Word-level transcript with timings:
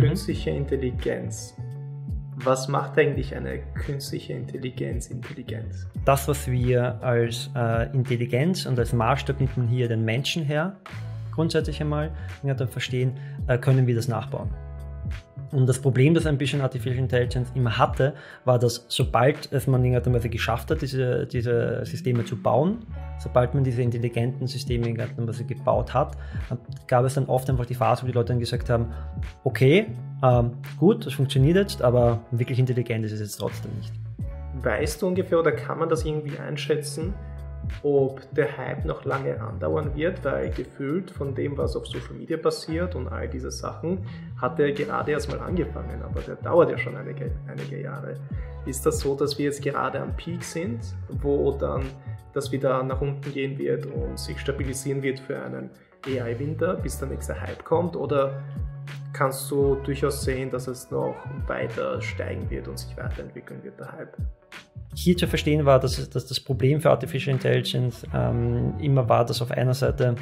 Künstliche 0.00 0.48
Intelligenz. 0.48 1.54
Was 2.36 2.66
macht 2.66 2.98
eigentlich 2.98 3.36
eine 3.36 3.58
künstliche 3.74 4.32
Intelligenz 4.32 5.08
intelligent? 5.08 5.86
Das, 6.06 6.26
was 6.26 6.50
wir 6.50 6.98
als 7.02 7.50
äh, 7.54 7.92
Intelligenz 7.92 8.64
und 8.64 8.78
als 8.78 8.94
Maßstab 8.94 9.38
nimmt 9.38 9.54
man 9.58 9.68
hier 9.68 9.88
den 9.88 10.02
Menschen 10.02 10.44
her, 10.44 10.76
grundsätzlich 11.30 11.78
einmal, 11.82 12.10
ja, 12.42 12.54
dann 12.54 12.68
verstehen, 12.68 13.18
äh, 13.48 13.58
können 13.58 13.86
wir 13.86 13.94
das 13.94 14.08
nachbauen. 14.08 14.48
Und 15.52 15.66
das 15.68 15.78
Problem, 15.78 16.14
das 16.14 16.24
ein 16.24 16.38
bisschen 16.38 16.62
Artificial 16.62 16.98
Intelligence 16.98 17.50
immer 17.54 17.76
hatte, 17.76 18.14
war, 18.46 18.58
dass 18.58 18.86
sobald 18.88 19.52
es 19.52 19.66
man 19.66 19.84
in 19.84 19.92
irgendeiner 19.92 20.16
Weise 20.16 20.30
geschafft 20.30 20.70
hat, 20.70 20.80
diese, 20.80 21.26
diese 21.26 21.84
Systeme 21.84 22.24
zu 22.24 22.40
bauen, 22.40 22.78
sobald 23.18 23.52
man 23.54 23.62
diese 23.62 23.82
intelligenten 23.82 24.46
Systeme 24.46 24.88
in 24.88 24.96
irgendeiner 24.96 25.28
Weise 25.28 25.44
gebaut 25.44 25.92
hat, 25.92 26.16
gab 26.88 27.04
es 27.04 27.14
dann 27.14 27.26
oft 27.26 27.50
einfach 27.50 27.66
die 27.66 27.74
Phase, 27.74 28.02
wo 28.02 28.06
die 28.06 28.12
Leute 28.12 28.28
dann 28.28 28.40
gesagt 28.40 28.70
haben, 28.70 28.92
okay, 29.44 29.86
ähm, 30.22 30.52
gut, 30.78 31.04
das 31.04 31.12
funktioniert 31.12 31.56
jetzt, 31.56 31.82
aber 31.82 32.20
wirklich 32.30 32.58
intelligent 32.58 33.04
ist 33.04 33.12
es 33.12 33.20
jetzt 33.20 33.36
trotzdem 33.36 33.72
nicht. 33.76 33.92
Weißt 34.62 35.02
du 35.02 35.08
ungefähr 35.08 35.38
oder 35.38 35.52
kann 35.52 35.78
man 35.78 35.88
das 35.90 36.04
irgendwie 36.04 36.38
einschätzen, 36.38 37.14
ob 37.82 38.20
der 38.34 38.56
Hype 38.56 38.84
noch 38.84 39.04
lange 39.04 39.40
andauern 39.40 39.94
wird, 39.94 40.24
weil 40.24 40.50
gefühlt 40.50 41.10
von 41.10 41.34
dem, 41.34 41.56
was 41.56 41.76
auf 41.76 41.86
Social 41.86 42.14
Media 42.14 42.36
passiert 42.36 42.94
und 42.94 43.08
all 43.08 43.28
diese 43.28 43.50
Sachen, 43.50 44.06
hat 44.40 44.58
er 44.60 44.72
gerade 44.72 45.12
erst 45.12 45.30
mal 45.30 45.40
angefangen, 45.40 46.02
aber 46.02 46.20
der 46.20 46.36
dauert 46.36 46.70
ja 46.70 46.78
schon 46.78 46.96
einige, 46.96 47.32
einige 47.48 47.80
Jahre. 47.80 48.16
Ist 48.66 48.86
das 48.86 49.00
so, 49.00 49.16
dass 49.16 49.38
wir 49.38 49.46
jetzt 49.46 49.62
gerade 49.62 50.00
am 50.00 50.14
Peak 50.16 50.44
sind, 50.44 50.80
wo 51.20 51.52
dann 51.52 51.84
das 52.32 52.52
wieder 52.52 52.82
nach 52.82 53.00
unten 53.00 53.32
gehen 53.32 53.58
wird 53.58 53.86
und 53.86 54.18
sich 54.18 54.38
stabilisieren 54.38 55.02
wird 55.02 55.20
für 55.20 55.40
einen 55.40 55.70
AI-Winter, 56.06 56.74
bis 56.74 56.98
der 56.98 57.08
nächste 57.08 57.40
Hype 57.40 57.64
kommt? 57.64 57.96
Oder 57.96 58.42
kannst 59.12 59.50
du 59.50 59.76
durchaus 59.76 60.22
sehen, 60.24 60.50
dass 60.50 60.66
es 60.66 60.90
noch 60.90 61.14
weiter 61.46 62.00
steigen 62.00 62.48
wird 62.50 62.68
und 62.68 62.78
sich 62.78 62.96
weiterentwickeln 62.96 63.62
wird, 63.62 63.78
der 63.78 63.92
Hype? 63.92 64.16
Hier 64.94 65.16
zu 65.16 65.26
verstehen 65.26 65.64
war, 65.64 65.80
dass, 65.80 66.10
dass 66.10 66.26
das 66.26 66.40
Problem 66.40 66.80
für 66.80 66.90
Artificial 66.90 67.34
Intelligence 67.34 68.06
ähm, 68.14 68.74
immer 68.78 69.08
war, 69.08 69.24
dass 69.24 69.40
auf 69.40 69.50
einer 69.50 69.74
Seite 69.74 70.16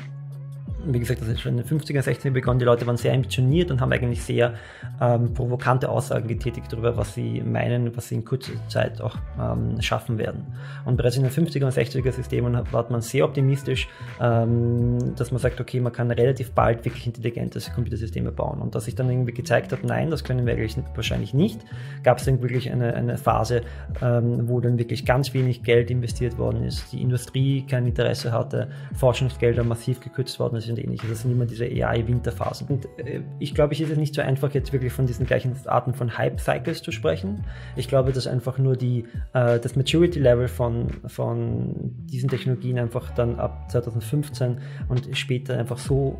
wie 0.84 0.98
gesagt, 0.98 1.20
das 1.20 1.28
ist 1.28 1.40
schon 1.40 1.58
in 1.58 1.64
den 1.64 1.78
50er, 1.78 2.02
60er 2.02 2.30
begonnen, 2.30 2.58
die 2.58 2.64
Leute 2.64 2.86
waren 2.86 2.96
sehr 2.96 3.12
ambitioniert 3.12 3.70
und 3.70 3.80
haben 3.80 3.92
eigentlich 3.92 4.22
sehr 4.22 4.54
ähm, 5.00 5.34
provokante 5.34 5.88
Aussagen 5.88 6.28
getätigt 6.28 6.72
darüber, 6.72 6.96
was 6.96 7.14
sie 7.14 7.42
meinen, 7.42 7.96
was 7.96 8.08
sie 8.08 8.16
in 8.16 8.24
kurzer 8.24 8.52
Zeit 8.68 9.00
auch 9.00 9.16
ähm, 9.38 9.80
schaffen 9.80 10.18
werden. 10.18 10.46
Und 10.84 10.96
bereits 10.96 11.16
in 11.16 11.22
den 11.22 11.32
50er 11.32 11.64
und 11.64 11.72
60er 11.72 12.12
Systemen 12.12 12.60
war 12.72 12.90
man 12.90 13.00
sehr 13.02 13.24
optimistisch, 13.24 13.88
ähm, 14.20 15.14
dass 15.16 15.30
man 15.30 15.40
sagt, 15.40 15.60
okay, 15.60 15.80
man 15.80 15.92
kann 15.92 16.10
relativ 16.10 16.52
bald 16.52 16.84
wirklich 16.84 17.06
intelligente 17.06 17.60
Computersysteme 17.74 18.32
bauen. 18.32 18.60
Und 18.60 18.74
dass 18.74 18.86
sich 18.86 18.94
dann 18.94 19.10
irgendwie 19.10 19.32
gezeigt 19.32 19.72
hat, 19.72 19.84
nein, 19.84 20.10
das 20.10 20.24
können 20.24 20.46
wir 20.46 20.54
eigentlich 20.54 20.76
wahrscheinlich 20.94 21.34
nicht, 21.34 21.60
gab 22.02 22.18
es 22.18 22.24
dann 22.24 22.40
wirklich 22.40 22.70
eine, 22.70 22.94
eine 22.94 23.18
Phase, 23.18 23.62
ähm, 24.02 24.48
wo 24.48 24.60
dann 24.60 24.78
wirklich 24.78 25.04
ganz 25.04 25.34
wenig 25.34 25.62
Geld 25.62 25.90
investiert 25.90 26.38
worden 26.38 26.64
ist, 26.64 26.92
die 26.92 27.02
Industrie 27.02 27.66
kein 27.66 27.86
Interesse 27.86 28.32
hatte, 28.32 28.68
Forschungsgelder 28.94 29.62
massiv 29.62 30.00
gekürzt 30.00 30.38
worden 30.40 30.56
ist 30.56 30.69
und 30.70 30.78
ähnliches. 30.78 31.08
Das 31.08 31.22
sind 31.22 31.32
immer 31.32 31.46
diese 31.46 31.64
AI-Winterphasen. 31.64 32.66
Und 32.68 32.86
äh, 32.98 33.22
ich 33.38 33.54
glaube, 33.54 33.74
es 33.74 33.80
ist 33.80 33.96
nicht 33.96 34.14
so 34.14 34.22
einfach, 34.22 34.52
jetzt 34.54 34.72
wirklich 34.72 34.92
von 34.92 35.06
diesen 35.06 35.26
gleichen 35.26 35.54
Arten 35.66 35.94
von 35.94 36.16
Hype-Cycles 36.16 36.82
zu 36.82 36.92
sprechen. 36.92 37.44
Ich 37.76 37.88
glaube, 37.88 38.12
dass 38.12 38.26
einfach 38.26 38.58
nur 38.58 38.76
die, 38.76 39.04
äh, 39.32 39.58
das 39.58 39.76
Maturity-Level 39.76 40.48
von, 40.48 40.88
von 41.06 41.74
diesen 42.06 42.28
Technologien 42.28 42.78
einfach 42.78 43.10
dann 43.14 43.38
ab 43.38 43.70
2015 43.70 44.58
und 44.88 45.16
später 45.16 45.58
einfach 45.58 45.78
so 45.78 46.18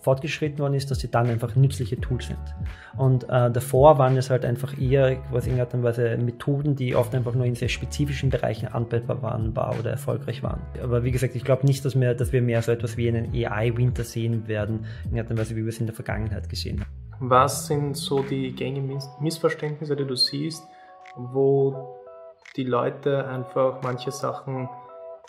fortgeschritten 0.00 0.58
worden 0.58 0.74
ist, 0.74 0.90
dass 0.90 1.00
sie 1.00 1.10
dann 1.10 1.28
einfach 1.28 1.56
nützliche 1.56 2.00
Tools 2.00 2.26
sind. 2.26 2.38
Und 2.96 3.24
äh, 3.24 3.50
davor 3.50 3.98
waren 3.98 4.16
es 4.16 4.30
halt 4.30 4.44
einfach 4.44 4.78
eher 4.78 5.18
was 5.30 5.46
in 5.46 5.56
irgendeiner 5.56 5.84
Weise 5.84 6.16
Methoden, 6.18 6.76
die 6.76 6.94
oft 6.94 7.14
einfach 7.14 7.34
nur 7.34 7.46
in 7.46 7.54
sehr 7.54 7.68
spezifischen 7.68 8.30
Bereichen 8.30 8.68
anwendbar 8.68 9.22
waren 9.22 9.54
war 9.56 9.78
oder 9.78 9.90
erfolgreich 9.90 10.42
waren. 10.42 10.60
Aber 10.82 11.04
wie 11.04 11.10
gesagt, 11.10 11.34
ich 11.36 11.44
glaube 11.44 11.66
nicht, 11.66 11.84
dass 11.84 11.98
wir, 11.98 12.14
dass 12.14 12.32
wir 12.32 12.42
mehr 12.42 12.62
so 12.62 12.72
etwas 12.72 12.96
wie 12.96 13.08
einen 13.08 13.32
AI-Winter 13.32 13.89
sehen 13.96 14.48
werden, 14.48 14.86
in 15.04 15.16
irgendeiner 15.16 15.40
Weise, 15.40 15.56
wie 15.56 15.62
wir 15.62 15.68
es 15.68 15.80
in 15.80 15.86
der 15.86 15.94
Vergangenheit 15.94 16.48
gesehen 16.48 16.80
haben. 16.80 16.90
Was 17.20 17.66
sind 17.66 17.96
so 17.96 18.22
die 18.22 18.52
gängigen 18.52 18.98
Missverständnisse, 19.20 19.94
die 19.94 20.06
du 20.06 20.16
siehst, 20.16 20.62
wo 21.16 21.96
die 22.56 22.64
Leute 22.64 23.26
einfach 23.26 23.82
manche 23.82 24.10
Sachen 24.10 24.68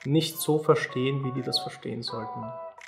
nicht 0.05 0.37
so 0.37 0.59
verstehen, 0.59 1.23
wie 1.23 1.31
die 1.33 1.41
das 1.41 1.59
verstehen 1.59 2.01
sollten? 2.01 2.43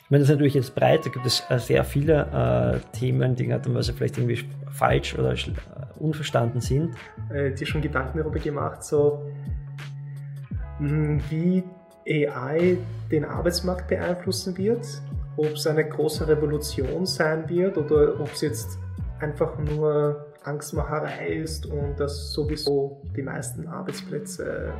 Ich 0.05 0.11
meine, 0.11 0.21
das 0.21 0.29
ist 0.29 0.35
natürlich 0.35 0.53
jetzt 0.53 0.75
breit, 0.75 1.05
da 1.05 1.09
gibt 1.09 1.25
es 1.25 1.43
äh, 1.49 1.59
sehr 1.59 1.83
viele 1.83 2.81
äh, 2.83 2.97
Themen, 2.97 3.35
die 3.35 3.51
also 3.51 3.93
vielleicht 3.93 4.17
irgendwie 4.17 4.45
falsch 4.71 5.17
oder 5.17 5.33
äh, 5.33 5.37
unverstanden 5.97 6.61
sind. 6.61 6.95
Äh, 7.29 7.51
dir 7.51 7.65
schon 7.65 7.81
Gedanken 7.81 8.17
darüber 8.17 8.39
gemacht, 8.39 8.83
so 8.83 9.31
hm, 10.77 11.21
wie 11.29 11.63
AI 12.07 12.77
den 13.11 13.25
Arbeitsmarkt 13.25 13.87
beeinflussen 13.87 14.57
wird, 14.57 14.85
ob 15.37 15.53
es 15.53 15.67
eine 15.67 15.87
große 15.87 16.27
Revolution 16.27 17.05
sein 17.05 17.49
wird 17.49 17.77
oder 17.77 18.19
ob 18.19 18.31
es 18.33 18.41
jetzt 18.41 18.79
einfach 19.19 19.57
nur 19.57 20.27
Angstmacherei 20.43 21.27
ist 21.27 21.65
und 21.65 21.99
dass 21.99 22.33
sowieso 22.33 23.01
die 23.15 23.21
meisten 23.21 23.67
Arbeitsplätze 23.67 24.73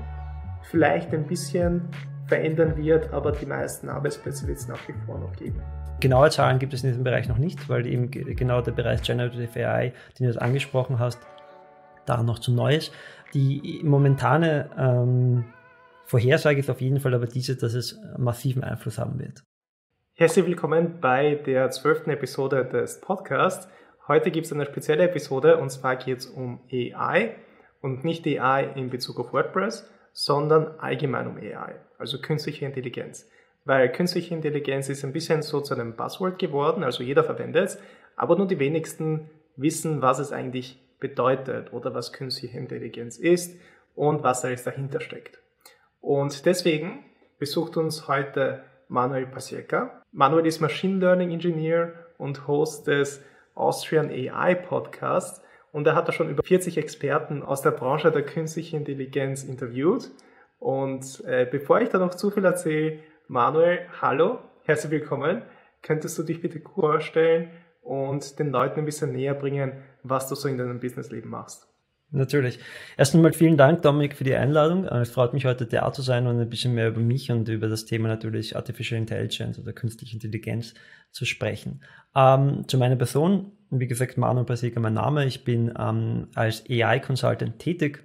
vielleicht 0.63 1.13
ein 1.13 1.25
bisschen 1.25 1.90
verändern 2.28 2.78
wird, 2.78 3.13
aber 3.13 3.31
die 3.31 3.46
meisten 3.46 3.90
Arbeitsplätze 3.90 4.47
wird 4.47 4.58
es 4.58 4.68
nach 4.68 4.88
wie 4.88 4.94
vor 5.06 5.19
noch 5.19 5.34
geben. 5.36 5.62
Genaue 6.00 6.30
Zahlen 6.30 6.59
gibt 6.59 6.74
es 6.74 6.84
in 6.84 6.90
diesem 6.90 7.03
Bereich 7.03 7.30
noch 7.30 7.38
nicht, 7.38 7.69
weil 7.69 7.86
eben 7.86 8.12
genau 8.12 8.62
der 8.62 8.72
Bereich 8.74 9.02
Generative 9.03 9.68
AI, 9.68 9.94
den 10.19 10.25
du 10.25 10.31
jetzt 10.31 10.42
angesprochen 10.42 11.00
hast, 11.00 11.19
da 12.06 12.22
noch 12.24 12.40
zu 12.40 12.52
neu 12.52 12.75
ist. 12.75 12.92
Die 13.34 13.81
momentane 13.84 14.69
ähm, 14.78 15.46
Vorhersage 16.06 16.59
ist 16.59 16.69
auf 16.69 16.81
jeden 16.81 17.00
Fall 17.00 17.13
aber 17.13 17.28
diese, 17.28 17.56
dass 17.56 17.74
es 17.74 18.00
massiven 18.18 18.63
Einfluss 18.63 18.97
haben 18.97 19.18
wird. 19.19 19.44
Herzlich 20.16 20.46
willkommen 20.46 21.00
bei 21.01 21.34
der 21.34 21.72
zwölften 21.72 22.12
Episode 22.12 22.66
des 22.66 23.01
Podcasts. 23.01 23.68
Heute 24.07 24.29
gibt 24.29 24.46
es 24.46 24.53
eine 24.53 24.68
spezielle 24.68 25.06
Episode 25.06 25.57
und 25.57 25.72
zwar 25.72 25.96
geht 25.96 26.19
es 26.19 26.28
um 26.28 26.62
AI 26.72 27.35
und 27.81 28.03
nicht 28.03 28.28
AI 28.28 28.66
in 28.75 28.91
Bezug 28.91 29.19
auf 29.19 29.34
WordPress, 29.34 29.90
sondern 30.12 30.68
allgemein 30.78 31.25
um 31.25 31.38
AI, 31.38 31.78
also 31.97 32.22
künstliche 32.22 32.63
Intelligenz. 32.63 33.28
Weil 33.66 33.91
künstliche 33.91 34.35
Intelligenz 34.35 34.88
ist 34.88 35.03
ein 35.03 35.13
bisschen 35.13 35.41
so 35.41 35.62
zu 35.62 35.74
einem 35.74 35.96
Buzzword 35.96 36.38
geworden, 36.38 36.84
also 36.84 37.01
jeder 37.01 37.24
verwendet 37.24 37.66
es, 37.66 37.80
aber 38.16 38.35
nur 38.35 38.47
die 38.47 38.59
wenigsten 38.59 39.31
wissen, 39.56 40.03
was 40.03 40.19
es 40.19 40.31
eigentlich 40.31 40.80
bedeutet 41.00 41.74
oder 41.74 41.95
was 41.95 42.13
künstliche 42.13 42.59
Intelligenz 42.59 43.18
ist 43.18 43.59
und 43.95 44.22
was 44.22 44.45
alles 44.45 44.63
dahinter 44.63 45.01
steckt. 45.01 45.40
Und 46.01 46.45
deswegen 46.45 47.03
besucht 47.40 47.78
uns 47.78 48.07
heute 48.07 48.62
Manuel 48.94 49.26
Pasieka. 49.26 50.04
Manuel 50.12 50.46
ist 50.46 50.59
Machine 50.62 51.00
Learning 51.00 51.31
Engineer 51.31 51.94
und 52.20 52.48
Host 52.48 52.86
des 52.86 53.24
Austrian 53.56 54.12
AI 54.12 54.54
Podcasts 54.54 55.42
und 55.72 55.88
er 55.88 55.96
hat 55.96 56.08
da 56.08 56.12
schon 56.12 56.30
über 56.30 56.44
40 56.44 56.78
Experten 56.78 57.42
aus 57.42 57.64
der 57.64 57.72
Branche 57.72 58.12
der 58.12 58.22
künstlichen 58.22 58.76
Intelligenz 58.76 59.44
interviewt. 59.46 60.12
Und 60.59 61.24
äh, 61.26 61.48
bevor 61.50 61.81
ich 61.81 61.90
da 61.90 61.98
noch 61.98 62.14
zu 62.14 62.30
viel 62.30 62.46
erzähle, 62.46 63.00
Manuel, 63.28 63.80
hallo, 64.00 64.38
herzlich 64.62 64.92
willkommen. 64.92 65.42
Könntest 65.81 66.16
du 66.20 66.22
dich 66.22 66.40
bitte 66.40 66.60
vorstellen 66.60 67.50
und 67.81 68.38
den 68.38 68.52
Leuten 68.52 68.81
ein 68.81 68.86
bisschen 68.86 69.12
näher 69.12 69.34
bringen, 69.34 69.72
was 70.04 70.30
du 70.30 70.36
so 70.36 70.48
in 70.48 70.60
deinem 70.60 70.80
Businessleben 70.80 71.31
machst? 71.31 71.72
Natürlich. 72.16 72.59
Erst 72.96 73.16
einmal 73.16 73.34
vielen 73.34 73.57
Dank, 73.57 73.81
Dominik, 73.81 74.16
für 74.16 74.24
die 74.24 74.35
Einladung. 74.35 74.85
Es 74.85 75.09
freut 75.09 75.34
mich 75.34 75.46
heute 75.46 75.66
da 75.66 75.91
zu 75.91 76.03
sein 76.03 76.28
und 76.28 76.40
ein 76.40 76.50
bisschen 76.50 76.75
mehr 76.75 76.90
über 76.90 77.00
mich 77.00 77.31
und 77.31 77.50
über 77.50 77.68
das 77.68 77.85
Thema 77.85 78.07
natürlich 78.07 78.56
Artificial 78.56 79.00
Intelligence 79.00 79.57
oder 79.57 79.74
künstliche 79.74 80.13
Intelligenz 80.13 80.75
zu 81.12 81.25
sprechen. 81.25 81.81
Ähm, 82.16 82.68
zu 82.68 82.78
meiner 82.78 82.97
Person, 82.97 83.51
wie 83.72 83.88
gesagt, 83.88 84.19
Manuel 84.19 84.46
Basega 84.46 84.79
mein 84.79 84.94
Name. 84.94 85.25
Ich 85.25 85.44
bin 85.44 85.74
ähm, 85.77 86.27
als 86.36 86.63
AI-Consultant 86.69 87.57
tätig. 87.57 88.04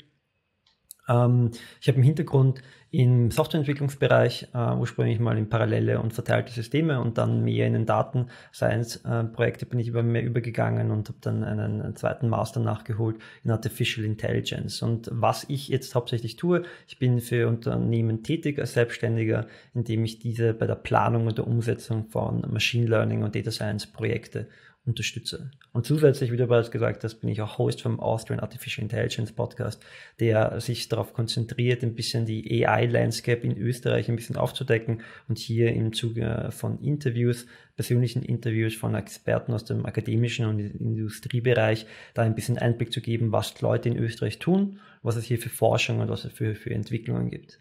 Ähm, 1.08 1.50
ich 1.80 1.88
habe 1.88 1.96
einen 1.96 2.04
Hintergrund 2.04 2.62
im 2.90 3.30
Softwareentwicklungsbereich, 3.30 4.48
äh, 4.54 4.74
ursprünglich 4.74 5.20
mal 5.20 5.36
in 5.36 5.50
parallele 5.50 6.00
und 6.00 6.14
verteilte 6.14 6.52
Systeme 6.52 7.00
und 7.00 7.18
dann 7.18 7.44
mehr 7.44 7.66
in 7.66 7.74
den 7.74 7.84
Daten 7.84 8.28
Science 8.52 9.04
äh, 9.04 9.24
Projekte 9.24 9.66
bin 9.66 9.78
ich 9.78 9.88
über 9.88 10.02
mehr 10.02 10.24
übergegangen 10.24 10.90
und 10.90 11.08
habe 11.08 11.18
dann 11.20 11.44
einen, 11.44 11.82
einen, 11.82 11.96
zweiten 11.96 12.28
Master 12.30 12.60
nachgeholt 12.60 13.16
in 13.44 13.50
Artificial 13.50 14.06
Intelligence. 14.06 14.80
Und 14.80 15.10
was 15.12 15.44
ich 15.48 15.68
jetzt 15.68 15.94
hauptsächlich 15.94 16.36
tue, 16.36 16.62
ich 16.86 16.98
bin 16.98 17.20
für 17.20 17.48
Unternehmen 17.48 18.22
tätig 18.22 18.58
als 18.58 18.72
Selbstständiger, 18.72 19.46
indem 19.74 20.04
ich 20.04 20.18
diese 20.18 20.54
bei 20.54 20.66
der 20.66 20.76
Planung 20.76 21.26
und 21.26 21.36
der 21.36 21.46
Umsetzung 21.46 22.06
von 22.08 22.40
Machine 22.50 22.86
Learning 22.86 23.22
und 23.22 23.34
Data 23.34 23.50
Science 23.50 23.86
Projekte 23.86 24.46
unterstütze. 24.88 25.50
Und 25.72 25.86
zusätzlich, 25.86 26.32
wie 26.32 26.36
du 26.36 26.46
bereits 26.46 26.70
gesagt 26.70 27.04
hast, 27.04 27.16
bin 27.16 27.28
ich 27.30 27.40
auch 27.40 27.58
Host 27.58 27.82
vom 27.82 28.00
Austrian 28.00 28.40
Artificial 28.40 28.82
Intelligence 28.82 29.32
Podcast, 29.32 29.84
der 30.18 30.60
sich 30.60 30.88
darauf 30.88 31.12
konzentriert, 31.12 31.82
ein 31.82 31.94
bisschen 31.94 32.26
die 32.26 32.66
AI-Landscape 32.66 33.46
in 33.46 33.56
Österreich 33.56 34.08
ein 34.08 34.16
bisschen 34.16 34.36
aufzudecken 34.36 35.02
und 35.28 35.38
hier 35.38 35.72
im 35.72 35.92
Zuge 35.92 36.48
von 36.50 36.80
Interviews, 36.80 37.46
persönlichen 37.76 38.22
Interviews 38.22 38.74
von 38.74 38.94
Experten 38.94 39.52
aus 39.52 39.64
dem 39.64 39.86
akademischen 39.86 40.46
und 40.46 40.58
Industriebereich, 40.58 41.86
da 42.14 42.22
ein 42.22 42.34
bisschen 42.34 42.58
Einblick 42.58 42.92
zu 42.92 43.00
geben, 43.00 43.30
was 43.30 43.60
Leute 43.60 43.90
in 43.90 43.98
Österreich 43.98 44.38
tun, 44.38 44.80
was 45.02 45.16
es 45.16 45.24
hier 45.24 45.38
für 45.38 45.50
Forschung 45.50 46.00
und 46.00 46.08
was 46.08 46.24
es 46.24 46.32
für, 46.32 46.54
für 46.54 46.70
Entwicklungen 46.70 47.30
gibt. 47.30 47.60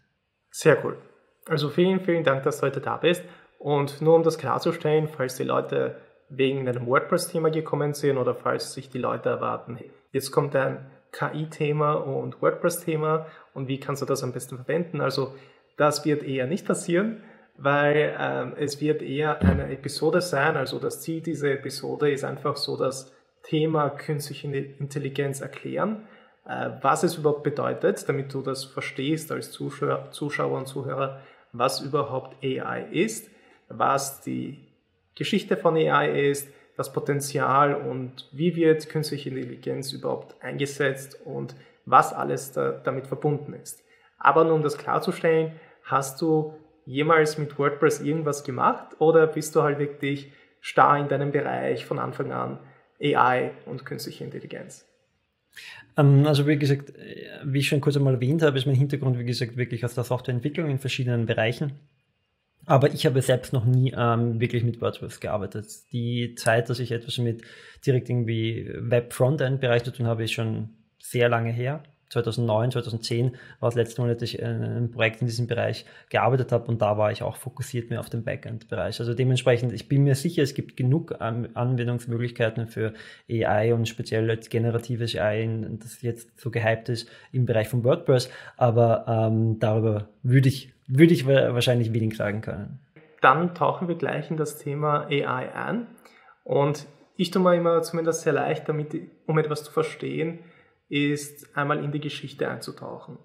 Sehr 0.50 0.82
cool. 0.84 0.96
Also 1.46 1.68
vielen, 1.68 2.00
vielen 2.00 2.24
Dank, 2.24 2.42
dass 2.42 2.58
du 2.58 2.66
heute 2.66 2.80
da 2.80 2.96
bist. 2.96 3.22
Und 3.58 4.00
nur 4.00 4.14
um 4.14 4.22
das 4.22 4.38
klarzustellen, 4.38 5.08
falls 5.08 5.36
die 5.36 5.44
Leute 5.44 5.96
wegen 6.28 6.68
einem 6.68 6.86
WordPress-Thema 6.86 7.50
gekommen 7.50 7.94
sind 7.94 8.18
oder 8.18 8.34
falls 8.34 8.74
sich 8.74 8.90
die 8.90 8.98
Leute 8.98 9.28
erwarten, 9.28 9.78
jetzt 10.12 10.30
kommt 10.30 10.54
ein 10.56 10.86
KI-Thema 11.12 11.94
und 11.94 12.42
WordPress-Thema 12.42 13.26
und 13.54 13.68
wie 13.68 13.80
kannst 13.80 14.02
du 14.02 14.06
das 14.06 14.22
am 14.22 14.32
besten 14.32 14.56
verwenden? 14.56 15.00
Also 15.00 15.34
das 15.76 16.04
wird 16.04 16.22
eher 16.22 16.46
nicht 16.46 16.66
passieren, 16.66 17.22
weil 17.56 18.16
ähm, 18.18 18.54
es 18.58 18.80
wird 18.80 19.02
eher 19.02 19.40
eine 19.42 19.70
Episode 19.70 20.20
sein. 20.20 20.56
Also 20.56 20.78
das 20.78 21.00
Ziel 21.00 21.22
dieser 21.22 21.52
Episode 21.52 22.10
ist 22.10 22.24
einfach 22.24 22.56
so 22.56 22.76
das 22.76 23.12
Thema 23.42 23.88
künstliche 23.90 24.48
Intelligenz 24.48 25.40
erklären, 25.40 26.06
äh, 26.46 26.70
was 26.82 27.02
es 27.04 27.16
überhaupt 27.16 27.42
bedeutet, 27.42 28.08
damit 28.08 28.34
du 28.34 28.42
das 28.42 28.64
verstehst 28.64 29.32
als 29.32 29.50
Zuschauer, 29.50 30.10
Zuschauer 30.10 30.58
und 30.58 30.66
Zuhörer, 30.66 31.20
was 31.52 31.80
überhaupt 31.80 32.36
AI 32.44 32.86
ist, 32.90 33.30
was 33.68 34.20
die 34.20 34.67
Geschichte 35.18 35.56
von 35.56 35.76
AI 35.76 36.30
ist, 36.30 36.48
das 36.76 36.92
Potenzial 36.92 37.74
und 37.74 38.28
wie 38.30 38.54
wird 38.54 38.88
künstliche 38.88 39.30
Intelligenz 39.30 39.92
überhaupt 39.92 40.40
eingesetzt 40.40 41.20
und 41.24 41.56
was 41.84 42.12
alles 42.12 42.52
da, 42.52 42.70
damit 42.70 43.08
verbunden 43.08 43.52
ist. 43.52 43.82
Aber 44.16 44.44
nur 44.44 44.54
um 44.54 44.62
das 44.62 44.78
klarzustellen, 44.78 45.52
hast 45.82 46.20
du 46.20 46.54
jemals 46.86 47.36
mit 47.36 47.58
WordPress 47.58 48.00
irgendwas 48.00 48.44
gemacht 48.44 49.00
oder 49.00 49.26
bist 49.26 49.56
du 49.56 49.62
halt 49.62 49.80
wirklich 49.80 50.32
starr 50.60 50.98
in 50.98 51.08
deinem 51.08 51.32
Bereich 51.32 51.84
von 51.84 51.98
Anfang 51.98 52.30
an 52.30 52.60
AI 53.02 53.50
und 53.66 53.84
künstliche 53.84 54.22
Intelligenz? 54.22 54.86
Ähm, 55.96 56.26
also 56.26 56.46
wie 56.46 56.58
gesagt, 56.58 56.92
wie 57.44 57.58
ich 57.58 57.68
schon 57.68 57.80
kurz 57.80 57.96
einmal 57.96 58.14
erwähnt 58.14 58.42
habe, 58.42 58.56
ist 58.56 58.66
mein 58.66 58.76
Hintergrund, 58.76 59.18
wie 59.18 59.24
gesagt, 59.24 59.56
wirklich 59.56 59.84
aus 59.84 59.94
der 59.96 60.04
Softwareentwicklung 60.04 60.70
in 60.70 60.78
verschiedenen 60.78 61.26
Bereichen. 61.26 61.72
Aber 62.68 62.92
ich 62.92 63.06
habe 63.06 63.22
selbst 63.22 63.54
noch 63.54 63.64
nie 63.64 63.94
ähm, 63.96 64.40
wirklich 64.40 64.62
mit 64.62 64.82
WordPress 64.82 65.20
gearbeitet. 65.20 65.66
Die 65.90 66.34
Zeit, 66.34 66.68
dass 66.68 66.78
ich 66.80 66.92
etwas 66.92 67.16
mit 67.16 67.40
direkt 67.86 68.10
irgendwie 68.10 68.70
Web-Frontend-Bereich 68.78 69.84
zu 69.84 69.90
tun 69.90 70.06
habe, 70.06 70.24
ist 70.24 70.32
schon 70.32 70.68
sehr 70.98 71.30
lange 71.30 71.50
her. 71.50 71.82
2009, 72.10 72.72
2010 72.72 73.36
war 73.60 73.70
das 73.70 73.74
letzte 73.74 74.02
Mal, 74.02 74.12
dass 74.12 74.22
ich 74.22 74.38
in 74.38 74.46
einem 74.46 74.90
Projekt 74.90 75.22
in 75.22 75.26
diesem 75.26 75.46
Bereich 75.46 75.86
gearbeitet 76.10 76.52
habe 76.52 76.66
und 76.66 76.82
da 76.82 76.98
war 76.98 77.10
ich 77.10 77.22
auch 77.22 77.36
fokussiert 77.36 77.88
mehr 77.88 78.00
auf 78.00 78.10
den 78.10 78.22
Backend-Bereich. 78.22 79.00
Also 79.00 79.14
dementsprechend, 79.14 79.72
ich 79.72 79.88
bin 79.88 80.04
mir 80.04 80.14
sicher, 80.14 80.42
es 80.42 80.52
gibt 80.52 80.76
genug 80.76 81.20
Anwendungsmöglichkeiten 81.20 82.66
für 82.66 82.92
AI 83.30 83.72
und 83.72 83.88
speziell 83.88 84.28
als 84.28 84.50
generatives 84.50 85.16
AI, 85.16 85.48
das 85.80 86.02
jetzt 86.02 86.38
so 86.38 86.50
gehypt 86.50 86.90
ist 86.90 87.08
im 87.32 87.46
Bereich 87.46 87.68
von 87.68 87.82
WordPress, 87.82 88.30
aber 88.58 89.06
ähm, 89.08 89.58
darüber 89.58 90.08
würde 90.22 90.48
ich 90.48 90.72
würde 90.88 91.14
ich 91.14 91.26
wahrscheinlich 91.26 91.92
wenig 91.92 92.16
sagen 92.16 92.40
können. 92.40 92.80
Dann 93.20 93.54
tauchen 93.54 93.88
wir 93.88 93.94
gleich 93.94 94.30
in 94.30 94.36
das 94.36 94.58
Thema 94.58 95.06
AI 95.06 95.54
ein. 95.54 95.86
Und 96.44 96.86
ich 97.16 97.30
tue 97.30 97.42
mir 97.42 97.56
immer 97.56 97.82
zumindest 97.82 98.22
sehr 98.22 98.32
leicht, 98.32 98.68
damit, 98.68 98.94
um 99.26 99.38
etwas 99.38 99.64
zu 99.64 99.72
verstehen, 99.72 100.38
ist 100.88 101.56
einmal 101.56 101.84
in 101.84 101.92
die 101.92 102.00
Geschichte 102.00 102.48
einzutauchen. 102.48 103.18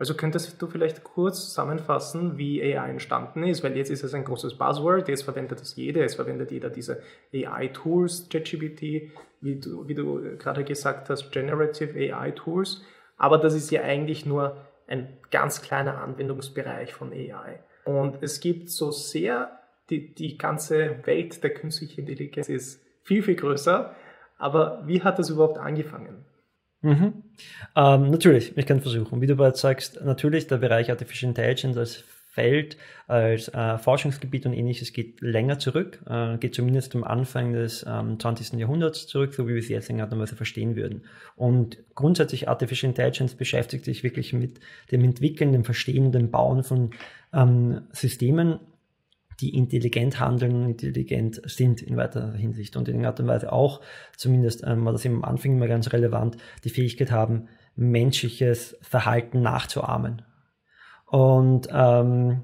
Also 0.00 0.14
könntest 0.14 0.60
du 0.62 0.66
vielleicht 0.66 1.04
kurz 1.04 1.48
zusammenfassen, 1.48 2.38
wie 2.38 2.62
AI 2.62 2.88
entstanden 2.88 3.42
ist, 3.42 3.62
weil 3.62 3.76
jetzt 3.76 3.90
ist 3.90 4.02
es 4.02 4.14
ein 4.14 4.24
großes 4.24 4.56
Buzzword, 4.56 5.08
jetzt 5.08 5.24
verwendet 5.24 5.60
das 5.60 5.76
jeder, 5.76 6.00
jetzt 6.00 6.14
verwendet 6.14 6.50
jeder 6.50 6.70
diese 6.70 7.02
AI-Tools, 7.34 8.28
ChatGPT, 8.30 9.12
wie 9.42 9.60
du, 9.60 9.86
wie 9.88 9.94
du 9.94 10.38
gerade 10.38 10.64
gesagt 10.64 11.10
hast, 11.10 11.30
Generative 11.32 11.98
AI-Tools, 11.98 12.82
aber 13.18 13.36
das 13.36 13.52
ist 13.52 13.70
ja 13.70 13.82
eigentlich 13.82 14.24
nur 14.24 14.56
ein 14.90 15.16
ganz 15.30 15.62
kleiner 15.62 16.02
Anwendungsbereich 16.02 16.92
von 16.92 17.12
AI. 17.12 17.60
Und 17.84 18.22
es 18.22 18.40
gibt 18.40 18.70
so 18.70 18.90
sehr, 18.90 19.58
die, 19.88 20.14
die 20.14 20.36
ganze 20.36 21.06
Welt 21.06 21.42
der 21.42 21.54
künstlichen 21.54 22.00
Intelligenz 22.00 22.48
ist 22.48 22.84
viel, 23.02 23.22
viel 23.22 23.36
größer. 23.36 23.94
Aber 24.38 24.82
wie 24.86 25.02
hat 25.02 25.18
das 25.18 25.30
überhaupt 25.30 25.58
angefangen? 25.58 26.24
Mhm. 26.82 27.22
Ähm, 27.76 28.10
natürlich, 28.10 28.56
ich 28.56 28.66
kann 28.66 28.80
versuchen. 28.80 29.20
Wie 29.20 29.26
du 29.26 29.36
bereits 29.36 29.60
sagst, 29.60 30.00
natürlich 30.02 30.46
der 30.46 30.58
Bereich 30.58 30.90
Artificial 30.90 31.30
Intelligence 31.30 31.76
als 31.76 32.04
Feld 32.30 32.76
als 33.08 33.48
äh, 33.48 33.76
Forschungsgebiet 33.76 34.46
und 34.46 34.52
ähnliches 34.52 34.92
geht 34.92 35.20
länger 35.20 35.58
zurück, 35.58 36.00
äh, 36.08 36.38
geht 36.38 36.54
zumindest 36.54 36.92
zum 36.92 37.02
Anfang 37.02 37.52
des 37.52 37.84
ähm, 37.88 38.20
20. 38.20 38.52
Jahrhunderts 38.52 39.08
zurück, 39.08 39.34
so 39.34 39.48
wie 39.48 39.54
wir 39.54 39.58
es 39.58 39.68
jetzt 39.68 39.90
in 39.90 39.98
Weise 39.98 40.36
verstehen 40.36 40.76
würden. 40.76 41.02
Und 41.34 41.78
grundsätzlich 41.96 42.48
Artificial 42.48 42.90
Intelligence 42.90 43.34
beschäftigt 43.34 43.84
sich 43.84 44.04
wirklich 44.04 44.32
mit 44.32 44.60
dem 44.92 45.02
Entwickeln, 45.02 45.50
dem 45.50 45.64
Verstehen 45.64 46.06
und 46.06 46.12
dem 46.12 46.30
Bauen 46.30 46.62
von 46.62 46.90
ähm, 47.32 47.82
Systemen, 47.90 48.60
die 49.40 49.56
intelligent 49.56 50.20
handeln 50.20 50.54
und 50.54 50.70
intelligent 50.70 51.42
sind 51.46 51.82
in 51.82 51.96
weiterer 51.96 52.34
Hinsicht 52.34 52.76
und 52.76 52.88
in 52.88 53.04
und 53.04 53.26
Weise 53.26 53.52
auch, 53.52 53.80
zumindest 54.16 54.62
ähm, 54.64 54.84
war 54.84 54.92
das 54.92 55.04
im 55.04 55.24
Anfang 55.24 55.56
immer 55.56 55.66
ganz 55.66 55.92
relevant, 55.92 56.36
die 56.62 56.70
Fähigkeit 56.70 57.10
haben, 57.10 57.48
menschliches 57.74 58.76
Verhalten 58.82 59.42
nachzuahmen. 59.42 60.22
Und 61.10 61.68
ähm, 61.72 62.42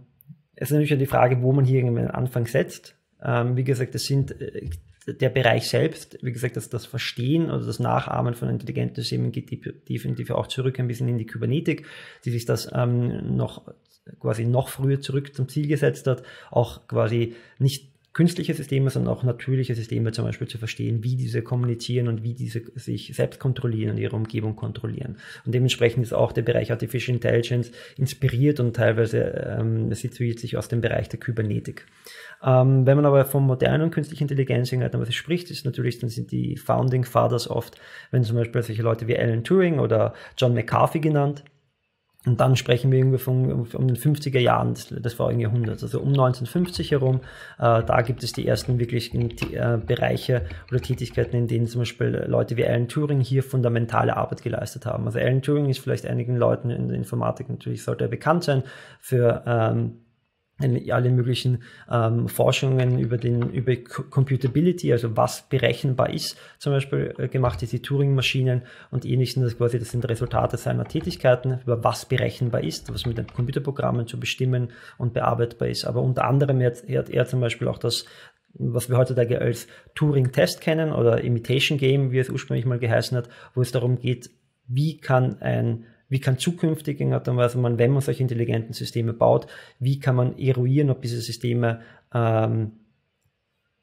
es 0.54 0.68
ist 0.68 0.72
natürlich 0.72 0.90
ja 0.90 0.96
die 0.96 1.06
Frage, 1.06 1.42
wo 1.42 1.52
man 1.52 1.64
hier 1.64 1.80
irgendwie 1.80 2.00
einen 2.00 2.10
Anfang 2.10 2.46
setzt. 2.46 2.96
Ähm, 3.22 3.56
wie 3.56 3.64
gesagt, 3.64 3.94
das 3.94 4.04
sind 4.04 4.40
äh, 4.40 4.68
der 5.06 5.28
Bereich 5.28 5.68
selbst, 5.68 6.18
wie 6.22 6.32
gesagt, 6.32 6.56
dass 6.56 6.68
das 6.68 6.84
Verstehen 6.84 7.50
oder 7.50 7.64
das 7.64 7.78
Nachahmen 7.78 8.34
von 8.34 8.48
intelligenten 8.48 8.96
Systemen 8.96 9.30
geht 9.30 9.50
definitiv 9.88 10.30
auch 10.30 10.48
zurück 10.48 10.80
ein 10.80 10.88
bisschen 10.88 11.08
in 11.08 11.18
die 11.18 11.26
Kybernetik, 11.26 11.86
die 12.24 12.30
sich 12.30 12.44
das 12.44 12.68
ähm, 12.74 13.36
noch 13.36 13.72
quasi 14.20 14.44
noch 14.44 14.68
früher 14.68 15.00
zurück 15.00 15.34
zum 15.34 15.48
Ziel 15.48 15.68
gesetzt 15.68 16.08
hat, 16.08 16.24
auch 16.50 16.88
quasi 16.88 17.34
nicht 17.58 17.92
künstliche 18.16 18.54
Systeme, 18.54 18.88
sondern 18.88 19.12
auch 19.12 19.24
natürliche 19.24 19.74
Systeme 19.74 20.10
zum 20.10 20.24
Beispiel 20.24 20.48
zu 20.48 20.56
verstehen, 20.56 21.04
wie 21.04 21.16
diese 21.16 21.42
kommunizieren 21.42 22.08
und 22.08 22.22
wie 22.22 22.32
diese 22.32 22.62
sich 22.74 23.12
selbst 23.14 23.38
kontrollieren 23.38 23.90
und 23.90 23.98
ihre 23.98 24.16
Umgebung 24.16 24.56
kontrollieren. 24.56 25.18
Und 25.44 25.54
dementsprechend 25.54 26.02
ist 26.02 26.14
auch 26.14 26.32
der 26.32 26.40
Bereich 26.40 26.72
Artificial 26.72 27.14
Intelligence 27.14 27.72
inspiriert 27.98 28.58
und 28.58 28.74
teilweise 28.74 29.18
ähm, 29.60 29.92
situiert 29.92 30.38
sich 30.38 30.56
aus 30.56 30.68
dem 30.68 30.80
Bereich 30.80 31.10
der 31.10 31.20
Kybernetik. 31.20 31.84
Ähm, 32.42 32.86
wenn 32.86 32.96
man 32.96 33.04
aber 33.04 33.26
von 33.26 33.42
modernen 33.42 33.90
künstlichen 33.90 34.24
Intelligenz 34.24 34.72
was 34.72 35.14
spricht, 35.14 35.50
ist 35.50 35.66
natürlich, 35.66 35.98
dann 35.98 36.08
sind 36.08 36.32
die 36.32 36.56
Founding 36.56 37.04
Fathers 37.04 37.50
oft, 37.50 37.78
wenn 38.12 38.24
zum 38.24 38.36
Beispiel 38.36 38.62
solche 38.62 38.82
Leute 38.82 39.08
wie 39.08 39.18
Alan 39.18 39.44
Turing 39.44 39.78
oder 39.78 40.14
John 40.38 40.54
McCarthy 40.54 41.00
genannt, 41.00 41.44
und 42.26 42.40
dann 42.40 42.56
sprechen 42.56 42.90
wir 42.90 42.99
irgendwie 42.99 43.18
von 43.18 43.66
um 43.73 43.87
den 43.87 43.97
50er 43.97 44.40
Jahren 44.40 44.75
des, 44.75 44.88
des 44.88 45.14
vorigen 45.14 45.40
Jahrhunderts, 45.40 45.85
also 45.85 46.00
um 46.00 46.09
1950 46.09 46.90
herum. 46.90 47.21
Äh, 47.59 47.85
da 47.85 48.02
gibt 48.02 48.25
es 48.25 48.33
die 48.33 48.47
ersten 48.47 48.78
wirklichen 48.80 49.30
äh, 49.30 49.78
Bereiche 49.85 50.42
oder 50.71 50.80
Tätigkeiten, 50.80 51.37
in 51.37 51.47
denen 51.47 51.66
zum 51.68 51.83
Beispiel 51.83 52.25
Leute 52.26 52.56
wie 52.56 52.66
Alan 52.66 52.88
Turing 52.88 53.21
hier 53.21 53.45
fundamentale 53.45 54.16
Arbeit 54.16 54.42
geleistet 54.42 54.87
haben. 54.87 55.06
Also 55.06 55.21
Alan 55.21 55.40
Turing 55.40 55.68
ist 55.68 55.78
vielleicht 55.78 56.04
einigen 56.04 56.37
Leuten 56.37 56.71
in 56.71 56.88
der 56.88 56.97
Informatik 56.97 57.49
natürlich 57.49 57.85
sollte 57.85 58.04
er 58.04 58.09
bekannt 58.09 58.42
sein 58.45 58.64
für 59.00 59.42
ähm, 59.47 60.00
alle 60.58 61.10
möglichen 61.10 61.62
ähm, 61.90 62.28
Forschungen 62.28 62.98
über 62.98 63.18
den 63.18 63.50
über 63.50 63.76
Computability, 63.76 64.90
also 64.90 65.16
was 65.16 65.42
berechenbar 65.48 66.10
ist, 66.10 66.38
zum 66.58 66.72
Beispiel 66.72 67.14
äh, 67.18 67.28
gemacht, 67.28 67.60
diese 67.60 67.82
Turing-Maschinen 67.82 68.62
und 68.90 69.04
ähnliches. 69.04 69.42
Das 69.42 69.58
quasi 69.58 69.78
das 69.78 69.90
sind 69.90 70.08
Resultate 70.08 70.56
seiner 70.56 70.84
Tätigkeiten 70.84 71.58
über 71.64 71.84
was 71.84 72.06
berechenbar 72.06 72.62
ist, 72.62 72.92
was 72.92 73.04
mit 73.04 73.18
den 73.18 73.26
Computerprogrammen 73.26 74.06
zu 74.06 74.18
bestimmen 74.18 74.70
und 74.96 75.12
bearbeitbar 75.12 75.68
ist. 75.68 75.84
Aber 75.84 76.00
unter 76.00 76.25
anderem 76.25 76.62
hat, 76.62 76.88
hat 76.88 77.10
er 77.10 77.26
zum 77.26 77.40
Beispiel 77.40 77.68
auch 77.68 77.78
das 77.78 78.06
was 78.58 78.88
wir 78.88 78.96
heutzutage 78.96 79.38
als 79.38 79.66
Turing-Test 79.94 80.62
kennen 80.62 80.90
oder 80.90 81.22
Imitation 81.22 81.76
Game, 81.76 82.10
wie 82.10 82.18
es 82.18 82.30
ursprünglich 82.30 82.64
mal 82.64 82.78
geheißen 82.78 83.14
hat, 83.14 83.28
wo 83.54 83.60
es 83.60 83.70
darum 83.70 83.98
geht, 83.98 84.30
wie 84.66 84.96
kann 84.96 85.42
ein 85.42 85.84
wie 86.08 86.20
kann 86.20 86.38
zukünftig 86.38 87.00
in 87.00 87.12
Art 87.12 87.28
und 87.28 87.36
man, 87.60 87.78
wenn 87.78 87.90
man 87.90 88.02
solche 88.02 88.22
intelligenten 88.22 88.72
Systeme 88.72 89.12
baut, 89.12 89.46
wie 89.78 89.98
kann 89.98 90.16
man 90.16 90.38
eruieren, 90.38 90.90
ob 90.90 91.02
diese 91.02 91.20
Systeme 91.20 91.80
ähm, 92.14 92.72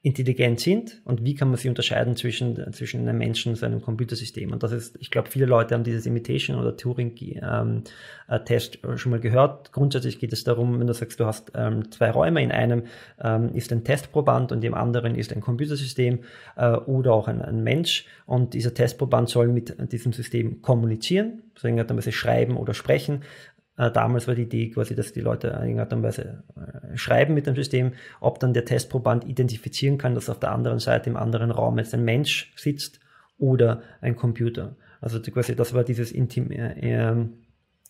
intelligent 0.06 0.60
sind 0.60 1.02
und 1.06 1.24
wie 1.24 1.34
kann 1.34 1.48
man 1.48 1.56
sie 1.56 1.70
unterscheiden 1.70 2.18
zwischen, 2.18 2.74
zwischen 2.74 3.08
einem 3.08 3.18
Menschen 3.18 3.54
und 3.54 3.56
seinem 3.56 3.82
Computersystem. 3.82 4.52
Und 4.52 4.62
das 4.62 4.74
ist, 4.74 4.98
ich 5.00 5.10
glaube, 5.10 5.30
viele 5.30 5.46
Leute 5.46 5.74
haben 5.74 5.86
dieses 5.86 6.06
Imitation 6.06 6.60
oder 6.60 6.76
Turing-Test 6.76 8.80
ähm, 8.84 8.98
schon 8.98 9.12
mal 9.12 9.22
gehört. 9.22 9.72
Grundsätzlich 9.72 10.20
geht 10.20 10.34
es 10.34 10.44
darum, 10.44 10.78
wenn 10.78 10.88
du 10.88 10.94
sagst, 10.94 11.22
du 11.22 11.26
hast 11.26 11.54
ähm, 11.56 11.90
zwei 11.90 12.12
Räume, 12.12 12.44
in 12.44 12.52
einem 12.52 12.84
ähm, 13.22 13.56
ist 13.56 13.72
ein 13.72 13.86
Testproband 13.86 14.52
und 14.52 14.62
im 14.66 14.74
anderen 14.74 15.16
ist 15.16 15.32
ein 15.32 15.40
Computersystem 15.40 16.20
äh, 16.58 16.72
oder 16.72 17.14
auch 17.14 17.30
ein, 17.30 17.42
ein, 17.42 17.64
Mensch 17.64 18.06
und 18.26 18.56
dieser 18.56 18.74
Testproband 18.74 19.30
soll 19.30 19.48
mit 19.48 19.74
diesem 19.94 20.12
System 20.12 20.62
kommunizieren, 20.62 21.44
in 21.62 21.78
irgendeiner 21.78 22.00
Weise 22.00 22.12
schreiben 22.12 22.58
oder 22.58 22.74
sprechen 22.74 23.22
äh, 23.22 23.53
damals 23.76 24.28
war 24.28 24.36
die 24.36 24.44
Idee 24.44 24.70
quasi, 24.70 24.96
dass 24.96 25.14
die 25.14 25.22
Leute 25.22 25.48
in 25.66 25.80
Art 25.80 25.94
und 25.94 26.04
Weise 26.04 26.44
äh, 26.56 26.96
schreiben 26.96 27.34
mit 27.34 27.48
dem 27.48 27.56
System, 27.56 27.94
ob 28.20 28.40
dann 28.40 28.54
der 28.54 28.66
Testproband 28.66 29.26
identifizieren 29.26 29.98
kann, 29.98 30.14
dass 30.16 30.30
auf 30.30 30.40
der 30.40 30.52
anderen 30.52 30.80
Seite 30.80 31.10
im 31.10 31.18
anderen 31.18 31.52
Raum 31.52 31.78
jetzt 31.80 31.94
ein 31.94 32.06
Mensch 32.06 32.54
sitzt 32.56 33.00
oder 33.38 33.82
ein 34.02 34.16
Computer. 34.16 34.76
Also 35.02 35.20
quasi 35.22 35.56
das 35.56 35.74
war 35.74 35.84
dieses 35.84 36.12
Intim 36.12 36.52
äh, 36.52 36.74
ähm, 36.80 37.34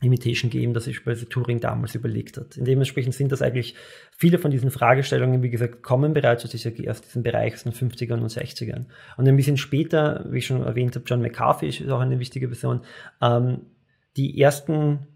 Imitation 0.01 0.49
Game, 0.49 0.73
das 0.73 0.85
sich 0.85 1.03
quasi 1.03 1.25
Turing 1.25 1.59
damals 1.59 1.95
überlegt 1.95 2.37
hat. 2.37 2.55
Dementsprechend 2.57 3.13
sind 3.13 3.31
das 3.31 3.41
eigentlich 3.41 3.75
viele 4.11 4.37
von 4.37 4.51
diesen 4.51 4.71
Fragestellungen, 4.71 5.43
wie 5.43 5.49
gesagt, 5.49 5.81
kommen 5.81 6.13
bereits 6.13 6.43
aus, 6.43 6.51
dieser, 6.51 6.71
aus 6.89 7.01
diesem 7.01 7.23
Bereich 7.23 7.53
aus 7.53 7.63
den 7.63 7.73
50ern 7.73 8.19
und 8.19 8.29
60ern. 8.29 8.85
Und 9.17 9.27
ein 9.27 9.35
bisschen 9.35 9.57
später, 9.57 10.25
wie 10.29 10.39
ich 10.39 10.45
schon 10.45 10.63
erwähnt 10.63 10.95
habe, 10.95 11.05
John 11.07 11.21
McCarthy 11.21 11.67
ist 11.67 11.89
auch 11.89 11.99
eine 11.99 12.19
wichtige 12.19 12.47
Person, 12.47 12.81
ähm, 13.21 13.61
die 14.17 14.39
ersten 14.39 15.07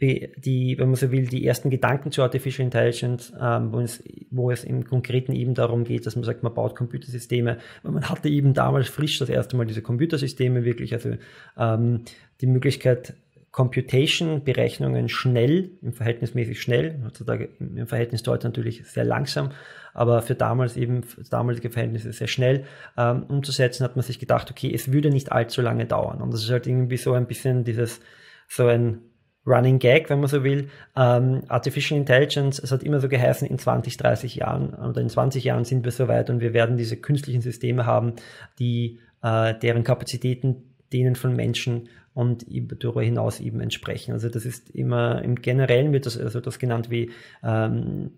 die, 0.00 0.76
wenn 0.78 0.88
man 0.88 0.96
so 0.96 1.12
will, 1.12 1.26
die 1.26 1.46
ersten 1.46 1.70
Gedanken 1.70 2.10
zu 2.10 2.22
Artificial 2.22 2.64
Intelligence, 2.64 3.32
ähm, 3.40 3.72
wo, 3.72 3.80
es, 3.80 4.02
wo 4.30 4.50
es 4.50 4.64
im 4.64 4.84
Konkreten 4.84 5.32
eben 5.32 5.54
darum 5.54 5.84
geht, 5.84 6.06
dass 6.06 6.16
man 6.16 6.24
sagt, 6.24 6.42
man 6.42 6.52
baut 6.52 6.74
Computersysteme. 6.74 7.58
Man 7.82 8.08
hatte 8.08 8.28
eben 8.28 8.54
damals 8.54 8.88
frisch 8.88 9.18
das 9.18 9.28
erste 9.28 9.56
Mal 9.56 9.66
diese 9.66 9.82
Computersysteme 9.82 10.64
wirklich, 10.64 10.92
also 10.94 11.10
ähm, 11.56 12.02
die 12.40 12.46
Möglichkeit, 12.46 13.14
Computation-Berechnungen 13.52 15.08
schnell, 15.08 15.70
im 15.80 15.92
verhältnismäßig 15.92 16.60
schnell, 16.60 16.98
heutzutage 17.04 17.50
im 17.60 17.86
Verhältnis 17.86 18.24
heute 18.26 18.48
natürlich 18.48 18.84
sehr 18.84 19.04
langsam, 19.04 19.52
aber 19.92 20.22
für 20.22 20.34
damals 20.34 20.76
eben, 20.76 21.04
für 21.04 21.22
damalige 21.22 21.70
Verhältnisse 21.70 22.12
sehr 22.12 22.26
schnell 22.26 22.64
ähm, 22.98 23.22
umzusetzen, 23.28 23.84
hat 23.84 23.94
man 23.94 24.02
sich 24.02 24.18
gedacht, 24.18 24.50
okay, 24.50 24.72
es 24.74 24.92
würde 24.92 25.10
nicht 25.10 25.30
allzu 25.30 25.62
lange 25.62 25.86
dauern. 25.86 26.20
Und 26.20 26.34
das 26.34 26.42
ist 26.42 26.50
halt 26.50 26.66
irgendwie 26.66 26.96
so 26.96 27.12
ein 27.12 27.28
bisschen 27.28 27.62
dieses, 27.62 28.00
so 28.48 28.66
ein 28.66 29.02
Running 29.46 29.78
Gag, 29.78 30.08
wenn 30.10 30.20
man 30.20 30.28
so 30.28 30.42
will. 30.42 30.68
Ähm, 30.96 31.42
Artificial 31.48 31.98
Intelligence, 31.98 32.58
es 32.58 32.72
hat 32.72 32.82
immer 32.82 33.00
so 33.00 33.08
geheißen, 33.08 33.46
in 33.46 33.58
20, 33.58 33.96
30 33.96 34.36
Jahren 34.36 34.74
oder 34.74 35.00
in 35.00 35.08
20 35.08 35.44
Jahren 35.44 35.64
sind 35.64 35.84
wir 35.84 35.92
soweit 35.92 36.30
und 36.30 36.40
wir 36.40 36.54
werden 36.54 36.76
diese 36.76 36.96
künstlichen 36.96 37.42
Systeme 37.42 37.86
haben, 37.86 38.14
die 38.58 39.00
äh, 39.22 39.54
deren 39.58 39.84
Kapazitäten 39.84 40.74
denen 40.92 41.16
von 41.16 41.34
Menschen 41.34 41.88
und 42.14 42.46
darüber 42.82 43.02
hinaus 43.02 43.40
eben 43.40 43.60
entsprechen. 43.60 44.12
Also 44.12 44.28
das 44.28 44.46
ist 44.46 44.70
immer 44.70 45.22
im 45.22 45.34
Generellen 45.36 45.92
wird 45.92 46.06
das 46.06 46.16
also 46.16 46.40
das 46.40 46.58
genannt 46.58 46.90
wie 46.90 47.10
ähm, 47.42 48.12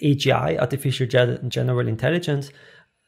AGI, 0.00 0.58
Artificial 0.58 1.08
General 1.48 1.88
Intelligence. 1.88 2.52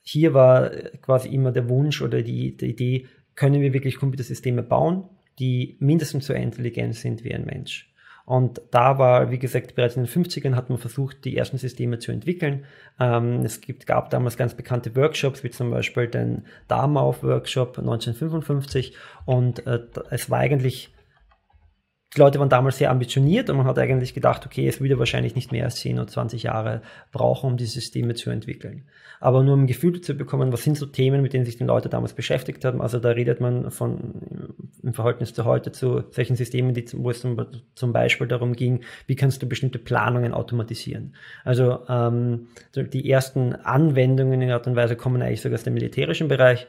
Hier 0.02 0.34
war 0.34 0.70
quasi 1.02 1.28
immer 1.28 1.52
der 1.52 1.68
Wunsch 1.68 2.02
oder 2.02 2.22
die, 2.22 2.56
die 2.56 2.66
Idee, 2.66 3.06
können 3.34 3.60
wir 3.60 3.72
wirklich 3.72 3.96
Computersysteme 3.98 4.64
bauen, 4.64 5.04
die 5.38 5.76
mindestens 5.78 6.26
so 6.26 6.32
intelligent 6.32 6.94
sind 6.94 7.24
wie 7.24 7.34
ein 7.34 7.44
Mensch. 7.44 7.88
Und 8.28 8.60
da 8.72 8.98
war, 8.98 9.30
wie 9.30 9.38
gesagt, 9.38 9.74
bereits 9.74 9.96
in 9.96 10.04
den 10.04 10.12
50ern 10.12 10.54
hat 10.54 10.68
man 10.68 10.76
versucht, 10.78 11.24
die 11.24 11.34
ersten 11.34 11.56
Systeme 11.56 11.98
zu 11.98 12.12
entwickeln. 12.12 12.66
Ähm, 13.00 13.40
es 13.40 13.62
gibt, 13.62 13.86
gab 13.86 14.10
damals 14.10 14.36
ganz 14.36 14.52
bekannte 14.52 14.94
Workshops, 14.96 15.42
wie 15.44 15.50
zum 15.50 15.70
Beispiel 15.70 16.08
den 16.08 16.44
Darmauf-Workshop 16.68 17.78
1955. 17.78 18.94
Und 19.24 19.66
äh, 19.66 19.80
es 20.10 20.28
war 20.28 20.40
eigentlich 20.40 20.92
die 22.14 22.20
Leute 22.20 22.38
waren 22.38 22.48
damals 22.48 22.78
sehr 22.78 22.90
ambitioniert 22.90 23.50
und 23.50 23.58
man 23.58 23.66
hat 23.66 23.78
eigentlich 23.78 24.14
gedacht, 24.14 24.46
okay, 24.46 24.66
es 24.66 24.80
würde 24.80 24.98
wahrscheinlich 24.98 25.34
nicht 25.34 25.52
mehr 25.52 25.64
als 25.64 25.76
10 25.76 25.98
oder 25.98 26.06
20 26.06 26.42
Jahre 26.42 26.80
brauchen, 27.12 27.50
um 27.50 27.56
die 27.58 27.66
Systeme 27.66 28.14
zu 28.14 28.30
entwickeln. 28.30 28.84
Aber 29.20 29.42
nur 29.42 29.54
um 29.54 29.64
ein 29.64 29.66
Gefühl 29.66 30.00
zu 30.00 30.14
bekommen, 30.14 30.52
was 30.52 30.62
sind 30.62 30.78
so 30.78 30.86
Themen, 30.86 31.20
mit 31.20 31.34
denen 31.34 31.44
sich 31.44 31.58
die 31.58 31.64
Leute 31.64 31.90
damals 31.90 32.14
beschäftigt 32.14 32.64
haben. 32.64 32.80
Also 32.80 32.98
da 32.98 33.10
redet 33.10 33.40
man 33.40 33.70
von 33.70 34.54
im 34.82 34.94
Verhältnis 34.94 35.34
zu 35.34 35.44
heute 35.44 35.70
zu 35.72 36.04
solchen 36.10 36.36
Systemen, 36.36 36.72
die, 36.72 36.86
wo 36.94 37.10
es 37.10 37.20
zum, 37.20 37.44
zum 37.74 37.92
Beispiel 37.92 38.26
darum 38.26 38.54
ging, 38.54 38.84
wie 39.06 39.16
kannst 39.16 39.42
du 39.42 39.48
bestimmte 39.48 39.78
Planungen 39.78 40.32
automatisieren. 40.32 41.14
Also 41.44 41.80
ähm, 41.88 42.48
die 42.74 43.10
ersten 43.10 43.54
Anwendungen 43.54 44.40
in 44.40 44.50
Art 44.50 44.66
und 44.66 44.76
Weise 44.76 44.96
kommen 44.96 45.20
eigentlich 45.20 45.42
sogar 45.42 45.58
aus 45.58 45.64
dem 45.64 45.74
militärischen 45.74 46.28
Bereich. 46.28 46.66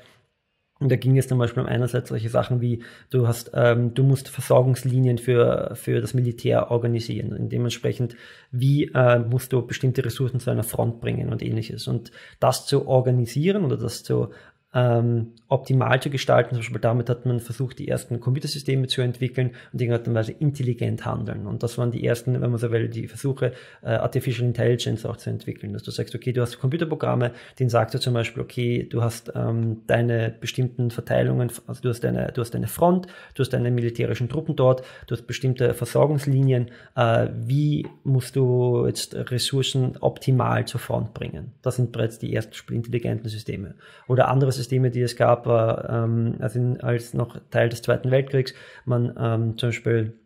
Und 0.80 0.90
da 0.90 0.96
ging 0.96 1.18
es 1.18 1.28
zum 1.28 1.38
Beispiel 1.38 1.62
um 1.62 1.68
einerseits 1.68 2.10
solche 2.10 2.30
Sachen 2.30 2.62
wie, 2.62 2.84
du 3.10 3.28
hast, 3.28 3.52
ähm, 3.54 3.94
du 3.94 4.04
musst 4.04 4.30
Versorgungslinien 4.30 5.18
für, 5.18 5.72
für 5.76 6.00
das 6.00 6.14
Militär 6.14 6.72
organisieren. 6.72 7.34
Und 7.34 7.50
dementsprechend, 7.50 8.16
wie 8.52 8.86
äh, 8.94 9.20
musst 9.20 9.52
du 9.52 9.62
bestimmte 9.62 10.06
Ressourcen 10.06 10.40
zu 10.40 10.50
einer 10.50 10.64
Front 10.64 11.02
bringen 11.02 11.30
und 11.30 11.44
ähnliches. 11.44 11.88
Und 11.88 12.12
das 12.40 12.66
zu 12.66 12.88
organisieren 12.88 13.66
oder 13.66 13.78
das 13.78 14.04
zu 14.04 14.30
ähm, 14.74 15.34
optimal 15.48 16.00
zu 16.02 16.10
gestalten. 16.10 16.52
Zum 16.52 16.60
Beispiel 16.60 16.80
damit 16.80 17.10
hat 17.10 17.26
man 17.26 17.40
versucht, 17.40 17.80
die 17.80 17.88
ersten 17.88 18.20
Computersysteme 18.20 18.88
zu 18.88 19.02
entwickeln 19.02 19.52
und 19.74 19.82
in 19.82 19.92
intelligent 20.40 21.06
handeln. 21.06 21.48
Und 21.48 21.64
das 21.64 21.78
waren 21.78 21.92
die 21.92 22.06
ersten, 22.06 22.40
wenn 22.40 22.52
man 22.52 22.60
so 22.60 22.72
will, 22.72 22.88
die 22.88 23.08
Versuche, 23.08 23.54
äh, 23.82 23.90
Artificial 23.90 24.48
Intelligence 24.48 25.06
auch 25.06 25.18
zu 25.18 25.30
entwickeln. 25.32 25.74
Dass 25.74 25.84
du 25.84 25.92
sagst, 25.92 26.14
okay, 26.14 26.34
du 26.34 26.42
hast 26.42 26.60
Computerprogramme, 26.60 27.32
denen 27.58 27.70
sagst 27.70 27.96
du 27.96 28.00
zum 28.00 28.14
Beispiel, 28.14 28.44
okay, 28.44 28.88
du 28.88 29.02
hast 29.02 29.32
ähm, 29.36 29.82
deine 29.88 30.34
bestimmten 30.40 30.92
Verteilungen, 30.92 31.52
also 31.66 31.82
du 31.82 31.90
hast 31.90 32.04
deine, 32.04 32.32
du 32.32 32.42
hast 32.42 32.54
deine 32.54 32.68
Front, 32.68 33.08
du 33.34 33.42
hast 33.42 33.50
deine 33.50 33.72
militärischen 33.72 34.30
Truppen 34.30 34.56
dort, 34.56 34.84
du 35.08 35.16
hast 35.16 35.26
bestimmte 35.26 35.74
Versorgungslinien. 35.74 36.70
Äh, 36.96 37.30
wie 37.34 37.88
musst 38.04 38.36
du 38.36 38.86
jetzt 38.86 39.16
Ressourcen 39.16 39.98
optimal 40.00 40.66
zur 40.66 40.80
Front 40.80 41.16
bringen? 41.16 41.54
Das 41.64 41.78
sind 41.78 41.92
bereits 41.92 42.20
die 42.20 42.36
ersten 42.36 42.72
intelligenten 42.72 43.30
Systeme. 43.30 43.74
Oder 44.08 44.28
andere 44.28 44.52
Systeme, 44.60 44.92
die 44.92 45.02
es 45.02 45.16
gab, 45.16 45.46
war, 45.46 45.90
ähm, 45.90 46.36
also 46.40 46.60
als 46.82 47.14
noch 47.14 47.40
Teil 47.50 47.70
des 47.70 47.82
Zweiten 47.82 48.12
Weltkriegs, 48.12 48.54
man 48.86 49.16
ähm, 49.18 49.58
zum 49.58 49.70
Beispiel 49.70 50.20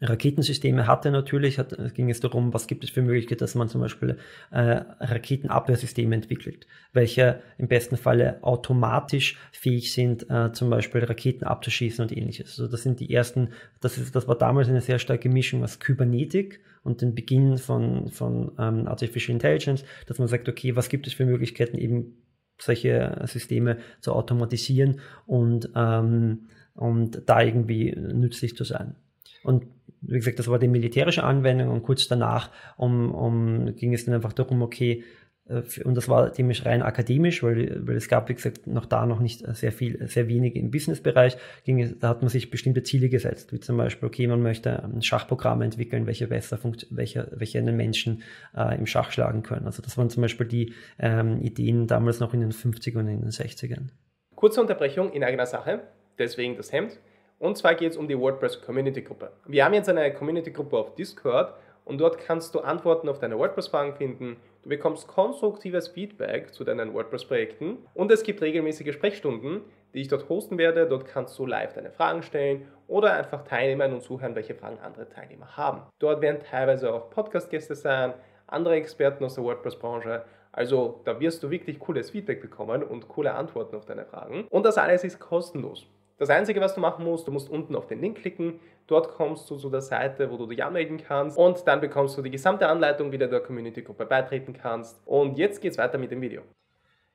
Raketensysteme 0.00 0.86
hatte 0.86 1.10
natürlich, 1.10 1.58
hat, 1.58 1.74
ging 1.94 2.10
es 2.10 2.20
darum, 2.20 2.52
was 2.52 2.66
gibt 2.66 2.84
es 2.84 2.90
für 2.90 3.00
Möglichkeiten, 3.00 3.40
dass 3.40 3.54
man 3.54 3.68
zum 3.68 3.80
Beispiel 3.80 4.18
äh, 4.50 4.82
Raketenabwehrsysteme 5.00 6.14
entwickelt, 6.14 6.66
welche 6.92 7.40
im 7.56 7.68
besten 7.68 7.96
Falle 7.96 8.42
automatisch 8.42 9.38
fähig 9.52 9.94
sind, 9.94 10.28
äh, 10.28 10.52
zum 10.52 10.68
Beispiel 10.68 11.02
Raketen 11.02 11.46
abzuschießen 11.46 12.02
und 12.02 12.14
ähnliches. 12.14 12.58
Also 12.58 12.70
das 12.70 12.82
sind 12.82 13.00
die 13.00 13.12
ersten, 13.12 13.50
das, 13.80 13.96
ist, 13.96 14.14
das 14.14 14.28
war 14.28 14.36
damals 14.36 14.68
eine 14.68 14.82
sehr 14.82 14.98
starke 14.98 15.30
Mischung 15.30 15.64
aus 15.64 15.78
Kybernetik 15.78 16.60
und 16.82 17.00
den 17.00 17.14
Beginn 17.14 17.56
von, 17.56 18.10
von 18.10 18.52
ähm, 18.58 18.86
Artificial 18.86 19.34
Intelligence, 19.34 19.82
dass 20.06 20.18
man 20.18 20.28
sagt, 20.28 20.46
okay, 20.48 20.76
was 20.76 20.90
gibt 20.90 21.06
es 21.06 21.14
für 21.14 21.24
Möglichkeiten, 21.24 21.78
eben 21.78 22.18
solche 22.58 23.22
Systeme 23.24 23.78
zu 24.00 24.12
automatisieren 24.12 25.00
und, 25.26 25.70
ähm, 25.74 26.48
und 26.74 27.22
da 27.26 27.40
irgendwie 27.40 27.94
nützlich 27.96 28.56
zu 28.56 28.64
sein. 28.64 28.94
Und 29.42 29.64
wie 30.00 30.18
gesagt, 30.18 30.38
das 30.38 30.48
war 30.48 30.58
die 30.58 30.68
militärische 30.68 31.24
Anwendung 31.24 31.70
und 31.70 31.82
kurz 31.82 32.08
danach 32.08 32.50
um, 32.76 33.12
um, 33.12 33.76
ging 33.76 33.94
es 33.94 34.04
dann 34.04 34.14
einfach 34.14 34.32
darum, 34.32 34.62
okay, 34.62 35.04
und 35.48 35.94
das 35.94 36.08
war 36.08 36.32
ziemlich 36.32 36.66
rein 36.66 36.82
akademisch, 36.82 37.42
weil, 37.44 37.86
weil 37.86 37.96
es 37.96 38.08
gab, 38.08 38.28
wie 38.28 38.34
gesagt, 38.34 38.66
noch 38.66 38.84
da 38.84 39.06
noch 39.06 39.20
nicht 39.20 39.46
sehr 39.54 39.70
viel, 39.70 40.08
sehr 40.08 40.26
wenig 40.26 40.56
im 40.56 40.72
Businessbereich. 40.72 41.36
Ging, 41.62 41.98
da 42.00 42.08
hat 42.08 42.22
man 42.22 42.28
sich 42.28 42.50
bestimmte 42.50 42.82
Ziele 42.82 43.08
gesetzt, 43.08 43.52
wie 43.52 43.60
zum 43.60 43.76
Beispiel, 43.76 44.08
okay, 44.08 44.26
man 44.26 44.42
möchte 44.42 44.82
ein 44.82 45.02
Schachprogramm 45.02 45.62
entwickeln, 45.62 46.06
welche 46.06 46.26
besser 46.26 46.58
welche, 46.90 47.30
welche 47.32 47.58
einen 47.58 47.76
Menschen 47.76 48.24
äh, 48.56 48.76
im 48.76 48.86
Schach 48.86 49.12
schlagen 49.12 49.44
können. 49.44 49.66
Also 49.66 49.82
das 49.82 49.96
waren 49.96 50.10
zum 50.10 50.22
Beispiel 50.22 50.46
die 50.46 50.74
ähm, 50.98 51.40
Ideen 51.40 51.86
damals 51.86 52.18
noch 52.18 52.34
in 52.34 52.40
den 52.40 52.52
50ern 52.52 52.98
und 52.98 53.08
in 53.08 53.20
den 53.20 53.30
60ern. 53.30 53.90
Kurze 54.34 54.60
Unterbrechung 54.60 55.12
in 55.12 55.22
eigener 55.22 55.46
Sache, 55.46 55.80
deswegen 56.18 56.56
das 56.56 56.72
Hemd. 56.72 56.98
Und 57.38 57.56
zwar 57.56 57.74
geht 57.74 57.92
es 57.92 57.96
um 57.96 58.08
die 58.08 58.18
WordPress 58.18 58.62
Community 58.62 59.02
Gruppe. 59.02 59.30
Wir 59.46 59.64
haben 59.64 59.74
jetzt 59.74 59.88
eine 59.88 60.12
Community 60.12 60.50
Gruppe 60.50 60.76
auf 60.76 60.94
Discord 60.94 61.54
und 61.86 61.98
dort 61.98 62.18
kannst 62.18 62.54
du 62.54 62.60
Antworten 62.60 63.08
auf 63.08 63.18
deine 63.18 63.38
WordPress-Fragen 63.38 63.94
finden. 63.94 64.36
Du 64.62 64.68
bekommst 64.68 65.06
konstruktives 65.06 65.88
Feedback 65.88 66.52
zu 66.52 66.64
deinen 66.64 66.92
WordPress-Projekten 66.92 67.78
und 67.94 68.10
es 68.10 68.24
gibt 68.24 68.42
regelmäßige 68.42 68.92
Sprechstunden, 68.92 69.62
die 69.94 70.00
ich 70.00 70.08
dort 70.08 70.28
hosten 70.28 70.58
werde. 70.58 70.86
Dort 70.88 71.06
kannst 71.06 71.38
du 71.38 71.46
live 71.46 71.72
deine 71.72 71.92
Fragen 71.92 72.22
stellen 72.22 72.68
oder 72.88 73.14
einfach 73.14 73.44
teilnehmen 73.44 73.94
und 73.94 74.02
zuhören, 74.02 74.34
welche 74.34 74.56
Fragen 74.56 74.78
andere 74.80 75.08
Teilnehmer 75.08 75.56
haben. 75.56 75.82
Dort 76.00 76.20
werden 76.20 76.40
teilweise 76.40 76.92
auch 76.92 77.08
Podcast-Gäste 77.08 77.76
sein, 77.76 78.14
andere 78.48 78.74
Experten 78.74 79.24
aus 79.24 79.36
der 79.36 79.44
WordPress-Branche. 79.44 80.24
Also 80.50 81.02
da 81.04 81.20
wirst 81.20 81.42
du 81.44 81.50
wirklich 81.50 81.78
cooles 81.78 82.10
Feedback 82.10 82.40
bekommen 82.40 82.82
und 82.82 83.08
coole 83.08 83.34
Antworten 83.34 83.76
auf 83.76 83.84
deine 83.84 84.06
Fragen. 84.06 84.46
Und 84.50 84.66
das 84.66 84.76
alles 84.76 85.04
ist 85.04 85.20
kostenlos. 85.20 85.86
Das 86.18 86.30
Einzige, 86.30 86.60
was 86.60 86.74
du 86.74 86.80
machen 86.80 87.04
musst, 87.04 87.28
du 87.28 87.32
musst 87.32 87.50
unten 87.50 87.76
auf 87.76 87.86
den 87.86 88.00
Link 88.00 88.18
klicken, 88.18 88.60
dort 88.86 89.08
kommst 89.08 89.50
du 89.50 89.56
zu 89.56 89.68
der 89.68 89.82
Seite, 89.82 90.30
wo 90.30 90.38
du 90.38 90.46
dich 90.46 90.64
anmelden 90.64 90.96
kannst 90.98 91.36
und 91.36 91.66
dann 91.66 91.80
bekommst 91.80 92.16
du 92.16 92.22
die 92.22 92.30
gesamte 92.30 92.68
Anleitung, 92.68 93.12
wie 93.12 93.18
du 93.18 93.28
der 93.28 93.40
Community-Gruppe 93.40 94.06
beitreten 94.06 94.54
kannst. 94.54 94.98
Und 95.06 95.36
jetzt 95.36 95.60
geht's 95.60 95.76
weiter 95.76 95.98
mit 95.98 96.10
dem 96.10 96.22
Video. 96.22 96.42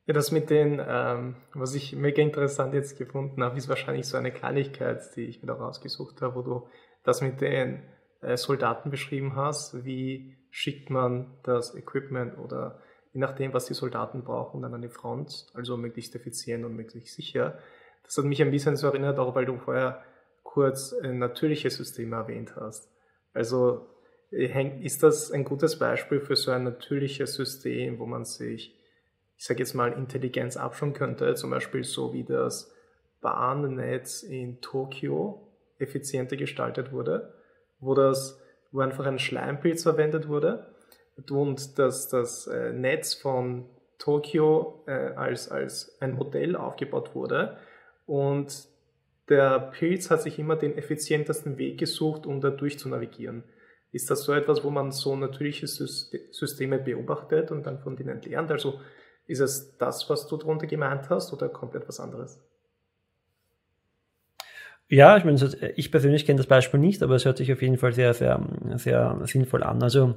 Ja, 0.06 0.14
das 0.14 0.32
mit 0.32 0.50
den, 0.50 0.82
ähm, 0.88 1.36
was 1.54 1.74
ich 1.74 1.96
mega 1.96 2.22
interessant 2.22 2.74
jetzt 2.74 2.98
gefunden 2.98 3.44
habe, 3.44 3.58
ist 3.58 3.70
wahrscheinlich 3.70 4.08
so 4.08 4.18
eine 4.18 4.32
Kleinigkeit, 4.32 5.02
die 5.16 5.26
ich 5.26 5.42
mir 5.42 5.48
da 5.48 5.54
rausgesucht 5.54 6.22
habe, 6.22 6.36
wo 6.36 6.42
du 6.42 6.68
das 7.04 7.22
mit 7.22 7.42
den 7.42 7.84
äh, 8.22 8.38
Soldaten 8.38 8.92
beschrieben 8.92 9.36
hast, 9.36 9.84
wie 9.84 10.38
schickt 10.50 10.90
man 10.90 11.38
das 11.44 11.76
Equipment 11.76 12.38
oder 12.38 12.80
je 13.14 13.20
nachdem, 13.20 13.54
was 13.54 13.66
die 13.66 13.74
Soldaten 13.74 14.24
brauchen, 14.24 14.62
dann 14.62 14.74
an 14.74 14.82
die 14.82 14.90
Front, 14.90 15.48
also 15.54 15.78
möglichst 15.78 16.16
effizient 16.16 16.66
und 16.66 16.76
möglichst 16.76 17.16
sicher. 17.16 17.60
Das 18.04 18.18
hat 18.18 18.26
mich 18.26 18.42
ein 18.42 18.52
bisschen 18.52 18.76
so 18.76 18.88
erinnert, 18.88 19.20
auch 19.20 19.36
weil 19.36 19.46
du 19.46 19.58
vorher 19.58 20.04
kurz 20.44 20.94
ein 20.94 21.20
natürliches 21.20 21.78
System 21.78 22.14
erwähnt 22.14 22.56
hast. 22.56 22.90
Also 23.34 23.88
äh, 24.32 24.84
ist 24.84 25.04
das 25.04 25.32
ein 25.32 25.44
gutes 25.44 25.80
Beispiel 25.80 26.20
für 26.20 26.36
so 26.36 26.52
ein 26.52 26.64
natürliches 26.64 27.36
System, 27.36 28.00
wo 28.00 28.06
man 28.06 28.26
sich, 28.26 28.78
ich 29.38 29.46
sage 29.46 29.60
jetzt 29.60 29.74
mal, 29.74 29.94
Intelligenz 29.94 30.58
abschauen 30.58 30.94
könnte, 30.94 31.36
zum 31.36 31.52
Beispiel 31.52 31.84
so 31.84 32.14
wie 32.14 32.24
das 32.24 32.72
Bahnnetz 33.22 34.24
in 34.24 34.60
Tokio 34.62 35.48
effizienter 35.78 36.36
gestaltet 36.36 36.92
wurde, 36.92 37.34
wo 37.80 37.94
das, 37.94 38.40
wo 38.72 38.82
einfach 38.82 39.06
ein 39.06 39.20
Schleimpilz 39.20 39.84
verwendet 39.84 40.28
wurde 40.28 40.68
und 41.30 41.78
dass 41.80 42.10
das 42.10 42.48
äh, 42.48 42.74
Netz 42.74 43.14
von 43.14 43.70
Tokio 44.00 44.84
äh, 44.88 45.14
als, 45.16 45.50
als 45.50 45.98
ein 46.02 46.16
Modell 46.16 46.56
aufgebaut 46.56 47.14
wurde 47.16 47.58
und 48.12 48.68
der 49.30 49.58
Pilz 49.72 50.12
hat 50.12 50.22
sich 50.22 50.38
immer 50.38 50.58
den 50.58 50.78
effizientesten 50.78 51.58
Weg 51.58 51.80
gesucht, 51.80 52.26
um 52.26 52.42
da 52.42 52.50
durch 52.50 52.78
zu 52.78 52.90
navigieren. 52.90 53.46
Ist 53.94 54.12
das 54.12 54.24
so 54.26 54.34
etwas, 54.34 54.66
wo 54.66 54.70
man 54.70 54.92
so 54.92 55.16
natürliche 55.16 55.66
Systeme 55.66 56.78
beobachtet 56.78 57.52
und 57.52 57.66
dann 57.66 57.80
von 57.80 57.96
denen 57.96 58.22
lernt? 58.22 58.52
Also 58.52 58.82
ist 59.28 59.40
es 59.40 59.78
das, 59.78 60.10
was 60.10 60.28
du 60.28 60.36
darunter 60.36 60.68
gemeint 60.68 61.10
hast 61.10 61.32
oder 61.32 61.48
komplett 61.48 61.88
was 61.88 62.02
anderes? 62.02 62.44
Ja, 64.90 65.16
ich 65.16 65.24
meine, 65.24 65.74
ich 65.78 65.90
persönlich 65.90 66.26
kenne 66.26 66.36
das 66.36 66.48
Beispiel 66.48 66.82
nicht, 66.82 67.02
aber 67.04 67.16
es 67.16 67.24
hört 67.24 67.38
sich 67.38 67.54
auf 67.54 67.62
jeden 67.62 67.78
Fall 67.78 67.94
sehr, 67.94 68.14
sehr, 68.14 68.46
sehr 68.76 69.22
sinnvoll 69.24 69.64
an. 69.64 69.82
Also 69.82 70.16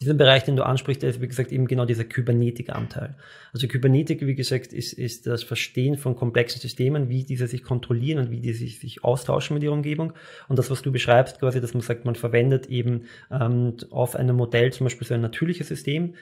dieser 0.00 0.14
Bereich, 0.14 0.44
den 0.44 0.56
du 0.56 0.64
ansprichst, 0.64 1.02
ist, 1.02 1.20
wie 1.20 1.28
gesagt, 1.28 1.52
eben 1.52 1.66
genau 1.66 1.84
dieser 1.84 2.04
Kybernetik-Anteil. 2.04 3.14
Also 3.52 3.66
Kybernetik, 3.66 4.26
wie 4.26 4.34
gesagt, 4.34 4.72
ist, 4.72 4.92
ist 4.92 5.26
das 5.26 5.42
Verstehen 5.42 5.96
von 5.96 6.16
komplexen 6.16 6.60
Systemen, 6.60 7.08
wie 7.08 7.24
diese 7.24 7.46
sich 7.46 7.62
kontrollieren 7.62 8.18
und 8.18 8.30
wie 8.30 8.40
die 8.40 8.52
sich, 8.52 8.78
sich 8.78 9.04
austauschen 9.04 9.54
mit 9.54 9.62
ihrer 9.62 9.72
Umgebung. 9.72 10.12
Und 10.48 10.58
das, 10.58 10.70
was 10.70 10.82
du 10.82 10.92
beschreibst, 10.92 11.40
quasi, 11.40 11.60
dass 11.60 11.72
man 11.72 11.80
sagt, 11.80 12.04
man 12.04 12.14
verwendet 12.14 12.66
eben 12.66 13.04
ähm, 13.30 13.76
auf 13.90 14.16
einem 14.16 14.36
Modell 14.36 14.72
zum 14.72 14.84
Beispiel 14.84 15.06
so 15.06 15.14
ein 15.14 15.22
natürliches 15.22 15.68
System, 15.68 16.14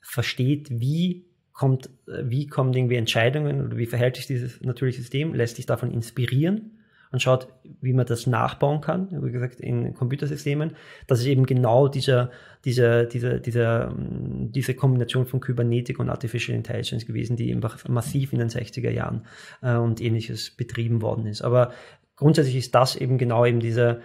versteht, 0.00 0.68
wie 0.70 1.24
kommt, 1.52 1.88
wie 2.06 2.46
kommen 2.46 2.74
irgendwie 2.74 2.96
Entscheidungen 2.96 3.64
oder 3.64 3.76
wie 3.76 3.86
verhält 3.86 4.16
sich 4.16 4.26
dieses 4.26 4.60
natürliche 4.60 5.00
System, 5.00 5.34
lässt 5.34 5.56
sich 5.56 5.66
davon 5.66 5.92
inspirieren 5.92 6.73
und 7.14 7.20
schaut, 7.20 7.46
wie 7.80 7.92
man 7.92 8.06
das 8.06 8.26
nachbauen 8.26 8.80
kann, 8.80 9.08
wie 9.22 9.30
gesagt, 9.30 9.60
in 9.60 9.94
Computersystemen. 9.94 10.74
Das 11.06 11.20
ist 11.20 11.26
eben 11.26 11.46
genau 11.46 11.86
dieser, 11.86 12.32
dieser, 12.64 13.04
dieser, 13.04 13.38
dieser, 13.38 13.94
diese 13.96 14.74
Kombination 14.74 15.24
von 15.24 15.38
Kybernetik 15.38 16.00
und 16.00 16.10
Artificial 16.10 16.56
Intelligence 16.56 17.06
gewesen, 17.06 17.36
die 17.36 17.54
einfach 17.54 17.86
massiv 17.88 18.32
in 18.32 18.40
den 18.40 18.48
60er 18.48 18.90
Jahren 18.90 19.26
äh, 19.62 19.76
und 19.76 20.00
ähnliches 20.00 20.50
betrieben 20.50 21.02
worden 21.02 21.26
ist. 21.26 21.42
Aber 21.42 21.72
grundsätzlich 22.16 22.56
ist 22.56 22.74
das 22.74 22.96
eben 22.96 23.16
genau 23.16 23.46
eben 23.46 23.60
dieser, 23.60 24.00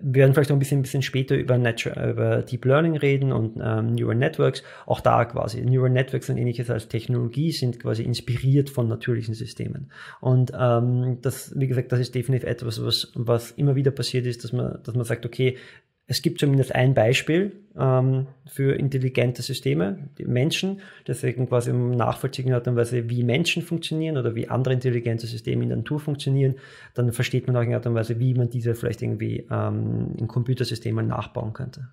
wir 0.00 0.20
werden 0.20 0.34
vielleicht 0.34 0.50
noch 0.50 0.56
ein 0.56 0.60
bisschen, 0.60 0.78
ein 0.78 0.82
bisschen 0.82 1.02
später 1.02 1.34
über, 1.36 1.58
Natural, 1.58 2.10
über 2.10 2.42
Deep 2.42 2.64
Learning 2.64 2.96
reden 2.96 3.32
und 3.32 3.60
ähm, 3.62 3.94
Neural 3.94 4.14
Networks. 4.14 4.62
Auch 4.86 5.00
da 5.00 5.24
quasi. 5.24 5.60
Neural 5.62 5.90
Networks 5.90 6.30
und 6.30 6.38
ähnliches 6.38 6.70
als 6.70 6.88
Technologie 6.88 7.50
sind 7.50 7.80
quasi 7.80 8.04
inspiriert 8.04 8.70
von 8.70 8.86
natürlichen 8.86 9.34
Systemen. 9.34 9.90
Und 10.20 10.52
ähm, 10.58 11.18
das, 11.20 11.58
wie 11.58 11.66
gesagt, 11.66 11.90
das 11.90 11.98
ist 11.98 12.14
definitiv 12.14 12.48
etwas, 12.48 12.84
was, 12.84 13.10
was 13.14 13.50
immer 13.52 13.74
wieder 13.74 13.90
passiert 13.90 14.26
ist, 14.26 14.44
dass 14.44 14.52
man, 14.52 14.78
dass 14.84 14.94
man 14.94 15.04
sagt, 15.04 15.26
okay, 15.26 15.56
es 16.06 16.20
gibt 16.20 16.40
zumindest 16.40 16.74
ein 16.74 16.94
Beispiel 16.94 17.52
ähm, 17.78 18.26
für 18.46 18.74
intelligente 18.74 19.42
Systeme, 19.42 20.10
die 20.18 20.24
Menschen, 20.24 20.80
deswegen 21.06 21.48
quasi 21.48 21.70
um 21.70 21.92
nachvollziehen 21.92 22.52
hat, 22.52 22.66
Weise, 22.74 23.08
wie 23.08 23.22
Menschen 23.22 23.62
funktionieren 23.62 24.18
oder 24.18 24.34
wie 24.34 24.48
andere 24.48 24.74
intelligente 24.74 25.26
Systeme 25.26 25.62
in 25.62 25.68
der 25.68 25.78
Natur 25.78 26.00
funktionieren, 26.00 26.56
dann 26.94 27.12
versteht 27.12 27.46
man 27.46 27.56
auch 27.56 27.62
in 27.62 27.74
Art 27.74 27.86
und 27.86 27.94
Weise, 27.94 28.18
wie 28.18 28.34
man 28.34 28.50
diese 28.50 28.74
vielleicht 28.74 29.02
irgendwie 29.02 29.46
ähm, 29.50 30.14
in 30.18 30.26
Computersystemen 30.26 31.06
nachbauen 31.06 31.52
könnte. 31.52 31.88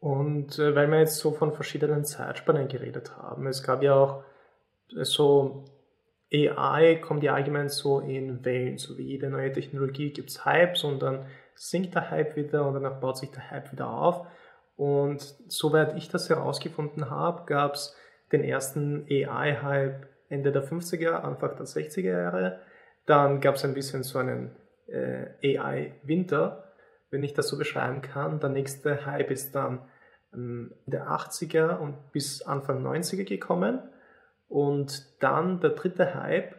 Und 0.00 0.58
äh, 0.58 0.74
weil 0.74 0.88
wir 0.88 1.00
jetzt 1.00 1.18
so 1.18 1.32
von 1.32 1.52
verschiedenen 1.52 2.04
Zeitspannen 2.04 2.68
geredet 2.68 3.16
haben, 3.16 3.46
es 3.46 3.62
gab 3.62 3.82
ja 3.82 3.94
auch 3.94 4.22
äh, 4.96 5.04
so 5.04 5.64
AI 6.32 6.96
kommt 6.96 7.22
ja 7.22 7.34
allgemein 7.34 7.68
so 7.68 8.00
in 8.00 8.44
Wellen, 8.44 8.78
so 8.78 8.98
wie 8.98 9.04
jede 9.04 9.30
neue 9.30 9.52
Technologie 9.52 10.10
gibt 10.10 10.30
es 10.30 10.44
Hypes 10.44 10.84
und 10.84 11.00
dann 11.00 11.26
sinkt 11.58 11.94
der 11.94 12.10
Hype 12.10 12.36
wieder 12.36 12.66
und 12.66 12.74
danach 12.74 13.00
baut 13.00 13.18
sich 13.18 13.30
der 13.30 13.50
Hype 13.50 13.72
wieder 13.72 13.90
auf. 13.90 14.26
Und 14.76 15.20
soweit 15.48 15.96
ich 15.96 16.08
das 16.08 16.30
herausgefunden 16.30 17.10
habe, 17.10 17.46
gab 17.46 17.74
es 17.74 17.96
den 18.30 18.44
ersten 18.44 19.06
AI-Hype 19.10 20.06
Ende 20.28 20.52
der 20.52 20.62
50er, 20.62 21.12
Anfang 21.12 21.56
der 21.56 21.66
60er 21.66 22.12
Jahre. 22.12 22.60
Dann 23.06 23.40
gab 23.40 23.56
es 23.56 23.64
ein 23.64 23.74
bisschen 23.74 24.02
so 24.02 24.18
einen 24.18 24.54
äh, 24.86 25.58
AI-Winter, 25.58 26.72
wenn 27.10 27.22
ich 27.22 27.34
das 27.34 27.48
so 27.48 27.58
beschreiben 27.58 28.02
kann. 28.02 28.38
Der 28.38 28.50
nächste 28.50 29.06
Hype 29.06 29.30
ist 29.30 29.54
dann 29.54 29.80
ähm, 30.34 30.74
der 30.86 31.08
80er 31.08 31.78
und 31.78 32.12
bis 32.12 32.42
Anfang 32.42 32.86
90er 32.86 33.24
gekommen. 33.24 33.80
Und 34.46 35.22
dann 35.22 35.60
der 35.60 35.70
dritte 35.70 36.14
Hype, 36.14 36.54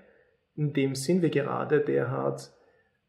in 0.55 0.73
dem 0.73 0.95
sind 0.95 1.21
wir 1.21 1.29
gerade, 1.29 1.79
der 1.79 2.11
hat 2.11 2.51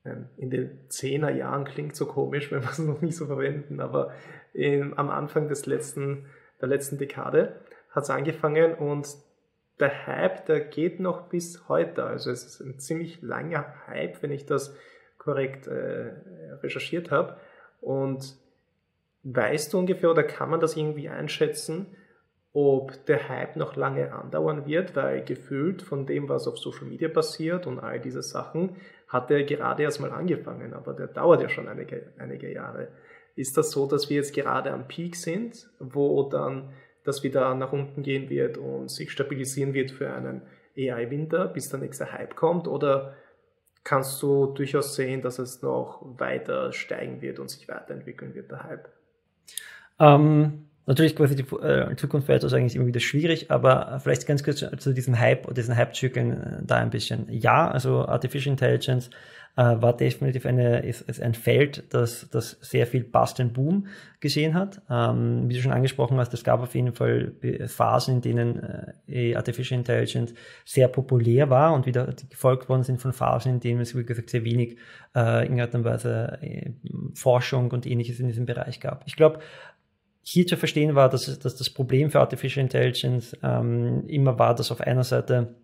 in 0.05 0.51
den 0.51 0.89
10er 0.89 1.31
Jahren 1.31 1.65
klingt 1.65 1.95
so 1.95 2.07
komisch, 2.07 2.51
wenn 2.51 2.63
wir 2.63 2.71
es 2.71 2.79
noch 2.79 3.01
nicht 3.01 3.17
so 3.17 3.27
verwenden, 3.27 3.81
aber 3.81 4.13
in, 4.53 4.97
am 4.97 5.11
Anfang 5.11 5.49
des 5.49 5.67
letzten, 5.67 6.27
der 6.61 6.69
letzten 6.69 6.99
Dekade 6.99 7.61
hat 7.91 8.05
es 8.05 8.11
angefangen 8.11 8.75
und 8.75 9.09
der 9.79 10.07
Hype, 10.07 10.47
der 10.47 10.61
geht 10.61 11.01
noch 11.01 11.29
bis 11.29 11.69
heute. 11.69 12.05
Also 12.05 12.31
es 12.31 12.45
ist 12.45 12.61
ein 12.61 12.79
ziemlich 12.79 13.23
langer 13.23 13.75
Hype, 13.87 14.23
wenn 14.23 14.31
ich 14.31 14.47
das 14.47 14.75
korrekt 15.19 15.67
äh, 15.67 16.13
recherchiert 16.63 17.11
habe. 17.11 17.37
Und 17.81 18.37
weißt 19.23 19.73
du 19.73 19.79
ungefähr 19.79 20.11
oder 20.11 20.23
kann 20.23 20.51
man 20.51 20.61
das 20.61 20.77
irgendwie 20.77 21.09
einschätzen, 21.09 21.87
ob 22.53 23.05
der 23.07 23.29
Hype 23.29 23.57
noch 23.57 23.77
lange 23.77 24.13
andauern 24.13 24.67
wird, 24.67 24.97
weil 24.97 25.25
gefühlt 25.25 25.83
von 25.83 26.07
dem, 26.07 26.29
was 26.29 26.49
auf 26.49 26.59
Social 26.59 26.87
Media 26.87 27.09
passiert 27.09 27.67
und 27.67 27.79
all 27.79 28.01
diese 28.01 28.23
Sachen, 28.23 28.77
hat 29.11 29.31
er 29.31 29.43
gerade 29.43 29.83
erst 29.83 30.01
mal 30.01 30.13
angefangen, 30.13 30.73
aber 30.73 30.95
der 30.95 31.09
dauert 31.09 31.43
ja 31.43 31.49
schon 31.49 31.69
einige, 31.69 32.13
einige 32.17 32.51
Jahre. 32.51 32.89
Ist 33.35 33.57
das 33.57 33.73
so, 33.73 33.87
dass 33.87 34.09
wir 34.09 34.17
jetzt 34.17 34.35
gerade 34.35 34.71
am 34.73 34.87
Peak 34.87 35.17
sind, 35.17 35.69
wo 35.81 36.23
dann 36.23 36.71
das 37.05 37.23
wieder 37.25 37.55
nach 37.55 37.73
unten 37.73 38.03
gehen 38.03 38.31
wird 38.31 38.57
und 38.57 38.89
sich 38.89 39.11
stabilisieren 39.11 39.75
wird 39.75 39.91
für 39.91 40.13
einen 40.13 40.43
AI-Winter, 40.77 41.49
bis 41.49 41.69
der 41.69 41.81
nächste 41.81 42.13
Hype 42.13 42.37
kommt? 42.37 42.69
Oder 42.69 43.15
kannst 43.83 44.23
du 44.23 44.47
durchaus 44.47 44.95
sehen, 44.95 45.23
dass 45.23 45.41
es 45.41 45.61
noch 45.61 46.03
weiter 46.19 46.73
steigen 46.73 47.21
wird 47.21 47.41
und 47.41 47.51
sich 47.51 47.67
weiterentwickeln 47.69 48.35
wird, 48.35 48.51
der 48.53 48.63
Hype? 48.63 48.89
Ähm, 49.99 50.70
Natürlich 50.91 51.15
quasi 51.15 51.37
die 51.37 51.45
äh, 51.55 51.95
Zukunft 51.95 52.27
wäre 52.27 52.41
das 52.41 52.53
eigentlich 52.53 52.75
immer 52.75 52.87
wieder 52.87 52.99
schwierig, 52.99 53.49
aber 53.49 54.01
vielleicht 54.03 54.27
ganz 54.27 54.43
kurz 54.43 54.59
zu 54.59 54.93
diesem 54.93 55.21
Hype 55.21 55.45
oder 55.45 55.55
diesen 55.55 55.77
Hype-Zyklen 55.77 56.33
äh, 56.33 56.63
da 56.65 56.79
ein 56.79 56.91
bisschen. 56.91 57.29
Ja, 57.31 57.71
also 57.71 58.09
Artificial 58.09 58.51
Intelligence 58.51 59.09
äh, 59.57 59.63
war 59.63 59.97
definitiv 59.97 60.47
eine, 60.47 60.81
ist, 60.81 61.03
ist 61.03 61.23
ein 61.23 61.35
Feld, 61.35 61.85
das, 61.91 62.29
das 62.31 62.59
sehr 62.61 62.89
viel 62.89 63.05
Bust 63.05 63.39
and 63.39 63.53
Boom 63.53 63.87
gesehen 64.19 64.55
hat. 64.55 64.83
Ähm, 64.91 65.49
wie 65.49 65.55
du 65.55 65.61
schon 65.61 65.73
angesprochen 65.73 66.19
hast, 66.19 66.35
es 66.35 66.43
gab 66.43 66.61
auf 66.61 66.75
jeden 66.75 66.93
Fall 66.93 67.35
Phasen, 67.67 68.17
in 68.17 68.21
denen 68.21 68.93
äh, 69.07 69.37
Artificial 69.37 69.79
Intelligence 69.79 70.35
sehr 70.65 70.89
populär 70.89 71.51
war 71.51 71.73
und 71.73 71.87
wieder 71.87 72.13
gefolgt 72.29 72.69
worden 72.69 72.83
sind 72.83 73.01
von 73.01 73.13
Phasen, 73.13 73.55
in 73.55 73.61
denen 73.61 73.81
es, 73.81 73.97
wie 73.97 74.05
gesagt, 74.05 74.31
sehr 74.31 74.45
wenig 74.45 74.77
äh, 75.15 75.47
in 75.47 75.61
und 75.61 75.85
Weise 75.85 76.39
äh, 76.43 76.71
Forschung 77.15 77.71
und 77.71 77.87
ähnliches 77.87 78.21
in 78.21 78.27
diesem 78.27 78.47
Bereich 78.47 78.81
gab. 78.81 79.05
Ich 79.07 79.17
glaube, 79.17 79.41
hier 80.23 80.47
zu 80.47 80.57
verstehen 80.57 80.95
war, 80.95 81.09
dass, 81.09 81.39
dass 81.39 81.57
das 81.57 81.71
Problem 81.71 82.11
für 82.11 82.21
Artificial 82.21 82.63
Intelligence 82.63 83.37
ähm, 83.43 84.05
immer 84.07 84.39
war, 84.39 84.55
dass 84.55 84.71
auf 84.71 84.81
einer 84.81 85.05
Seite 85.05 85.55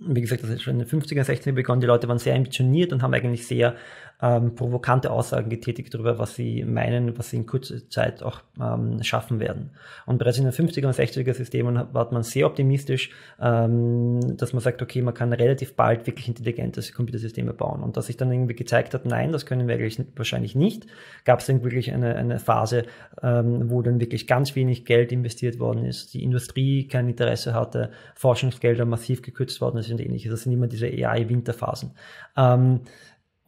wie 0.00 0.20
gesagt, 0.20 0.42
das 0.42 0.50
ist 0.50 0.62
schon 0.62 0.80
in 0.80 0.86
den 0.86 0.88
50er, 0.88 1.24
60er 1.24 1.52
begonnen. 1.52 1.80
Die 1.80 1.86
Leute 1.86 2.08
waren 2.08 2.18
sehr 2.18 2.34
ambitioniert 2.34 2.92
und 2.92 3.02
haben 3.02 3.12
eigentlich 3.12 3.46
sehr 3.46 3.76
ähm, 4.22 4.54
provokante 4.54 5.10
Aussagen 5.10 5.48
getätigt 5.48 5.94
darüber, 5.94 6.18
was 6.18 6.34
sie 6.34 6.64
meinen, 6.64 7.18
was 7.18 7.30
sie 7.30 7.36
in 7.36 7.46
kurzer 7.46 7.88
Zeit 7.88 8.22
auch 8.22 8.40
ähm, 8.60 9.02
schaffen 9.02 9.40
werden. 9.40 9.70
Und 10.06 10.18
bereits 10.18 10.38
in 10.38 10.44
den 10.44 10.52
50er 10.52 10.86
und 10.86 10.94
60er 10.94 11.34
Systemen 11.34 11.86
war 11.92 12.12
man 12.12 12.22
sehr 12.22 12.46
optimistisch, 12.46 13.10
ähm, 13.40 14.36
dass 14.36 14.52
man 14.52 14.60
sagt, 14.60 14.82
okay, 14.82 15.02
man 15.02 15.14
kann 15.14 15.32
relativ 15.32 15.74
bald 15.74 16.06
wirklich 16.06 16.28
intelligente 16.28 16.80
Computersysteme 16.92 17.52
bauen. 17.52 17.82
Und 17.82 17.96
dass 17.96 18.06
sich 18.06 18.16
dann 18.16 18.30
irgendwie 18.30 18.54
gezeigt 18.54 18.94
hat, 18.94 19.06
nein, 19.06 19.32
das 19.32 19.46
können 19.46 19.68
wir 19.68 19.74
eigentlich 19.74 20.00
wahrscheinlich 20.16 20.54
nicht, 20.54 20.86
gab 21.24 21.40
es 21.40 21.46
dann 21.46 21.62
wirklich 21.62 21.92
eine, 21.92 22.16
eine 22.16 22.38
Phase, 22.38 22.84
ähm, 23.22 23.70
wo 23.70 23.82
dann 23.82 24.00
wirklich 24.00 24.26
ganz 24.26 24.54
wenig 24.54 24.84
Geld 24.84 25.12
investiert 25.12 25.58
worden 25.58 25.84
ist, 25.84 26.14
die 26.14 26.22
Industrie 26.22 26.88
kein 26.88 27.08
Interesse 27.08 27.54
hatte, 27.54 27.90
Forschungsgelder 28.14 28.84
massiv 28.84 29.22
gekürzt 29.22 29.60
worden 29.60 29.78
ist 29.78 29.90
und 29.90 30.00
ähnliches. 30.00 30.30
Das 30.30 30.42
sind 30.42 30.52
immer 30.52 30.66
diese 30.66 30.86
AI-Winterphasen. 30.86 31.92
Ähm, 32.36 32.80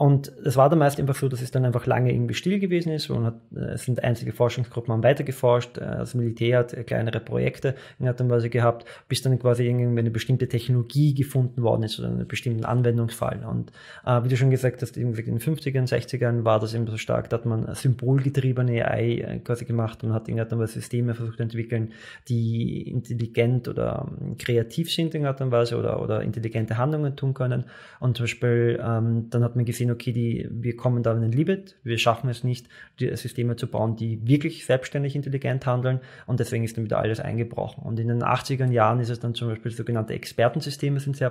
und 0.02 0.32
es 0.44 0.56
war 0.56 0.68
dann 0.68 0.80
meist 0.80 0.98
einfach 0.98 1.14
so, 1.14 1.28
dass 1.28 1.40
es 1.42 1.52
dann 1.52 1.64
einfach 1.64 1.86
lange 1.86 2.12
irgendwie 2.12 2.34
still 2.34 2.58
gewesen 2.58 2.90
ist. 2.90 3.08
Und 3.08 3.24
hat, 3.24 3.36
äh, 3.54 3.74
es 3.74 3.84
sind 3.84 4.02
einzige 4.02 4.32
Forschungsgruppen 4.32 4.92
haben 4.92 5.04
weitergeforscht. 5.04 5.78
Äh, 5.78 5.98
das 5.98 6.14
Militär 6.14 6.58
hat 6.58 6.74
äh, 6.74 6.82
kleinere 6.82 7.20
Projekte 7.20 7.76
in 8.00 8.08
Art 8.08 8.20
und 8.20 8.28
Weise 8.28 8.50
gehabt, 8.50 8.84
bis 9.06 9.22
dann 9.22 9.38
quasi 9.38 9.64
irgendwie 9.64 10.00
eine 10.00 10.10
bestimmte 10.10 10.48
Technologie 10.48 11.14
gefunden 11.14 11.62
worden 11.62 11.84
ist 11.84 12.00
oder 12.00 12.08
einen 12.08 12.26
bestimmten 12.26 12.64
Anwendungsfall. 12.64 13.46
Und 13.48 13.70
äh, 14.04 14.24
wie 14.24 14.28
du 14.28 14.36
schon 14.36 14.50
gesagt 14.50 14.82
hast, 14.82 14.96
in 14.96 15.14
den 15.14 15.38
50ern, 15.38 15.88
60ern 15.88 16.42
war 16.42 16.58
das 16.58 16.74
eben 16.74 16.88
so 16.88 16.96
stark, 16.96 17.30
da 17.30 17.36
hat 17.36 17.46
man 17.46 17.72
symbolgetriebene 17.72 18.84
AI 18.84 19.40
quasi 19.44 19.66
gemacht 19.66 20.02
und 20.02 20.12
hat 20.12 20.28
in 20.28 20.40
Art 20.40 20.52
und 20.52 20.58
Weise 20.58 20.80
Systeme 20.80 21.14
versucht 21.14 21.36
zu 21.36 21.44
entwickeln, 21.44 21.92
die 22.26 22.90
intelligent 22.90 23.68
oder 23.68 24.08
ähm, 24.20 24.36
kreativ 24.36 24.92
sind 24.92 25.14
in 25.14 25.26
Art 25.26 25.40
und 25.40 25.52
Weise 25.52 25.76
oder, 25.76 26.02
oder 26.02 26.22
intelligente 26.22 26.76
Handlungen 26.76 27.14
tun 27.14 27.34
können. 27.34 27.66
Und 28.00 28.16
zum 28.16 28.24
Beispiel 28.24 28.82
ähm, 28.84 29.30
dann 29.30 29.44
hat 29.44 29.54
man 29.54 29.64
gesehen, 29.64 29.91
okay, 29.92 30.12
die, 30.12 30.48
wir 30.50 30.76
kommen 30.76 31.02
da 31.02 31.12
in 31.12 31.22
ein 31.22 31.32
Limit, 31.32 31.76
wir 31.84 31.98
schaffen 31.98 32.28
es 32.28 32.44
nicht, 32.44 32.68
die 32.98 33.14
Systeme 33.16 33.56
zu 33.56 33.66
bauen, 33.66 33.96
die 33.96 34.26
wirklich 34.26 34.66
selbstständig 34.66 35.14
intelligent 35.14 35.66
handeln 35.66 36.00
und 36.26 36.40
deswegen 36.40 36.64
ist 36.64 36.76
dann 36.76 36.84
wieder 36.84 36.98
alles 36.98 37.20
eingebrochen. 37.20 37.82
Und 37.82 38.00
in 38.00 38.08
den 38.08 38.22
80er 38.22 38.70
Jahren 38.70 39.00
ist 39.00 39.10
es 39.10 39.20
dann 39.20 39.34
zum 39.34 39.48
Beispiel 39.48 39.70
sogenannte 39.70 40.14
Expertensysteme 40.14 41.00
sind 41.00 41.16
sehr 41.16 41.30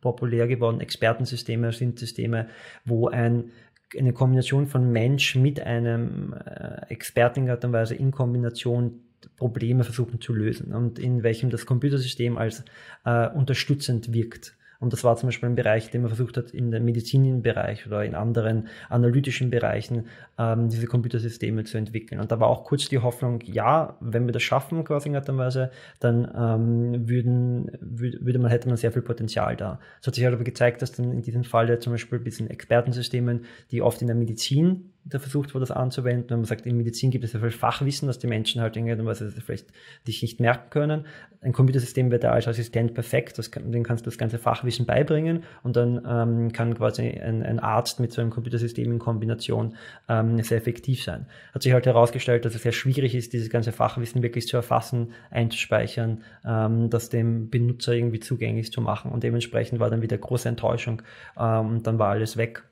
populär 0.00 0.46
geworden. 0.46 0.80
Expertensysteme 0.80 1.72
sind 1.72 1.98
Systeme, 1.98 2.48
wo 2.84 3.08
ein 3.08 3.50
eine 3.98 4.12
Kombination 4.12 4.68
von 4.68 4.92
Mensch 4.92 5.34
mit 5.34 5.60
einem 5.60 6.32
äh, 6.32 6.86
Experten 6.90 7.48
in 7.48 7.72
Weise 7.72 7.96
in 7.96 8.12
Kombination 8.12 9.00
Probleme 9.36 9.84
versuchen 9.84 10.20
zu 10.20 10.32
lösen 10.32 10.72
und 10.72 10.98
in 10.98 11.22
welchem 11.22 11.50
das 11.50 11.66
Computersystem 11.66 12.38
als 12.38 12.64
äh, 13.04 13.28
unterstützend 13.28 14.12
wirkt. 14.12 14.56
Und 14.80 14.94
das 14.94 15.04
war 15.04 15.14
zum 15.16 15.28
Beispiel 15.28 15.48
ein 15.48 15.54
Bereich, 15.54 15.90
den 15.90 16.00
man 16.00 16.08
versucht 16.08 16.38
hat, 16.38 16.50
in 16.50 16.70
dem 16.70 16.86
Medizinbereich 16.86 17.86
oder 17.86 18.02
in 18.02 18.14
anderen 18.14 18.68
analytischen 18.88 19.50
Bereichen 19.50 20.06
ähm, 20.38 20.70
diese 20.70 20.86
Computersysteme 20.86 21.64
zu 21.64 21.76
entwickeln. 21.76 22.18
Und 22.18 22.32
da 22.32 22.40
war 22.40 22.48
auch 22.48 22.64
kurz 22.64 22.88
die 22.88 22.98
Hoffnung, 22.98 23.40
ja, 23.44 23.98
wenn 24.00 24.26
wir 24.26 24.32
das 24.32 24.42
schaffen, 24.42 24.82
quasi 24.84 25.10
Weise, 25.36 25.70
dann 26.00 26.30
ähm, 26.34 27.08
würden, 27.08 27.70
würde 27.80 28.38
man, 28.38 28.50
hätte 28.50 28.68
man 28.68 28.78
sehr 28.78 28.90
viel 28.90 29.02
Potenzial 29.02 29.54
da. 29.54 29.80
Es 30.00 30.06
hat 30.06 30.14
sich 30.14 30.24
halt 30.24 30.34
aber 30.34 30.44
gezeigt, 30.44 30.80
dass 30.80 30.92
dann 30.92 31.12
in 31.12 31.22
diesem 31.22 31.44
Fall 31.44 31.66
zum 31.80 31.92
Beispiel 31.92 32.18
ein 32.18 32.24
bisschen 32.24 32.48
Expertensystemen, 32.48 33.44
die 33.70 33.82
oft 33.82 34.00
in 34.00 34.06
der 34.06 34.16
Medizin 34.16 34.92
da 35.04 35.18
versucht 35.18 35.54
wurde, 35.54 35.62
das 35.62 35.70
anzuwenden. 35.70 36.30
Wenn 36.30 36.38
man 36.38 36.44
sagt, 36.44 36.66
in 36.66 36.76
Medizin 36.76 37.10
gibt 37.10 37.24
es 37.24 37.32
ja 37.32 37.40
viel 37.40 37.50
Fachwissen, 37.50 38.06
dass 38.06 38.18
die 38.18 38.26
Menschen 38.26 38.60
halt 38.60 38.76
irgendwas 38.76 39.22
vielleicht 39.44 39.66
dich 40.06 40.22
nicht 40.22 40.40
merken 40.40 40.70
können. 40.70 41.06
Ein 41.42 41.52
Computersystem 41.52 42.10
wird 42.10 42.22
da 42.22 42.32
als 42.32 42.46
Assistent 42.46 42.92
perfekt, 42.92 43.38
das 43.38 43.50
kann, 43.50 43.72
den 43.72 43.82
kannst 43.82 44.04
du 44.04 44.10
das 44.10 44.18
ganze 44.18 44.38
Fachwissen 44.38 44.84
beibringen 44.84 45.44
und 45.62 45.74
dann 45.74 46.02
ähm, 46.06 46.52
kann 46.52 46.74
quasi 46.74 47.02
ein, 47.02 47.42
ein, 47.42 47.58
Arzt 47.58 47.98
mit 47.98 48.12
so 48.12 48.20
einem 48.20 48.30
Computersystem 48.30 48.92
in 48.92 48.98
Kombination 48.98 49.74
ähm, 50.08 50.42
sehr 50.42 50.58
effektiv 50.58 51.02
sein. 51.02 51.26
Hat 51.54 51.62
sich 51.62 51.72
halt 51.72 51.86
herausgestellt, 51.86 52.44
dass 52.44 52.54
es 52.54 52.62
sehr 52.62 52.72
schwierig 52.72 53.14
ist, 53.14 53.32
dieses 53.32 53.48
ganze 53.48 53.72
Fachwissen 53.72 54.22
wirklich 54.22 54.46
zu 54.48 54.58
erfassen, 54.58 55.12
einzuspeichern, 55.30 56.22
ähm, 56.44 56.90
das 56.90 57.08
dem 57.08 57.48
Benutzer 57.48 57.94
irgendwie 57.94 58.20
zugänglich 58.20 58.70
zu 58.70 58.82
machen 58.82 59.10
und 59.10 59.22
dementsprechend 59.22 59.80
war 59.80 59.88
dann 59.88 60.02
wieder 60.02 60.18
große 60.18 60.48
Enttäuschung 60.48 61.00
ähm, 61.38 61.68
und 61.68 61.86
dann 61.86 61.98
war 61.98 62.10
alles 62.10 62.36
weg 62.36 62.64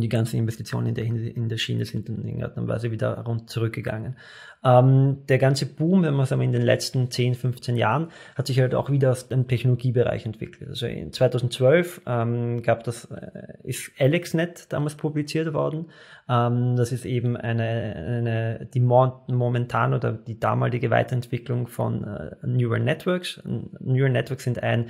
die 0.00 0.08
ganzen 0.08 0.38
Investitionen 0.38 0.88
in 0.88 0.94
der, 0.94 1.04
in 1.04 1.48
der 1.48 1.56
Schiene 1.56 1.84
sind 1.84 2.08
dann 2.08 2.22
in 2.22 2.38
irgendeiner 2.38 2.68
Weise 2.68 2.90
wieder 2.90 3.18
rund 3.20 3.48
zurückgegangen. 3.50 4.16
Ähm, 4.64 5.18
der 5.28 5.38
ganze 5.38 5.66
Boom, 5.66 6.02
wenn 6.02 6.14
man 6.14 6.26
sagen, 6.26 6.42
in 6.42 6.52
den 6.52 6.62
letzten 6.62 7.10
10, 7.10 7.34
15 7.34 7.76
Jahren, 7.76 8.08
hat 8.34 8.48
sich 8.48 8.58
halt 8.58 8.74
auch 8.74 8.90
wieder 8.90 9.12
aus 9.12 9.28
dem 9.28 9.46
Technologiebereich 9.46 10.26
entwickelt. 10.26 10.68
Also 10.70 10.86
in 10.86 11.12
2012 11.12 12.02
ähm, 12.06 12.62
gab 12.62 12.82
das, 12.82 13.04
äh, 13.04 13.58
ist 13.62 13.92
AlexNet 13.98 14.72
damals 14.72 14.96
publiziert 14.96 15.52
worden. 15.52 15.86
Ähm, 16.28 16.74
das 16.76 16.90
ist 16.90 17.04
eben 17.04 17.36
eine, 17.36 17.62
eine 17.62 18.68
die 18.74 18.80
momentan 18.80 19.94
oder 19.94 20.12
die 20.12 20.40
damalige 20.40 20.90
Weiterentwicklung 20.90 21.68
von 21.68 22.04
äh, 22.04 22.34
Neural 22.44 22.80
Networks. 22.80 23.40
Neural 23.78 24.10
Networks 24.10 24.44
sind 24.44 24.62
ein 24.62 24.86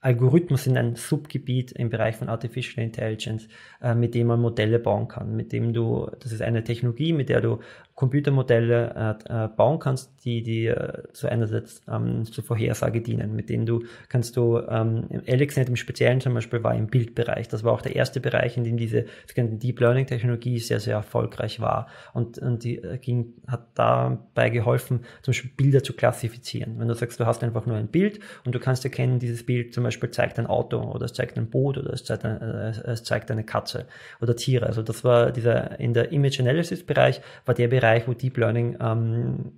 Algorithmus 0.00 0.64
sind 0.64 0.78
ein 0.78 0.96
Subgebiet 0.96 1.72
im 1.72 1.90
Bereich 1.90 2.16
von 2.16 2.28
Artificial 2.28 2.84
Intelligence, 2.84 3.48
äh, 3.82 3.94
mit 3.94 4.14
dem 4.14 4.28
man 4.28 4.40
Modelle 4.40 4.78
bauen 4.78 5.08
kann, 5.08 5.36
mit 5.36 5.52
dem 5.52 5.74
du, 5.74 6.10
das 6.20 6.32
ist 6.32 6.40
eine 6.40 6.64
Technologie, 6.64 7.12
mit 7.12 7.28
der 7.28 7.40
du 7.42 7.60
Computermodelle 8.00 9.18
äh, 9.28 9.44
äh, 9.44 9.48
bauen 9.48 9.78
kannst, 9.78 10.24
die 10.24 10.42
dir 10.42 11.02
so 11.12 11.28
einerseits 11.28 11.82
ähm, 11.86 12.24
zur 12.24 12.42
Vorhersage 12.42 13.02
dienen, 13.02 13.36
mit 13.36 13.50
denen 13.50 13.66
du 13.66 13.84
kannst 14.08 14.38
du, 14.38 14.56
ähm, 14.56 15.06
AlexNet 15.28 15.68
im 15.68 15.76
Speziellen 15.76 16.22
zum 16.22 16.32
Beispiel 16.32 16.64
war 16.64 16.74
im 16.74 16.86
Bildbereich. 16.86 17.48
Das 17.48 17.62
war 17.62 17.74
auch 17.74 17.82
der 17.82 17.94
erste 17.94 18.20
Bereich, 18.20 18.56
in 18.56 18.64
dem 18.64 18.78
diese 18.78 19.04
Deep 19.36 19.80
Learning 19.80 20.06
Technologie 20.06 20.58
sehr, 20.60 20.80
sehr 20.80 20.94
erfolgreich 20.94 21.60
war 21.60 21.88
und, 22.14 22.38
und 22.38 22.64
die 22.64 22.78
äh, 22.78 22.96
ging, 22.96 23.34
hat 23.46 23.66
dabei 23.74 24.48
geholfen, 24.48 25.00
zum 25.20 25.32
Beispiel 25.32 25.50
Bilder 25.54 25.82
zu 25.82 25.92
klassifizieren. 25.92 26.78
Wenn 26.78 26.88
du 26.88 26.94
sagst, 26.94 27.20
du 27.20 27.26
hast 27.26 27.44
einfach 27.44 27.66
nur 27.66 27.76
ein 27.76 27.88
Bild 27.88 28.20
und 28.46 28.54
du 28.54 28.60
kannst 28.60 28.82
erkennen, 28.82 29.18
dieses 29.18 29.44
Bild 29.44 29.74
zum 29.74 29.84
Beispiel 29.84 30.10
zeigt 30.10 30.38
ein 30.38 30.46
Auto 30.46 30.80
oder 30.80 31.04
es 31.04 31.12
zeigt 31.12 31.36
ein 31.36 31.50
Boot 31.50 31.76
oder 31.76 31.92
es 31.92 32.04
zeigt, 32.04 32.24
ein, 32.24 32.40
äh, 32.40 32.70
es 32.84 33.04
zeigt 33.04 33.30
eine 33.30 33.44
Katze 33.44 33.84
oder 34.22 34.34
Tiere. 34.36 34.64
Also 34.64 34.80
das 34.80 35.04
war 35.04 35.32
dieser, 35.32 35.78
in 35.78 35.92
der 35.92 36.12
Image 36.12 36.40
Analysis 36.40 36.82
Bereich 36.82 37.20
war 37.44 37.54
der 37.54 37.68
Bereich, 37.68 37.89
Bereich, 37.90 38.08
wo 38.08 38.12
Deep 38.12 38.36
Learning 38.36 38.76
ähm, 38.80 39.52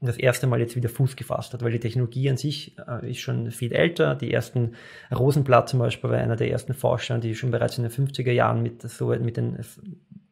das 0.00 0.16
erste 0.16 0.46
Mal 0.46 0.60
jetzt 0.60 0.76
wieder 0.76 0.88
Fuß 0.88 1.16
gefasst 1.16 1.52
hat, 1.52 1.62
weil 1.62 1.72
die 1.72 1.80
Technologie 1.80 2.30
an 2.30 2.36
sich 2.36 2.76
äh, 2.78 3.10
ist 3.10 3.20
schon 3.20 3.50
viel 3.50 3.72
älter. 3.72 4.14
Die 4.14 4.32
ersten 4.32 4.72
Rosenblatt 5.14 5.68
zum 5.68 5.78
Beispiel 5.78 6.10
war 6.10 6.18
einer 6.18 6.36
der 6.36 6.50
ersten 6.50 6.74
Forscher, 6.74 7.18
die 7.18 7.34
schon 7.34 7.50
bereits 7.50 7.78
in 7.78 7.84
den 7.84 7.92
50er 7.92 8.32
Jahren 8.32 8.62
mit, 8.62 8.82
so, 8.82 9.08
mit 9.08 9.36
den 9.36 9.58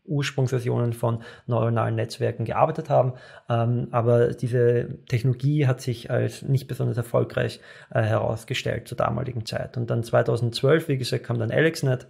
Ursprungsversionen 0.05 0.93
von 0.93 1.23
neuronalen 1.47 1.95
Netzwerken 1.95 2.45
gearbeitet 2.45 2.91
haben. 2.91 3.15
Ähm, 3.49 3.89
aber 3.93 4.29
diese 4.29 4.99
Technologie 5.09 5.67
hat 5.67 5.81
sich 5.81 6.11
als 6.11 6.43
nicht 6.43 6.69
besonders 6.69 6.97
erfolgreich 6.97 7.61
äh, 7.91 8.03
herausgestellt 8.03 8.89
zur 8.89 8.99
damaligen 8.99 9.47
Zeit. 9.47 9.77
Und 9.77 9.91
dann 9.91 10.03
2012, 10.03 10.89
wie 10.89 10.99
gesagt, 10.99 11.25
kam 11.25 11.39
dann 11.39 11.51
AlexNet 11.51 12.07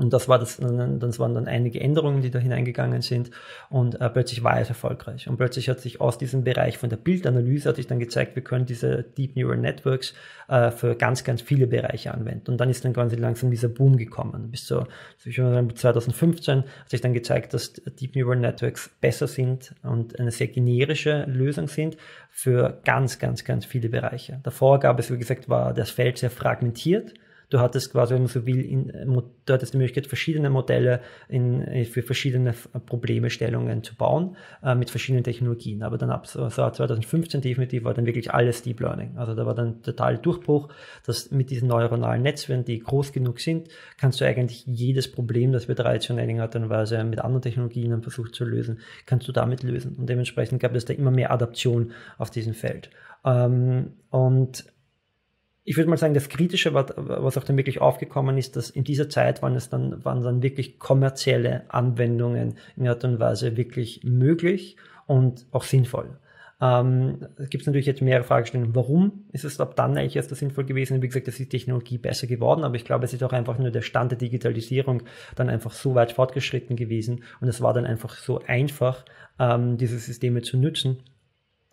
und 0.00 0.14
das 0.14 0.28
war 0.28 0.38
das, 0.38 0.56
das 0.56 1.18
waren 1.18 1.34
dann 1.34 1.46
einige 1.46 1.78
Änderungen, 1.78 2.22
die 2.22 2.30
da 2.30 2.38
hineingegangen 2.38 3.02
sind 3.02 3.30
und 3.68 4.00
äh, 4.00 4.08
plötzlich 4.08 4.42
war 4.42 4.58
es 4.58 4.70
erfolgreich. 4.70 5.28
Und 5.28 5.36
plötzlich 5.36 5.68
hat 5.68 5.80
sich 5.80 6.00
aus 6.00 6.16
diesem 6.16 6.42
Bereich 6.42 6.78
von 6.78 6.88
der 6.88 6.96
Bildanalyse 6.96 7.68
hat 7.68 7.76
sich 7.76 7.86
dann 7.86 7.98
gezeigt, 7.98 8.34
wir 8.34 8.42
können 8.42 8.64
diese 8.64 9.02
Deep 9.02 9.36
Neural 9.36 9.58
Networks 9.58 10.14
äh, 10.48 10.70
für 10.70 10.94
ganz, 10.94 11.22
ganz 11.22 11.42
viele 11.42 11.66
Bereiche 11.66 12.14
anwenden. 12.14 12.50
Und 12.50 12.56
dann 12.56 12.70
ist 12.70 12.82
dann 12.82 12.94
ganz 12.94 13.14
langsam 13.14 13.50
dieser 13.50 13.68
Boom 13.68 13.98
gekommen. 13.98 14.50
Bis 14.50 14.64
zu, 14.64 14.86
ich 15.22 15.36
2015 15.36 16.60
hat 16.60 16.88
sich 16.88 17.02
dann 17.02 17.12
gezeigt, 17.12 17.52
dass 17.52 17.74
Deep 17.74 18.16
Neural 18.16 18.38
Networks 18.38 18.88
besser 19.02 19.28
sind 19.28 19.74
und 19.82 20.18
eine 20.18 20.30
sehr 20.30 20.48
generische 20.48 21.24
Lösung 21.24 21.68
sind 21.68 21.98
für 22.30 22.80
ganz, 22.86 23.18
ganz, 23.18 23.44
ganz 23.44 23.66
viele 23.66 23.90
Bereiche. 23.90 24.40
Davor 24.44 24.80
gab 24.80 24.98
es, 24.98 25.12
wie 25.12 25.18
gesagt, 25.18 25.50
war 25.50 25.74
das 25.74 25.90
Feld 25.90 26.16
sehr 26.16 26.30
fragmentiert 26.30 27.12
Du 27.50 27.58
hattest 27.58 27.92
quasi, 27.92 28.14
wenn 28.14 28.22
man 28.22 28.28
so 28.28 28.46
will, 28.46 28.60
in, 28.60 28.90
äh, 28.90 29.04
du 29.04 29.52
hattest 29.52 29.74
die 29.74 29.78
Möglichkeit, 29.78 30.06
verschiedene 30.06 30.50
Modelle 30.50 31.00
in, 31.28 31.62
äh, 31.62 31.84
für 31.84 32.02
verschiedene 32.02 32.54
Problemestellungen 32.86 33.82
zu 33.82 33.96
bauen, 33.96 34.36
äh, 34.62 34.76
mit 34.76 34.90
verschiedenen 34.90 35.24
Technologien. 35.24 35.82
Aber 35.82 35.98
dann 35.98 36.10
ab 36.10 36.28
so, 36.28 36.48
so 36.48 36.70
2015 36.70 37.40
definitiv 37.40 37.84
war 37.84 37.92
dann 37.92 38.06
wirklich 38.06 38.32
alles 38.32 38.62
Deep 38.62 38.80
Learning. 38.80 39.16
Also 39.16 39.34
da 39.34 39.44
war 39.46 39.54
dann 39.54 39.82
total 39.82 40.18
Durchbruch, 40.18 40.68
dass 41.04 41.32
mit 41.32 41.50
diesen 41.50 41.68
neuronalen 41.68 42.22
Netzwerken, 42.22 42.64
die 42.64 42.78
groß 42.78 43.12
genug 43.12 43.40
sind, 43.40 43.68
kannst 43.98 44.20
du 44.20 44.24
eigentlich 44.24 44.64
jedes 44.66 45.10
Problem, 45.10 45.52
das 45.52 45.66
wir 45.66 45.74
traditionell 45.74 46.30
in 46.30 46.40
Art 46.40 46.54
und 46.54 46.70
Weise 46.70 47.02
mit 47.02 47.18
anderen 47.20 47.42
Technologien 47.42 48.00
versucht 48.02 48.34
zu 48.34 48.44
lösen, 48.44 48.78
kannst 49.06 49.26
du 49.26 49.32
damit 49.32 49.64
lösen. 49.64 49.96
Und 49.96 50.08
dementsprechend 50.08 50.60
gab 50.60 50.74
es 50.76 50.84
da 50.84 50.94
immer 50.94 51.10
mehr 51.10 51.32
Adaption 51.32 51.92
auf 52.16 52.30
diesem 52.30 52.54
Feld. 52.54 52.90
Ähm, 53.24 53.94
und 54.10 54.64
ich 55.70 55.76
würde 55.76 55.88
mal 55.88 55.96
sagen, 55.96 56.14
das 56.14 56.28
Kritische, 56.28 56.74
was 56.74 57.38
auch 57.38 57.44
dann 57.44 57.56
wirklich 57.56 57.80
aufgekommen 57.80 58.36
ist, 58.38 58.56
dass 58.56 58.70
in 58.70 58.82
dieser 58.82 59.08
Zeit 59.08 59.40
waren 59.40 59.54
es 59.54 59.68
dann, 59.68 60.04
waren 60.04 60.20
dann 60.20 60.42
wirklich 60.42 60.80
kommerzielle 60.80 61.62
Anwendungen 61.68 62.56
in 62.76 62.88
Art 62.88 63.04
und 63.04 63.20
Weise 63.20 63.56
wirklich 63.56 64.00
möglich 64.02 64.74
und 65.06 65.46
auch 65.52 65.62
sinnvoll. 65.62 66.18
Ähm, 66.60 67.24
es 67.36 67.50
gibt 67.50 67.68
natürlich 67.68 67.86
jetzt 67.86 68.02
mehrere 68.02 68.24
Fragestellungen. 68.24 68.74
Warum 68.74 69.26
ist 69.30 69.44
es 69.44 69.60
ab 69.60 69.76
dann 69.76 69.96
eigentlich 69.96 70.16
erst 70.16 70.34
sinnvoll 70.34 70.64
gewesen? 70.64 71.02
Wie 71.02 71.06
gesagt, 71.06 71.28
es 71.28 71.34
ist 71.34 71.52
die 71.52 71.58
Technologie 71.58 71.98
besser 71.98 72.26
geworden, 72.26 72.64
aber 72.64 72.74
ich 72.74 72.84
glaube, 72.84 73.04
es 73.04 73.12
ist 73.12 73.22
auch 73.22 73.32
einfach 73.32 73.56
nur 73.56 73.70
der 73.70 73.82
Stand 73.82 74.10
der 74.10 74.18
Digitalisierung 74.18 75.04
dann 75.36 75.48
einfach 75.48 75.70
so 75.70 75.94
weit 75.94 76.10
fortgeschritten 76.10 76.74
gewesen 76.74 77.22
und 77.40 77.46
es 77.46 77.60
war 77.60 77.74
dann 77.74 77.86
einfach 77.86 78.16
so 78.16 78.40
einfach, 78.44 79.04
ähm, 79.38 79.78
diese 79.78 80.00
Systeme 80.00 80.42
zu 80.42 80.58
nutzen, 80.58 80.98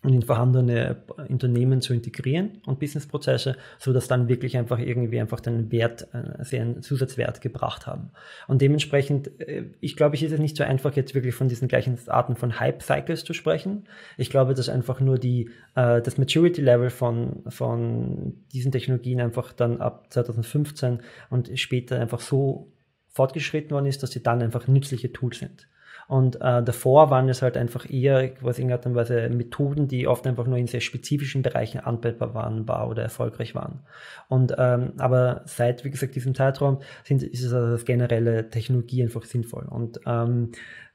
und 0.04 0.14
in 0.14 0.22
vorhandene 0.22 0.98
Unternehmen 1.28 1.82
zu 1.82 1.94
integrieren 1.94 2.62
und 2.66 2.80
Businessprozesse, 2.80 3.58
so 3.80 3.94
dass 3.94 4.08
dann 4.08 4.30
wirklich 4.30 4.56
einfach 4.56 4.78
irgendwie 4.78 5.20
einfach 5.20 5.40
den 5.40 5.72
Wert, 5.72 6.08
also 6.14 6.56
einen 6.56 6.84
Zusatzwert 6.84 7.42
gebracht 7.42 7.88
haben. 7.88 8.12
Und 8.48 8.62
dementsprechend, 8.62 9.40
äh, 9.42 9.66
ich 9.80 9.96
glaube, 9.96 10.16
ich 10.16 10.24
ist 10.24 10.32
es 10.32 10.40
nicht 10.40 10.56
so 10.56 10.64
einfach, 10.64 10.96
jetzt 10.96 11.16
wirklich 11.16 11.34
von 11.34 11.50
diesen 11.50 11.68
gleichen 11.68 11.98
Arten 12.08 12.36
von 12.36 12.60
Hype-Cycles 12.60 13.26
zu 13.26 13.34
sprechen. 13.34 13.86
Ich 14.18 14.30
glaube, 14.30 14.54
dass 14.54 14.70
einfach 14.70 15.00
nur 15.00 15.18
die, 15.18 15.50
äh, 15.76 16.02
das 16.02 16.20
Maturity-Level 16.20 16.92
von, 16.92 17.44
von 17.48 18.36
diesen 18.54 18.72
Technologien 18.72 19.20
einfach 19.20 19.52
dann 19.52 19.82
ab 19.82 20.06
2015 20.12 21.00
und 21.32 21.60
später 21.60 22.00
einfach 22.00 22.20
so 22.20 22.72
fortgeschritten 23.10 23.72
worden 23.72 23.88
ist, 23.88 24.04
dass 24.04 24.12
sie 24.12 24.22
dann 24.22 24.44
einfach 24.44 24.68
nützliche 24.68 25.12
Tools 25.12 25.40
sind. 25.40 25.68
Und 26.08 26.38
äh, 26.38 26.64
davor 26.64 27.10
waren 27.10 27.28
es 27.28 27.42
halt 27.42 27.58
einfach 27.58 27.90
eher 27.90 28.30
quasi 28.30 28.62
in 28.62 28.72
und 28.72 28.96
Weise 28.96 29.30
Methoden, 29.30 29.88
die 29.88 30.08
oft 30.08 30.26
einfach 30.26 30.46
nur 30.46 30.58
in 30.58 30.68
sehr 30.68 30.80
spezifischen 30.80 31.42
Bereichen 31.42 31.80
anwendbar 31.80 32.34
waren, 32.34 32.68
war 32.68 32.90
oder 32.90 33.04
erfolgreich 33.04 33.56
waren. 33.56 33.82
Und 34.30 34.56
ähm, 34.58 34.94
aber 34.98 35.42
seit, 35.46 35.84
wie 35.84 35.90
gesagt, 35.90 36.16
diesem 36.16 36.34
Zeitraum 36.34 36.80
sind, 37.04 37.24
ist 37.24 37.44
es 37.44 37.52
also 37.52 37.72
das 37.72 37.84
generelle 37.84 38.50
Technologie 38.50 39.04
einfach 39.04 39.24
sinnvoll. 39.24 39.66
Und 39.66 40.00
ähm, 40.06 40.52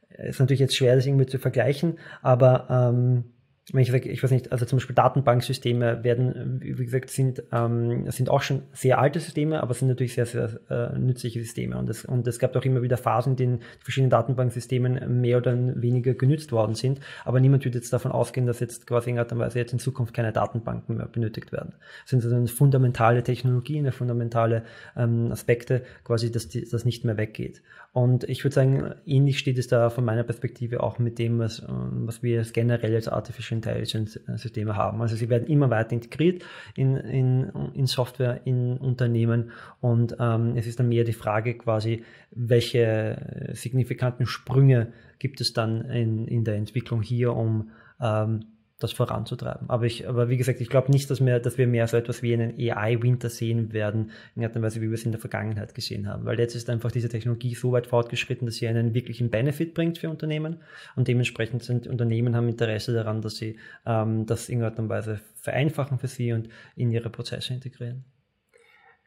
ist 0.09 0.41
natürlich 0.41 0.61
jetzt 0.61 0.77
schwer, 0.77 0.95
das 0.95 1.07
irgendwie 1.07 1.27
zu 1.27 1.39
vergleichen, 1.39 1.99
aber 2.23 2.67
ähm, 2.71 3.32
ich 3.75 3.93
sage, 3.93 4.09
ich 4.09 4.23
weiß 4.23 4.33
nicht, 4.33 4.51
also 4.51 4.65
zum 4.67 4.79
Beispiel 4.79 4.95
Datenbanksysteme 4.97 6.03
werden, 6.03 6.61
wie 6.61 6.85
gesagt, 6.85 7.11
sind, 7.11 7.45
ähm, 7.53 8.11
sind 8.11 8.29
auch 8.29 8.43
schon 8.43 8.63
sehr 8.73 8.99
alte 8.99 9.21
Systeme, 9.21 9.63
aber 9.63 9.73
sind 9.73 9.87
natürlich 9.87 10.15
sehr, 10.15 10.27
sehr 10.27 10.59
äh, 10.69 10.99
nützliche 10.99 11.39
Systeme. 11.41 11.79
Und 11.79 11.89
es, 11.89 12.05
und 12.05 12.27
es 12.27 12.41
gab 12.41 12.57
auch 12.57 12.65
immer 12.65 12.83
wieder 12.83 12.97
Phasen, 12.97 13.35
in 13.35 13.37
denen 13.37 13.59
die 13.59 13.85
verschiedenen 13.85 14.11
Datenbanksystemen 14.11 15.21
mehr 15.21 15.39
oder 15.39 15.57
weniger 15.81 16.15
genützt 16.15 16.51
worden 16.51 16.75
sind. 16.75 16.99
Aber 17.25 17.39
niemand 17.39 17.65
wird 17.65 17.77
jetzt 17.77 17.93
davon 17.93 18.11
ausgehen, 18.11 18.47
dass 18.47 18.59
jetzt 18.59 18.89
quasi 18.89 19.11
in 19.11 19.19
und 19.19 19.39
Weise 19.39 19.61
jetzt 19.61 19.73
in 19.73 19.79
Zukunft 19.79 20.13
keine 20.13 20.33
Datenbanken 20.33 20.97
mehr 20.97 21.07
benötigt 21.07 21.53
werden. 21.53 21.75
Das 22.03 22.11
sind 22.11 22.25
also 22.25 22.47
fundamentale 22.53 23.23
Technologien, 23.23 23.91
fundamentale 23.93 24.65
ähm, 24.97 25.31
Aspekte, 25.31 25.83
quasi, 26.03 26.33
dass 26.33 26.49
das 26.49 26.85
nicht 26.85 27.05
mehr 27.05 27.17
weggeht. 27.17 27.63
Und 27.93 28.25
ich 28.25 28.43
würde 28.43 28.55
sagen, 28.55 28.95
ähnlich 29.05 29.39
steht 29.39 29.59
es 29.59 29.69
da 29.69 29.91
von 29.91 30.05
meiner 30.05 30.23
Perspektive 30.23 30.83
auch 30.83 30.99
mit 30.99 31.19
dem, 31.19 31.39
was, 31.39 31.61
ähm, 31.61 32.07
was 32.07 32.23
wir 32.23 32.43
generell 32.43 32.95
als 32.95 33.07
Artificial 33.07 33.59
Intelligence 33.59 34.19
Systeme 34.37 34.77
haben. 34.77 35.03
Also 35.03 35.15
sie 35.15 35.29
werden 35.29 35.47
immer 35.47 35.69
weiter 35.69 35.93
integriert 35.93 36.43
in, 36.75 36.97
in, 36.97 37.51
in 37.75 37.87
Software, 37.87 38.41
in 38.47 38.79
Unternehmen 38.79 39.51
und 39.81 40.17
ähm, 40.19 40.57
es 40.57 40.67
ist 40.67 40.81
dann 40.81 40.89
mehr 40.89 41.05
die 41.05 41.13
Frage 41.13 41.55
quasi, 41.55 42.03
welche 42.31 43.51
signifikanten 43.53 44.27
Sprünge 44.27 44.93
gibt 45.19 45.43
es 45.43 45.53
dann 45.53 45.83
in, 45.83 46.27
in 46.27 46.45
der 46.45 46.55
Entwicklung 46.57 47.03
hier, 47.03 47.35
um 47.35 47.71
ähm, 48.01 48.41
das 48.83 48.93
voranzutreiben. 48.93 49.69
Aber 49.69 49.87
ich, 49.87 50.09
aber 50.09 50.29
wie 50.29 50.37
gesagt, 50.37 50.61
ich 50.61 50.69
glaube 50.69 50.91
nicht, 50.91 51.11
dass 51.11 51.25
wir, 51.25 51.39
dass 51.41 51.59
wir 51.59 51.67
mehr 51.67 51.87
so 51.87 51.97
etwas 51.97 52.23
wie 52.23 52.33
einen 52.35 52.55
AI-Winter 52.59 53.29
sehen 53.29 53.73
werden, 53.73 54.11
in 54.35 54.43
der 54.43 54.63
Weise, 54.63 54.81
wie 54.81 54.89
wir 54.89 54.95
es 54.95 55.05
in 55.05 55.13
der 55.13 55.21
Vergangenheit 55.21 55.75
gesehen 55.75 56.09
haben. 56.09 56.25
Weil 56.25 56.39
jetzt 56.39 56.55
ist 56.55 56.71
einfach 56.71 56.91
diese 56.91 57.09
Technologie 57.09 57.55
so 57.55 57.73
weit 57.73 57.87
fortgeschritten, 57.87 58.47
dass 58.47 58.57
sie 58.57 58.69
einen 58.69 58.95
wirklichen 58.95 59.31
Benefit 59.31 59.75
bringt 59.75 59.99
für 59.99 60.11
Unternehmen 60.11 60.61
und 60.97 61.09
dementsprechend 61.09 61.63
sind 61.63 61.87
Unternehmen 61.87 62.37
haben 62.37 62.49
Interesse 62.49 62.93
daran, 62.93 63.23
dass 63.23 63.37
sie 63.37 63.59
ähm, 63.87 64.27
das 64.27 64.49
in 64.49 64.61
irgendeiner 64.61 64.89
Weise 64.89 65.21
vereinfachen 65.35 65.99
für 65.99 66.09
sie 66.09 66.33
und 66.33 66.49
in 66.77 66.91
ihre 66.91 67.11
Prozesse 67.11 67.55
integrieren. 67.55 68.05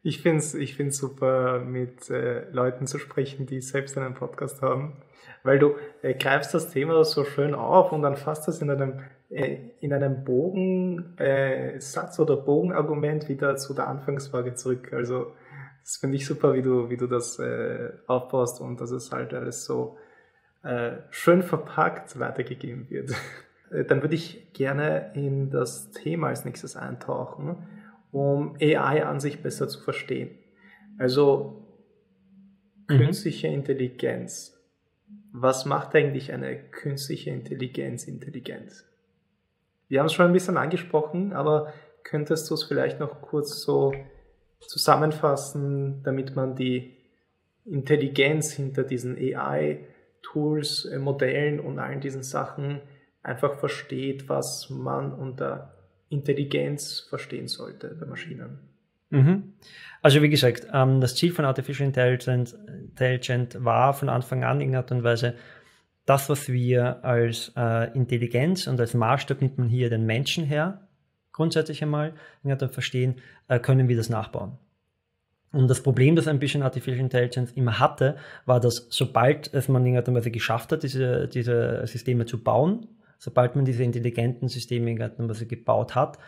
Ich 0.07 0.21
finde 0.21 0.37
es 0.37 0.53
ich 0.53 0.75
find's 0.75 0.97
super, 0.97 1.59
mit 1.59 2.11
äh, 2.11 2.47
Leuten 2.51 2.85
zu 2.85 2.99
sprechen, 2.99 3.47
die 3.47 3.59
selbst 3.59 3.97
einen 3.97 4.13
Podcast 4.13 4.61
haben, 4.61 5.01
weil 5.41 5.57
du 5.57 5.77
äh, 6.03 6.13
greifst 6.13 6.53
das 6.53 6.69
Thema 6.69 7.03
so 7.03 7.23
schön 7.23 7.55
auf 7.55 7.91
und 7.91 8.03
dann 8.03 8.15
fasst 8.15 8.47
das 8.47 8.61
in 8.61 8.69
einem 8.69 8.99
in 9.29 9.91
einem 9.91 10.23
Bogensatz 10.23 12.19
äh, 12.19 12.21
oder 12.21 12.37
Bogenargument 12.37 13.27
wieder 13.27 13.55
zu 13.55 13.73
der 13.73 13.87
Anfangsfrage 13.87 14.53
zurück. 14.53 14.93
Also 14.93 15.33
das 15.81 15.97
finde 15.97 16.17
ich 16.17 16.25
super, 16.25 16.53
wie 16.53 16.61
du, 16.61 16.89
wie 16.89 16.97
du 16.97 17.07
das 17.07 17.39
äh, 17.39 17.91
aufbaust 18.07 18.61
und 18.61 18.81
dass 18.81 18.91
es 18.91 19.11
halt 19.11 19.33
alles 19.33 19.65
so 19.65 19.97
äh, 20.63 20.97
schön 21.11 21.43
verpackt 21.43 22.19
weitergegeben 22.19 22.89
wird. 22.89 23.11
Äh, 23.71 23.83
dann 23.83 24.03
würde 24.03 24.13
ich 24.13 24.53
gerne 24.53 25.11
in 25.15 25.49
das 25.49 25.89
Thema 25.89 26.27
als 26.27 26.45
nächstes 26.45 26.75
eintauchen, 26.75 27.67
um 28.11 28.55
AI 28.61 29.03
an 29.03 29.19
sich 29.19 29.41
besser 29.41 29.67
zu 29.67 29.81
verstehen. 29.81 30.37
Also 30.99 31.65
mhm. 32.87 32.97
künstliche 32.97 33.47
Intelligenz. 33.47 34.55
Was 35.33 35.65
macht 35.65 35.95
eigentlich 35.95 36.31
eine 36.31 36.55
künstliche 36.69 37.31
Intelligenz 37.31 38.03
intelligent? 38.03 38.85
Wir 39.87 39.99
haben 39.99 40.07
es 40.07 40.13
schon 40.13 40.25
ein 40.25 40.33
bisschen 40.33 40.57
angesprochen, 40.57 41.33
aber 41.33 41.73
könntest 42.03 42.49
du 42.49 42.53
es 42.53 42.63
vielleicht 42.63 42.99
noch 42.99 43.21
kurz 43.21 43.61
so 43.61 43.93
zusammenfassen, 44.59 46.01
damit 46.03 46.35
man 46.35 46.55
die 46.55 46.95
Intelligenz 47.65 48.51
hinter 48.51 48.83
diesen 48.83 49.17
AI-Tools, 49.17 50.85
äh, 50.85 50.99
Modellen 50.99 51.59
und 51.59 51.79
allen 51.79 51.99
diesen 51.99 52.23
Sachen 52.23 52.81
einfach 53.23 53.55
versteht, 53.59 54.29
was 54.29 54.69
man 54.69 55.13
unter 55.13 55.73
Intelligenz 56.09 57.07
verstehen 57.09 57.47
sollte 57.47 57.95
bei 57.99 58.05
Maschinen. 58.05 58.59
Mhm. 59.09 59.53
Also 60.01 60.21
wie 60.21 60.29
gesagt, 60.29 60.67
ähm, 60.71 61.01
das 61.01 61.15
Ziel 61.15 61.31
von 61.31 61.45
Artificial 61.45 61.87
Intelligence, 61.87 62.55
war 63.63 63.93
von 63.93 64.09
Anfang 64.09 64.43
an 64.43 64.61
in 64.61 64.75
Art 64.75 64.91
und 64.91 65.03
Weise 65.03 65.35
das, 66.05 66.29
was 66.29 66.49
wir 66.49 67.03
als 67.03 67.51
äh, 67.55 67.91
Intelligenz 67.95 68.67
und 68.67 68.79
als 68.79 68.93
Maßstab 68.93 69.41
nimmt 69.41 69.57
man 69.57 69.67
hier 69.67 69.89
den 69.89 70.05
Menschen 70.05 70.45
her, 70.45 70.87
grundsätzlich 71.31 71.81
einmal, 71.83 72.13
ja, 72.43 72.55
dann 72.55 72.69
verstehen, 72.69 73.15
äh, 73.47 73.59
können 73.59 73.89
wir 73.89 73.97
das 73.97 74.09
nachbauen. 74.09 74.53
Und 75.51 75.69
das 75.69 75.81
Problem, 75.81 76.15
das 76.15 76.27
ein 76.27 76.39
bisschen 76.39 76.63
Artificial 76.63 76.99
Intelligence 76.99 77.51
immer 77.53 77.79
hatte, 77.79 78.17
war, 78.45 78.59
dass 78.59 78.87
sobald 78.89 79.53
es 79.53 79.69
man 79.69 79.85
in 79.85 79.93
irgendeiner 79.93 80.17
Weise 80.17 80.31
geschafft 80.31 80.71
hat, 80.71 80.83
diese, 80.83 81.27
diese 81.27 81.87
Systeme 81.87 82.25
zu 82.25 82.43
bauen, 82.43 82.87
sobald 83.17 83.55
man 83.55 83.63
diese 83.63 83.83
intelligenten 83.83 84.49
Systeme 84.49 84.91
in 84.91 84.97
irgendeiner 84.97 85.29
Weise 85.29 85.45
gebaut 85.45 85.95
hat, 85.95 86.19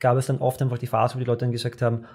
gab 0.00 0.16
es 0.16 0.26
dann 0.26 0.38
oft 0.38 0.60
einfach 0.62 0.78
die 0.78 0.88
Phase, 0.88 1.14
wo 1.14 1.18
die 1.20 1.24
Leute 1.24 1.44
dann 1.44 1.52
gesagt 1.52 1.80
haben, 1.80 2.06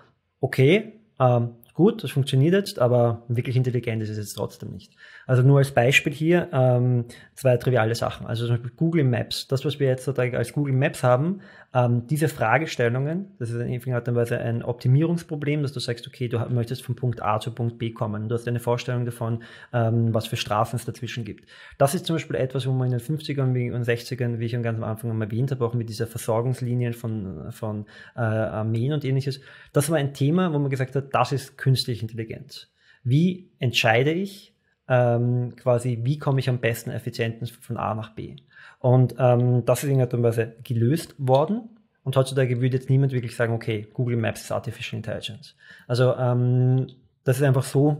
okay, 0.42 1.00
ähm, 1.20 1.52
gut, 1.74 2.04
das 2.04 2.12
funktioniert 2.12 2.54
jetzt, 2.54 2.80
aber 2.80 3.24
wirklich 3.28 3.56
intelligent 3.56 4.02
ist 4.02 4.10
es 4.10 4.18
jetzt 4.18 4.34
trotzdem 4.34 4.72
nicht. 4.72 4.94
Also 5.28 5.42
nur 5.42 5.60
als 5.60 5.72
Beispiel 5.72 6.14
hier 6.14 6.50
ähm, 6.52 7.06
zwei 7.36 7.58
triviale 7.58 7.96
Sachen. 7.96 8.28
Also 8.28 8.46
zum 8.46 8.56
Beispiel 8.56 8.72
Google 8.76 9.04
Maps. 9.04 9.48
Das, 9.48 9.66
was 9.66 9.80
wir 9.80 9.88
jetzt 9.88 10.08
als 10.08 10.54
Google 10.54 10.74
Maps 10.74 11.04
haben, 11.04 11.42
ähm, 11.74 12.06
diese 12.08 12.28
Fragestellungen, 12.28 13.32
das 13.40 13.50
ist 13.50 13.56
in 13.56 13.70
irgendeiner 13.70 14.16
Weise 14.16 14.38
ein 14.40 14.62
Optimierungsproblem, 14.62 15.62
dass 15.62 15.72
du 15.72 15.80
sagst, 15.80 16.06
okay, 16.06 16.28
du 16.28 16.38
möchtest 16.50 16.84
von 16.84 16.96
Punkt 16.96 17.24
A 17.24 17.40
zu 17.40 17.52
Punkt 17.52 17.80
B 17.80 17.92
kommen. 17.92 18.28
Du 18.28 18.36
hast 18.36 18.48
eine 18.48 18.60
Vorstellung 18.60 19.06
davon, 19.06 19.44
ähm, 19.72 20.14
was 20.14 20.28
für 20.28 20.36
Straßen 20.36 20.78
es 20.78 20.86
dazwischen 20.86 21.24
gibt. 21.24 21.50
Das 21.78 21.96
ist 21.96 22.06
zum 22.06 22.18
Beispiel 22.18 22.36
etwas, 22.36 22.68
wo 22.68 22.74
man 22.74 22.92
in 22.92 22.98
den 22.98 23.00
50ern 23.00 23.74
und 23.74 23.84
60ern, 23.84 24.40
wie 24.40 24.46
ich 24.46 24.52
ganz 24.52 24.78
am 24.78 24.84
Anfang 24.84 25.22
erwähnt 25.22 25.52
habe, 25.52 25.66
auch 25.66 25.74
mit 25.74 25.88
dieser 25.88 26.08
Versorgungslinien 26.08 26.94
von, 26.94 27.52
von 27.52 27.86
äh, 28.16 28.20
Armeen 28.20 28.92
und 28.92 29.06
ähnliches, 29.06 29.40
das 29.72 29.90
war 29.90 29.98
ein 29.98 30.14
Thema, 30.14 30.52
wo 30.52 30.60
man 30.60 30.70
gesagt 30.70 30.96
hat, 30.96 31.14
das 31.16 31.32
ist 31.32 31.58
künstliche 31.58 32.02
Intelligenz. 32.02 32.68
Wie 33.04 33.50
entscheide 33.60 34.12
ich 34.12 34.54
ähm, 34.90 35.56
quasi, 35.56 36.00
wie 36.04 36.20
komme 36.20 36.42
ich 36.42 36.50
am 36.50 36.60
besten 36.60 36.92
effizientens 36.92 37.50
von 37.50 37.78
A 37.78 37.96
nach 37.96 38.14
B? 38.14 38.36
Und 38.82 39.16
ähm, 39.20 39.64
das 39.66 39.84
ist 39.84 39.90
in 39.90 40.00
irgendeiner 40.00 40.24
Weise 40.24 40.56
gelöst 40.64 41.14
worden. 41.18 41.70
Und 42.04 42.16
heutzutage 42.18 42.62
würde 42.62 42.78
jetzt 42.78 42.90
niemand 42.90 43.14
wirklich 43.14 43.36
sagen, 43.36 43.54
okay, 43.54 43.88
Google 43.94 44.18
Maps 44.18 44.42
ist 44.42 44.52
Artificial 44.52 44.98
Intelligence. 44.98 45.56
Also 45.88 46.16
ähm, 46.16 46.88
das 47.24 47.38
ist 47.38 47.44
einfach 47.44 47.64
so, 47.64 48.00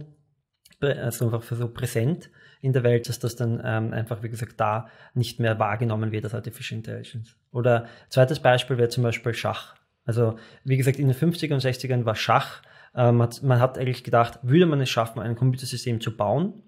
also 0.82 1.26
einfach 1.26 1.44
so 1.44 1.68
präsent 1.68 2.32
in 2.62 2.74
der 2.74 2.84
Welt, 2.84 3.08
dass 3.08 3.20
das 3.20 3.36
dann 3.36 3.62
ähm, 3.64 3.94
einfach, 3.94 4.24
wie 4.24 4.30
gesagt, 4.30 4.60
da 4.60 4.88
nicht 5.14 5.40
mehr 5.40 5.60
wahrgenommen 5.60 6.12
wird 6.12 6.24
als 6.24 6.34
Artificial 6.34 6.78
Intelligence. 6.78 7.36
Oder 7.52 7.86
zweites 8.10 8.40
Beispiel 8.40 8.78
wäre 8.78 8.90
zum 8.90 9.04
Beispiel 9.04 9.36
Schach. 9.36 9.76
Also 10.04 10.38
wie 10.64 10.78
gesagt, 10.78 10.98
in 10.98 11.08
den 11.08 11.16
50er 11.16 11.54
und 11.54 11.64
60ern 11.64 12.06
war 12.06 12.16
Schach, 12.16 12.64
ähm, 12.96 13.22
hat, 13.22 13.44
man 13.44 13.60
hat 13.60 13.78
eigentlich 13.78 14.04
gedacht, 14.04 14.40
würde 14.42 14.66
man 14.66 14.82
es 14.82 14.90
schaffen, 14.90 15.20
ein 15.20 15.36
Computersystem 15.36 16.02
zu 16.02 16.18
bauen, 16.18 16.64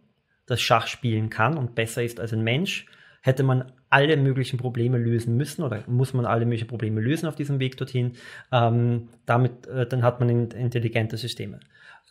das 0.45 0.62
Schach 0.62 0.86
spielen 0.86 1.32
kann 1.32 1.58
und 1.58 1.73
besser 1.73 2.04
ist 2.04 2.19
als 2.19 2.32
ein 2.32 2.43
Mensch, 2.43 2.86
hätte 3.21 3.43
man 3.43 3.71
alle 3.93 4.17
möglichen 4.17 4.58
Probleme 4.58 4.97
lösen 4.97 5.38
müssen 5.38 5.62
oder 5.62 5.84
muss 5.86 6.15
man 6.15 6.25
alle 6.25 6.45
möglichen 6.45 6.67
Probleme 6.67 6.99
lösen 6.99 7.27
auf 7.27 7.36
diesem 7.36 7.60
Weg 7.60 7.77
dorthin. 7.77 8.13
Ähm, 8.51 9.10
damit, 9.27 9.67
äh, 9.67 9.86
dann 9.86 10.01
hat 10.01 10.19
man 10.19 10.29
intelligente 10.29 11.15
Systeme. 11.15 11.60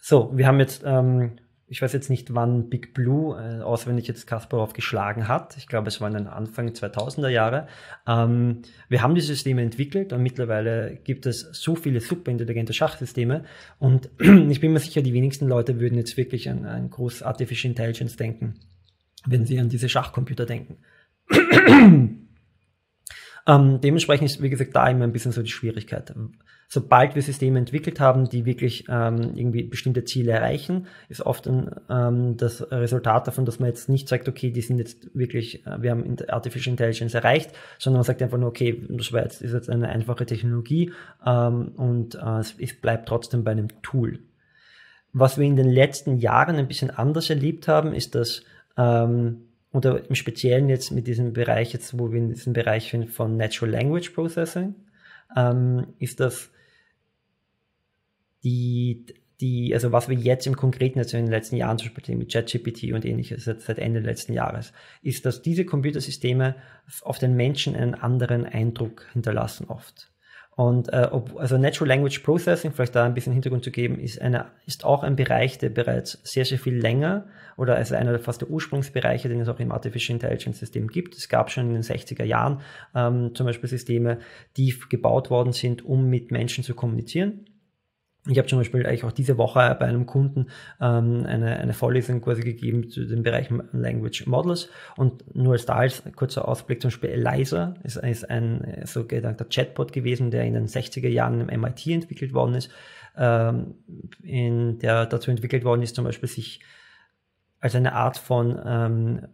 So, 0.00 0.30
wir 0.32 0.46
haben 0.46 0.60
jetzt, 0.60 0.84
ähm, 0.86 1.32
ich 1.66 1.82
weiß 1.82 1.92
jetzt 1.92 2.08
nicht, 2.08 2.34
wann 2.34 2.68
Big 2.70 2.94
Blue 2.94 3.36
äh, 3.36 3.62
auswendig 3.62 4.06
jetzt 4.06 4.28
Kasparov 4.28 4.74
geschlagen 4.74 5.26
hat. 5.26 5.56
Ich 5.56 5.66
glaube, 5.66 5.88
es 5.88 6.00
war 6.00 6.06
in 6.06 6.14
den 6.14 6.28
Anfang 6.28 6.68
2000er 6.68 7.28
Jahre. 7.28 7.66
Ähm, 8.06 8.62
wir 8.88 9.02
haben 9.02 9.16
die 9.16 9.20
Systeme 9.20 9.62
entwickelt 9.62 10.12
und 10.12 10.22
mittlerweile 10.22 11.00
gibt 11.02 11.26
es 11.26 11.40
so 11.50 11.74
viele 11.74 12.00
superintelligente 12.00 12.74
Schachsysteme. 12.74 13.42
Und 13.80 14.08
ich 14.20 14.60
bin 14.60 14.72
mir 14.72 14.78
sicher, 14.78 15.02
die 15.02 15.14
wenigsten 15.14 15.48
Leute 15.48 15.80
würden 15.80 15.98
jetzt 15.98 16.16
wirklich 16.16 16.48
an 16.48 16.64
ein 16.64 16.90
großes 16.90 17.24
Artificial 17.24 17.72
Intelligence 17.72 18.14
denken, 18.14 18.54
wenn 19.26 19.46
sie 19.46 19.58
an 19.58 19.68
diese 19.68 19.88
Schachcomputer 19.88 20.46
denken. 20.46 20.76
ähm, 23.46 23.80
dementsprechend 23.80 24.30
ist, 24.30 24.42
wie 24.42 24.50
gesagt, 24.50 24.74
da 24.76 24.88
immer 24.88 25.04
ein 25.04 25.12
bisschen 25.12 25.32
so 25.32 25.42
die 25.42 25.50
Schwierigkeit 25.50 26.14
sobald 26.72 27.14
wir 27.14 27.20
Systeme 27.20 27.58
entwickelt 27.58 28.00
haben, 28.00 28.30
die 28.30 28.46
wirklich 28.46 28.86
ähm, 28.88 29.34
irgendwie 29.34 29.62
bestimmte 29.62 30.06
Ziele 30.06 30.32
erreichen, 30.32 30.86
ist 31.10 31.20
oft 31.20 31.46
ähm, 31.46 32.36
das 32.38 32.66
Resultat 32.72 33.26
davon, 33.26 33.44
dass 33.44 33.60
man 33.60 33.68
jetzt 33.68 33.90
nicht 33.90 34.08
sagt, 34.08 34.26
okay, 34.26 34.50
die 34.50 34.62
sind 34.62 34.78
jetzt 34.78 35.14
wirklich, 35.14 35.66
äh, 35.66 35.82
wir 35.82 35.90
haben 35.90 36.16
Artificial 36.28 36.72
Intelligence 36.72 37.12
erreicht, 37.12 37.50
sondern 37.78 37.98
man 37.98 38.04
sagt 38.04 38.22
einfach 38.22 38.38
nur, 38.38 38.48
okay, 38.48 38.86
das 38.88 39.12
war 39.12 39.22
jetzt, 39.22 39.42
ist 39.42 39.52
jetzt 39.52 39.68
eine 39.68 39.90
einfache 39.90 40.24
Technologie 40.24 40.92
ähm, 41.26 41.72
und 41.76 42.14
äh, 42.14 42.38
es, 42.38 42.54
es 42.58 42.80
bleibt 42.80 43.06
trotzdem 43.06 43.44
bei 43.44 43.50
einem 43.50 43.68
Tool. 43.82 44.20
Was 45.12 45.36
wir 45.36 45.44
in 45.44 45.56
den 45.56 45.68
letzten 45.68 46.16
Jahren 46.16 46.56
ein 46.56 46.68
bisschen 46.68 46.88
anders 46.88 47.28
erlebt 47.28 47.68
haben, 47.68 47.92
ist, 47.92 48.14
dass 48.14 48.44
ähm, 48.78 49.42
oder 49.72 50.08
im 50.08 50.14
Speziellen 50.14 50.68
jetzt 50.68 50.90
mit 50.92 51.06
diesem 51.06 51.32
Bereich, 51.32 51.72
jetzt 51.72 51.98
wo 51.98 52.12
wir 52.12 52.18
in 52.18 52.28
diesem 52.28 52.52
Bereich 52.52 52.90
sind 52.90 53.10
von 53.10 53.36
Natural 53.36 53.72
Language 53.72 54.10
Processing, 54.10 54.74
ähm, 55.36 55.94
ist 55.98 56.20
das 56.20 56.50
die, 58.44 59.06
die, 59.40 59.72
also 59.74 59.92
was 59.92 60.08
wir 60.08 60.16
jetzt 60.16 60.46
im 60.46 60.56
Konkreten, 60.56 60.98
also 60.98 61.16
in 61.16 61.24
den 61.24 61.32
letzten 61.32 61.56
Jahren 61.56 61.78
zum 61.78 61.94
Beispiel 61.94 62.16
mit 62.16 62.32
ChatGPT 62.32 62.92
und 62.92 63.04
ähnliches, 63.04 63.44
seit 63.44 63.78
Ende 63.78 64.00
letzten 64.00 64.34
Jahres, 64.34 64.72
ist, 65.02 65.24
dass 65.24 65.42
diese 65.42 65.64
Computersysteme 65.64 66.56
auf 67.00 67.18
den 67.18 67.34
Menschen 67.34 67.74
einen 67.74 67.94
anderen 67.94 68.44
Eindruck 68.44 69.06
hinterlassen 69.12 69.66
oft. 69.68 70.11
Und 70.54 70.92
äh, 70.92 71.08
ob, 71.10 71.38
also 71.38 71.56
Natural 71.56 71.88
Language 71.88 72.18
Processing, 72.20 72.72
vielleicht 72.72 72.94
da 72.94 73.04
ein 73.04 73.14
bisschen 73.14 73.32
Hintergrund 73.32 73.64
zu 73.64 73.70
geben, 73.70 73.98
ist, 73.98 74.20
eine, 74.20 74.46
ist 74.66 74.84
auch 74.84 75.02
ein 75.02 75.16
Bereich, 75.16 75.56
der 75.58 75.70
bereits 75.70 76.20
sehr, 76.24 76.44
sehr 76.44 76.58
viel 76.58 76.76
länger 76.76 77.26
oder 77.56 77.76
also 77.76 77.94
einer 77.94 78.10
der 78.10 78.20
fast 78.20 78.42
der 78.42 78.50
Ursprungsbereiche, 78.50 79.30
den 79.30 79.40
es 79.40 79.48
auch 79.48 79.60
im 79.60 79.72
Artificial 79.72 80.16
Intelligence 80.16 80.58
System 80.58 80.88
gibt. 80.88 81.16
Es 81.16 81.30
gab 81.30 81.50
schon 81.50 81.68
in 81.68 81.72
den 81.72 81.82
60er 81.82 82.24
Jahren 82.24 82.60
ähm, 82.94 83.34
zum 83.34 83.46
Beispiel 83.46 83.68
Systeme, 83.68 84.18
die 84.58 84.78
gebaut 84.90 85.30
worden 85.30 85.52
sind, 85.52 85.84
um 85.86 86.10
mit 86.10 86.30
Menschen 86.30 86.64
zu 86.64 86.74
kommunizieren. 86.74 87.46
Ich 88.28 88.38
habe 88.38 88.46
zum 88.46 88.58
Beispiel 88.58 88.86
eigentlich 88.86 89.02
auch 89.02 89.10
diese 89.10 89.36
Woche 89.36 89.76
bei 89.80 89.86
einem 89.86 90.06
Kunden 90.06 90.46
ähm, 90.80 91.26
eine, 91.26 91.56
eine 91.56 91.72
Vorlesung 91.72 92.20
quasi 92.20 92.42
gegeben 92.42 92.88
zu 92.88 93.04
dem 93.04 93.24
Bereich 93.24 93.48
Language 93.72 94.26
Models. 94.26 94.68
Und 94.96 95.34
nur 95.34 95.54
als 95.54 95.66
da 95.66 95.74
als 95.74 96.04
kurzer 96.14 96.46
Ausblick 96.46 96.80
zum 96.80 96.90
Beispiel 96.90 97.10
Eliza 97.10 97.74
ist, 97.82 97.96
ist 97.96 98.30
ein 98.30 98.82
sogenannter 98.84 99.44
Chatbot 99.46 99.92
gewesen, 99.92 100.30
der 100.30 100.44
in 100.44 100.54
den 100.54 100.68
60er 100.68 101.08
Jahren 101.08 101.48
im 101.48 101.60
MIT 101.60 101.86
entwickelt 101.88 102.32
worden 102.32 102.54
ist, 102.54 102.70
ähm, 103.16 103.74
in 104.22 104.78
der 104.78 105.06
dazu 105.06 105.32
entwickelt 105.32 105.64
worden 105.64 105.82
ist, 105.82 105.96
zum 105.96 106.04
Beispiel 106.04 106.28
sich 106.28 106.60
als 107.58 107.74
eine 107.74 107.92
Art 107.94 108.18
von 108.18 108.56
ähm, 108.64 109.26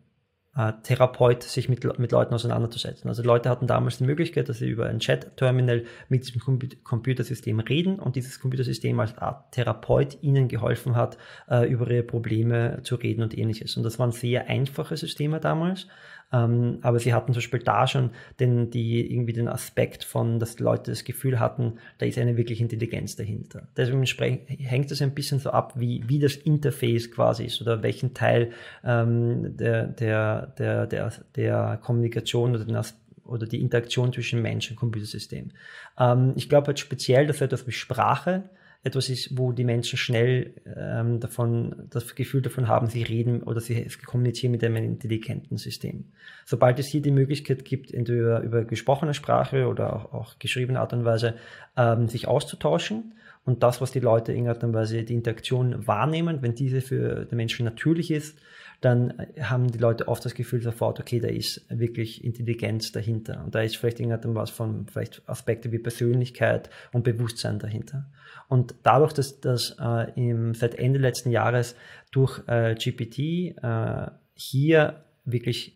äh, 0.58 0.72
Therapeut 0.82 1.44
sich 1.44 1.68
mit, 1.68 1.98
mit 1.98 2.10
Leuten 2.10 2.34
auseinanderzusetzen. 2.34 3.08
Also 3.08 3.22
Leute 3.22 3.48
hatten 3.48 3.68
damals 3.68 3.98
die 3.98 4.04
Möglichkeit, 4.04 4.48
dass 4.48 4.58
sie 4.58 4.68
über 4.68 4.86
ein 4.86 4.98
Chat-Terminal 4.98 5.84
mit 6.08 6.26
diesem 6.26 6.40
Computersystem 6.82 7.60
reden 7.60 8.00
und 8.00 8.16
dieses 8.16 8.40
Computersystem 8.40 8.98
als 8.98 9.16
Art 9.18 9.52
Therapeut 9.52 10.18
ihnen 10.20 10.48
geholfen 10.48 10.96
hat, 10.96 11.16
äh, 11.48 11.70
über 11.70 11.88
ihre 11.88 12.02
Probleme 12.02 12.80
zu 12.82 12.96
reden 12.96 13.22
und 13.22 13.38
ähnliches. 13.38 13.76
Und 13.76 13.84
das 13.84 14.00
waren 14.00 14.10
sehr 14.10 14.48
einfache 14.48 14.96
Systeme 14.96 15.38
damals. 15.38 15.86
Ähm, 16.32 16.78
aber 16.82 16.98
sie 16.98 17.14
hatten 17.14 17.32
zum 17.32 17.38
Beispiel 17.38 17.60
da 17.60 17.86
schon 17.86 18.10
den, 18.38 18.70
die, 18.70 19.12
irgendwie 19.12 19.32
den 19.32 19.48
Aspekt 19.48 20.04
von, 20.04 20.38
dass 20.38 20.56
die 20.56 20.62
Leute 20.62 20.90
das 20.90 21.04
Gefühl 21.04 21.40
hatten, 21.40 21.74
da 21.98 22.06
ist 22.06 22.18
eine 22.18 22.36
wirkliche 22.36 22.62
Intelligenz 22.62 23.16
dahinter. 23.16 23.68
Deswegen 23.76 24.04
hängt 24.46 24.90
es 24.90 25.00
ein 25.00 25.14
bisschen 25.14 25.38
so 25.38 25.50
ab, 25.50 25.74
wie, 25.76 26.04
wie 26.06 26.18
das 26.18 26.36
Interface 26.36 27.10
quasi 27.10 27.44
ist 27.44 27.62
oder 27.62 27.82
welchen 27.82 28.14
Teil 28.14 28.50
ähm, 28.84 29.56
der, 29.56 29.86
der, 29.86 30.46
der, 30.58 30.86
der, 30.86 31.12
der 31.34 31.80
Kommunikation 31.82 32.54
oder 32.54 32.64
den 32.64 32.76
oder 33.24 33.46
die 33.46 33.60
Interaktion 33.60 34.12
zwischen 34.12 34.40
Mensch 34.40 34.70
und 34.70 34.76
Computersystem. 34.76 35.50
Ähm, 35.98 36.32
ich 36.36 36.48
glaube 36.48 36.68
halt 36.68 36.78
speziell, 36.78 37.26
dass 37.26 37.40
etwas 37.40 37.66
wie 37.66 37.72
Sprache 37.72 38.44
etwas 38.84 39.08
ist, 39.08 39.36
wo 39.36 39.52
die 39.52 39.64
Menschen 39.64 39.98
schnell 39.98 40.54
ähm, 40.76 41.18
davon, 41.20 41.88
das 41.90 42.14
Gefühl 42.14 42.42
davon 42.42 42.68
haben, 42.68 42.86
sie 42.86 43.02
reden 43.02 43.42
oder 43.42 43.60
sie 43.60 43.86
kommunizieren 44.06 44.52
mit 44.52 44.62
einem 44.62 44.84
intelligenten 44.84 45.56
System. 45.56 46.12
Sobald 46.46 46.78
es 46.78 46.86
hier 46.86 47.02
die 47.02 47.10
Möglichkeit 47.10 47.64
gibt, 47.64 47.92
entweder 47.92 48.40
über 48.40 48.64
gesprochene 48.64 49.14
Sprache 49.14 49.66
oder 49.66 49.94
auch, 49.94 50.12
auch 50.12 50.38
geschriebene 50.38 50.80
Art 50.80 50.92
und 50.92 51.04
Weise, 51.04 51.34
ähm, 51.76 52.08
sich 52.08 52.28
auszutauschen 52.28 53.14
und 53.44 53.62
das, 53.62 53.80
was 53.80 53.90
die 53.90 54.00
Leute 54.00 54.32
in 54.32 54.48
und 54.48 54.74
Weise 54.74 55.02
die 55.04 55.14
Interaktion 55.14 55.86
wahrnehmen, 55.86 56.42
wenn 56.42 56.54
diese 56.54 56.80
für 56.80 57.24
den 57.24 57.36
Menschen 57.36 57.64
natürlich 57.64 58.10
ist, 58.10 58.38
dann 58.80 59.26
haben 59.40 59.70
die 59.72 59.78
Leute 59.78 60.06
oft 60.06 60.24
das 60.24 60.34
Gefühl 60.34 60.62
sofort, 60.62 61.00
okay, 61.00 61.18
da 61.18 61.28
ist 61.28 61.66
wirklich 61.68 62.22
Intelligenz 62.22 62.92
dahinter. 62.92 63.42
Und 63.44 63.54
da 63.54 63.62
ist 63.62 63.76
vielleicht 63.76 63.98
irgendwas 63.98 64.50
von 64.50 64.86
vielleicht 64.86 65.28
Aspekte 65.28 65.72
wie 65.72 65.78
Persönlichkeit 65.78 66.70
und 66.92 67.02
Bewusstsein 67.02 67.58
dahinter. 67.58 68.06
Und 68.46 68.76
dadurch, 68.84 69.12
dass, 69.12 69.40
dass 69.40 69.76
äh, 69.80 70.12
im, 70.14 70.54
seit 70.54 70.76
Ende 70.76 71.00
letzten 71.00 71.30
Jahres 71.30 71.74
durch 72.12 72.40
äh, 72.46 72.76
GPT 72.76 73.18
äh, 73.62 74.10
hier 74.34 75.04
wirklich 75.24 75.74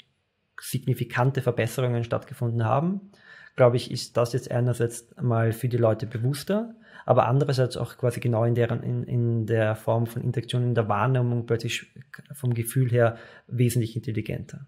signifikante 0.61 1.43
Verbesserungen 1.43 2.05
stattgefunden 2.05 2.65
haben, 2.65 3.11
glaube 3.57 3.77
ich, 3.77 3.91
ist 3.91 4.17
das 4.17 4.33
jetzt 4.33 4.51
einerseits 4.51 5.13
mal 5.21 5.53
für 5.53 5.69
die 5.69 5.77
Leute 5.77 6.07
bewusster, 6.07 6.77
aber 7.05 7.27
andererseits 7.27 7.77
auch 7.77 7.97
quasi 7.97 8.21
genau 8.21 8.45
in, 8.45 8.55
deren, 8.55 8.83
in, 8.83 9.05
in 9.05 9.47
der 9.47 9.75
Form 9.77 10.07
von 10.07 10.23
Interaktion, 10.23 10.63
in 10.63 10.75
der 10.75 10.89
Wahrnehmung 10.89 11.47
plötzlich 11.47 11.93
vom 12.33 12.55
Gefühl 12.55 12.91
her 12.91 13.17
wesentlich 13.47 13.97
intelligenter. 13.97 14.67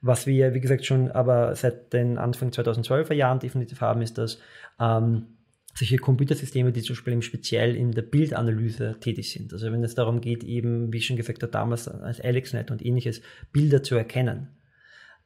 Was 0.00 0.26
wir, 0.26 0.54
wie 0.54 0.60
gesagt, 0.60 0.84
schon 0.84 1.10
aber 1.10 1.54
seit 1.56 1.92
den 1.92 2.18
Anfang 2.18 2.50
2012er 2.50 3.14
Jahren 3.14 3.40
definitiv 3.40 3.80
haben, 3.80 4.00
ist, 4.00 4.16
dass 4.16 4.38
ähm, 4.78 5.38
solche 5.74 5.96
Computersysteme, 5.96 6.72
die 6.72 6.82
zum 6.82 6.94
Beispiel 6.94 7.12
im 7.12 7.22
speziell 7.22 7.76
in 7.76 7.92
der 7.92 8.02
Bildanalyse 8.02 8.96
tätig 9.00 9.30
sind. 9.30 9.52
Also 9.52 9.72
wenn 9.72 9.82
es 9.84 9.94
darum 9.94 10.20
geht, 10.20 10.44
eben, 10.44 10.92
wie 10.92 11.00
schon 11.00 11.16
gesagt 11.16 11.42
hat, 11.42 11.54
damals 11.54 11.88
als 11.88 12.20
AlexNet 12.20 12.70
und 12.70 12.84
ähnliches, 12.84 13.22
Bilder 13.52 13.82
zu 13.82 13.94
erkennen. 13.94 14.48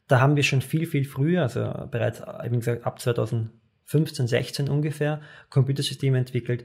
Da 0.09 0.21
haben 0.21 0.37
wir 0.37 0.43
schon 0.43 0.61
viel, 0.61 0.87
viel 0.87 1.05
früher, 1.05 1.43
also 1.43 1.61
bereits 1.91 2.23
eben 2.45 2.59
gesagt, 2.59 2.87
ab 2.87 3.01
2015, 3.87 4.27
16 4.29 4.69
ungefähr, 4.69 5.21
Computersysteme 5.51 6.19
entwickelt, 6.19 6.65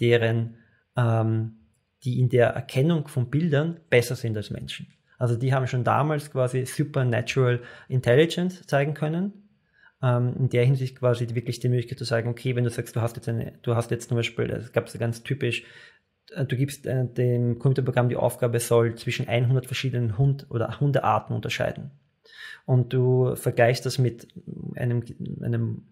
deren, 0.00 0.56
ähm, 0.96 1.58
die 2.04 2.20
in 2.20 2.28
der 2.28 2.48
Erkennung 2.48 3.08
von 3.08 3.30
Bildern 3.30 3.80
besser 3.88 4.16
sind 4.16 4.36
als 4.36 4.50
Menschen. 4.50 4.88
Also 5.18 5.36
die 5.36 5.54
haben 5.54 5.66
schon 5.66 5.84
damals 5.84 6.30
quasi 6.30 6.66
Supernatural 6.66 7.62
Intelligence 7.88 8.66
zeigen 8.66 8.94
können 8.94 9.46
ähm, 10.02 10.34
in 10.38 10.48
der 10.48 10.64
Hinsicht 10.64 10.98
quasi 10.98 11.26
wirklich 11.34 11.60
die 11.60 11.68
Möglichkeit 11.68 11.98
zu 11.98 12.04
sagen, 12.04 12.28
okay, 12.28 12.54
wenn 12.56 12.64
du 12.64 12.70
sagst, 12.70 12.94
du 12.96 13.00
hast 13.00 13.16
jetzt 13.16 13.28
eine, 13.28 13.52
du 13.62 13.74
hast 13.74 13.90
jetzt 13.90 14.08
zum 14.08 14.16
Beispiel, 14.16 14.46
das 14.48 14.72
gab 14.72 14.86
es 14.86 14.98
ganz 14.98 15.22
typisch, 15.22 15.64
äh, 16.34 16.44
du 16.44 16.56
gibst 16.56 16.86
äh, 16.86 17.06
dem 17.06 17.58
Computerprogramm 17.58 18.08
die 18.08 18.16
Aufgabe, 18.16 18.60
soll 18.60 18.94
zwischen 18.96 19.28
100 19.28 19.66
verschiedenen 19.66 20.18
Hund 20.18 20.46
oder 20.50 20.80
Hundearten 20.80 21.34
unterscheiden. 21.34 21.92
Und 22.66 22.92
du 22.92 23.36
vergleichst 23.36 23.86
das 23.86 23.96
mit 23.98 24.26
einem, 24.74 25.04
einem 25.40 25.82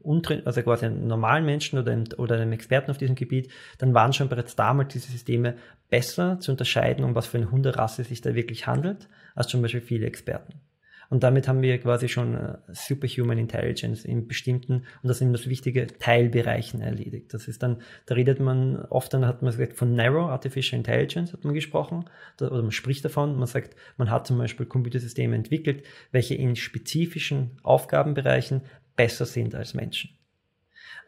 also 0.44 0.62
quasi 0.62 0.86
einem 0.86 1.06
normalen 1.06 1.46
Menschen 1.46 1.78
oder 1.78 1.92
einem, 1.92 2.04
oder 2.18 2.34
einem 2.34 2.50
Experten 2.50 2.90
auf 2.90 2.98
diesem 2.98 3.14
Gebiet, 3.14 3.48
dann 3.78 3.94
waren 3.94 4.12
schon 4.12 4.28
bereits 4.28 4.56
damals 4.56 4.92
diese 4.92 5.10
Systeme 5.10 5.54
besser 5.88 6.40
zu 6.40 6.50
unterscheiden, 6.50 7.04
um 7.04 7.14
was 7.14 7.28
für 7.28 7.38
eine 7.38 7.52
Hunderasse 7.52 8.02
sich 8.02 8.20
da 8.22 8.34
wirklich 8.34 8.66
handelt, 8.66 9.08
als 9.36 9.46
zum 9.46 9.62
Beispiel 9.62 9.82
viele 9.82 10.06
Experten. 10.06 10.54
Und 11.10 11.22
damit 11.22 11.48
haben 11.48 11.62
wir 11.62 11.78
quasi 11.78 12.08
schon 12.08 12.34
äh, 12.34 12.56
Superhuman 12.72 13.38
Intelligence 13.38 14.04
in 14.04 14.26
bestimmten, 14.26 14.84
und 15.02 15.08
das 15.08 15.18
sind 15.18 15.32
das 15.32 15.48
wichtige 15.48 15.86
Teilbereichen 15.86 16.80
erledigt. 16.80 17.32
Das 17.34 17.48
ist 17.48 17.62
dann, 17.62 17.82
da 18.06 18.14
redet 18.14 18.40
man 18.40 18.84
oft, 18.86 19.12
dann 19.12 19.26
hat 19.26 19.42
man 19.42 19.52
gesagt, 19.52 19.74
von 19.74 19.94
Narrow 19.94 20.30
Artificial 20.30 20.78
Intelligence 20.78 21.32
hat 21.32 21.44
man 21.44 21.54
gesprochen, 21.54 22.04
oder 22.40 22.62
man 22.62 22.70
spricht 22.70 23.04
davon, 23.04 23.36
man 23.36 23.46
sagt, 23.46 23.76
man 23.96 24.10
hat 24.10 24.26
zum 24.26 24.38
Beispiel 24.38 24.66
Computersysteme 24.66 25.36
entwickelt, 25.36 25.84
welche 26.10 26.34
in 26.34 26.56
spezifischen 26.56 27.58
Aufgabenbereichen 27.62 28.62
besser 28.96 29.26
sind 29.26 29.54
als 29.54 29.74
Menschen. 29.74 30.10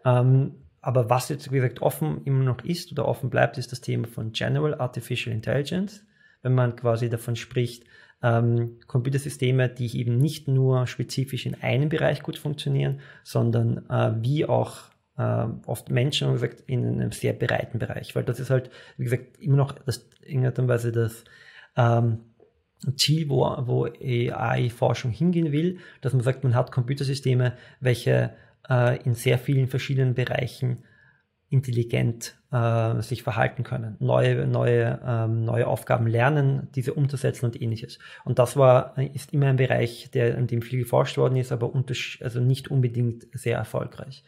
Ähm, 0.05 0.55
aber 0.81 1.11
was 1.11 1.29
jetzt, 1.31 1.51
wie 1.51 1.57
gesagt, 1.57 1.83
offen 1.83 2.23
immer 2.25 2.45
noch 2.45 2.63
ist 2.65 2.93
oder 2.93 3.09
offen 3.09 3.29
bleibt, 3.29 3.59
ist 3.59 3.73
das 3.73 3.81
Thema 3.81 4.07
von 4.07 4.31
General 4.31 4.75
Artificial 4.81 5.35
Intelligence. 5.35 6.05
Wenn 6.43 6.55
man 6.55 6.77
quasi 6.77 7.11
davon 7.11 7.35
spricht, 7.35 7.83
ähm, 8.27 8.79
Computersysteme, 8.87 9.69
die 9.69 9.99
eben 9.99 10.19
nicht 10.19 10.49
nur 10.49 10.87
spezifisch 10.89 11.47
in 11.47 11.55
einem 11.63 11.89
Bereich 11.89 12.23
gut 12.23 12.39
funktionieren, 12.39 13.01
sondern 13.23 13.89
äh, 13.89 14.13
wie 14.21 14.47
auch 14.47 14.79
äh, 15.17 15.47
oft 15.67 15.91
Menschen, 15.91 16.29
wie 16.29 16.33
gesagt, 16.33 16.65
in 16.67 16.85
einem 16.85 17.13
sehr 17.13 17.33
breiten 17.33 17.79
Bereich, 17.79 18.17
weil 18.17 18.25
das 18.25 18.41
ist 18.41 18.51
halt, 18.51 18.71
wie 18.97 19.05
gesagt, 19.05 19.39
immer 19.39 19.57
noch 19.57 19.73
das, 19.73 20.09
in 20.23 20.43
irgendeiner 20.43 20.69
Weise 20.69 20.91
das 20.91 21.25
ähm, 21.77 22.19
Ziel, 22.97 23.29
wo, 23.29 23.43
wo 23.67 23.85
AI-Forschung 23.85 25.13
hingehen 25.13 25.53
will, 25.53 25.79
dass 26.01 26.13
man 26.13 26.23
sagt, 26.23 26.43
man 26.43 26.55
hat 26.55 26.73
Computersysteme, 26.73 27.53
welche 27.81 28.33
äh, 28.69 29.01
in 29.05 29.15
sehr 29.15 29.39
vielen 29.39 29.69
verschiedenen 29.69 30.15
Bereichen 30.15 30.79
intelligent 31.57 32.37
äh, 32.53 33.01
sich 33.01 33.23
verhalten 33.23 33.65
können, 33.65 33.97
neue, 33.99 34.47
neue, 34.47 35.01
ähm, 35.05 35.45
neue 35.45 35.67
Aufgaben 35.67 36.07
lernen, 36.07 36.69
diese 36.75 36.95
umzusetzen 36.95 37.47
und 37.47 37.61
ähnliches. 37.61 37.99
Und 38.25 38.39
das 38.39 38.57
war, 38.57 38.97
ist 39.15 39.33
immer 39.33 39.47
ein 39.47 39.57
Bereich, 39.57 40.11
der, 40.13 40.37
an 40.37 40.47
dem 40.47 40.63
viel 40.63 40.81
geforscht 40.81 41.17
worden 41.17 41.37
ist, 41.37 41.53
aber 41.53 41.73
also 42.21 42.41
nicht 42.41 42.71
unbedingt 42.71 43.27
sehr 43.33 43.57
erfolgreich. 43.57 44.23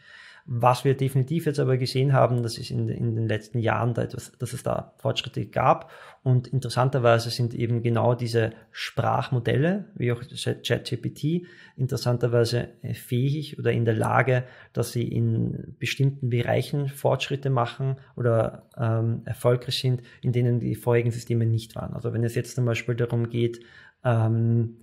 Was 0.51 0.83
wir 0.83 0.97
definitiv 0.97 1.45
jetzt 1.45 1.59
aber 1.59 1.77
gesehen 1.77 2.11
haben, 2.11 2.41
das 2.41 2.57
ist 2.57 2.71
in, 2.71 2.89
in 2.89 3.15
den 3.15 3.27
letzten 3.27 3.59
Jahren 3.59 3.93
da 3.93 4.01
etwas, 4.01 4.31
dass 4.39 4.53
es 4.53 4.63
da 4.63 4.95
Fortschritte 4.97 5.45
gab. 5.45 5.91
Und 6.23 6.47
interessanterweise 6.47 7.29
sind 7.29 7.53
eben 7.53 7.83
genau 7.83 8.15
diese 8.15 8.53
Sprachmodelle, 8.71 9.85
wie 9.93 10.11
auch 10.11 10.23
ChatGPT, 10.23 11.45
interessanterweise 11.77 12.69
fähig 12.93 13.59
oder 13.59 13.71
in 13.71 13.85
der 13.85 13.93
Lage, 13.93 14.43
dass 14.73 14.91
sie 14.91 15.07
in 15.07 15.75
bestimmten 15.77 16.31
Bereichen 16.31 16.87
Fortschritte 16.87 17.51
machen 17.51 17.97
oder 18.15 18.63
ähm, 18.75 19.21
erfolgreich 19.25 19.77
sind, 19.77 20.01
in 20.23 20.31
denen 20.31 20.59
die 20.59 20.73
vorigen 20.73 21.11
Systeme 21.11 21.45
nicht 21.45 21.75
waren. 21.75 21.93
Also 21.93 22.11
wenn 22.11 22.23
es 22.23 22.33
jetzt 22.33 22.55
zum 22.55 22.65
Beispiel 22.65 22.95
darum 22.95 23.29
geht, 23.29 23.59
ähm, 24.03 24.77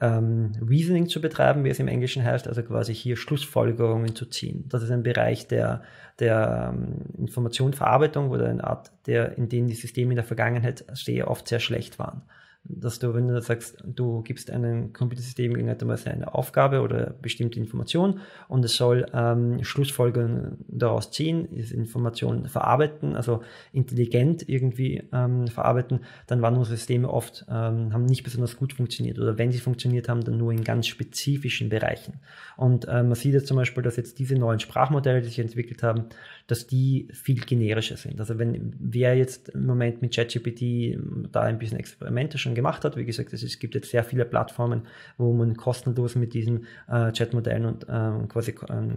ähm, 0.00 0.52
Reasoning 0.66 1.08
zu 1.08 1.20
betreiben, 1.20 1.64
wie 1.64 1.70
es 1.70 1.80
im 1.80 1.88
Englischen 1.88 2.24
heißt, 2.24 2.46
also 2.46 2.62
quasi 2.62 2.94
hier 2.94 3.16
Schlussfolgerungen 3.16 4.14
zu 4.14 4.26
ziehen. 4.26 4.64
Das 4.68 4.82
ist 4.82 4.90
ein 4.90 5.02
Bereich 5.02 5.48
der, 5.48 5.82
der 6.18 6.72
ähm, 6.72 7.06
Informationsverarbeitung 7.18 8.30
oder 8.30 8.48
eine 8.48 8.64
Art, 8.64 8.92
der, 9.06 9.36
in 9.36 9.48
dem 9.48 9.66
die 9.66 9.74
Systeme 9.74 10.12
in 10.12 10.16
der 10.16 10.24
Vergangenheit 10.24 10.84
sehr 10.92 11.30
oft 11.30 11.48
sehr 11.48 11.60
schlecht 11.60 11.98
waren 11.98 12.22
dass 12.68 12.98
du, 12.98 13.14
wenn 13.14 13.28
du 13.28 13.40
sagst, 13.40 13.82
du 13.84 14.22
gibst 14.22 14.50
einem 14.50 14.92
Computersystem 14.92 15.52
irgendetwas 15.52 16.06
eine 16.06 16.34
Aufgabe 16.34 16.80
oder 16.80 17.14
bestimmte 17.22 17.58
Information 17.58 18.20
und 18.48 18.64
es 18.64 18.76
soll 18.76 19.06
ähm, 19.14 19.64
Schlussfolgerungen 19.64 20.58
daraus 20.68 21.10
ziehen, 21.10 21.48
diese 21.50 21.74
Information 21.74 22.46
verarbeiten, 22.46 23.16
also 23.16 23.42
intelligent 23.72 24.48
irgendwie 24.48 25.02
ähm, 25.12 25.48
verarbeiten, 25.48 26.00
dann 26.26 26.42
waren 26.42 26.56
unsere 26.56 26.76
Systeme 26.76 27.08
oft, 27.08 27.46
ähm, 27.48 27.92
haben 27.92 28.04
nicht 28.04 28.22
besonders 28.22 28.56
gut 28.56 28.74
funktioniert 28.74 29.18
oder 29.18 29.38
wenn 29.38 29.50
sie 29.50 29.58
funktioniert 29.58 30.08
haben, 30.08 30.22
dann 30.22 30.36
nur 30.36 30.52
in 30.52 30.62
ganz 30.62 30.86
spezifischen 30.86 31.70
Bereichen. 31.70 32.20
Und 32.56 32.86
äh, 32.86 33.02
man 33.02 33.14
sieht 33.14 33.32
jetzt 33.32 33.46
zum 33.46 33.56
Beispiel, 33.56 33.82
dass 33.82 33.96
jetzt 33.96 34.18
diese 34.18 34.34
neuen 34.34 34.60
Sprachmodelle, 34.60 35.22
die 35.22 35.28
sich 35.28 35.38
entwickelt 35.38 35.82
haben, 35.82 36.06
dass 36.46 36.66
die 36.66 37.08
viel 37.12 37.40
generischer 37.40 37.96
sind. 37.96 38.20
Also 38.20 38.38
wenn 38.38 38.74
wer 38.78 39.16
jetzt 39.16 39.50
im 39.50 39.66
Moment 39.66 40.02
mit 40.02 40.14
ChatGPT 40.14 40.98
da 41.32 41.42
ein 41.42 41.58
bisschen 41.58 41.78
Experimente 41.78 42.36
schon 42.38 42.54
gemacht 42.58 42.84
hat, 42.84 42.96
wie 42.96 43.04
gesagt, 43.04 43.32
es, 43.32 43.58
gibt 43.58 43.74
jetzt 43.76 43.90
sehr 43.90 44.02
viele 44.02 44.24
Plattformen, 44.24 44.82
wo 45.16 45.32
man 45.32 45.56
kostenlos 45.56 46.16
mit 46.16 46.34
diesen 46.34 46.66
äh, 46.88 47.12
Chatmodellen 47.12 47.64
und 47.64 47.86
ähm, 47.88 48.28
quasi 48.28 48.54
ähm, 48.68 48.96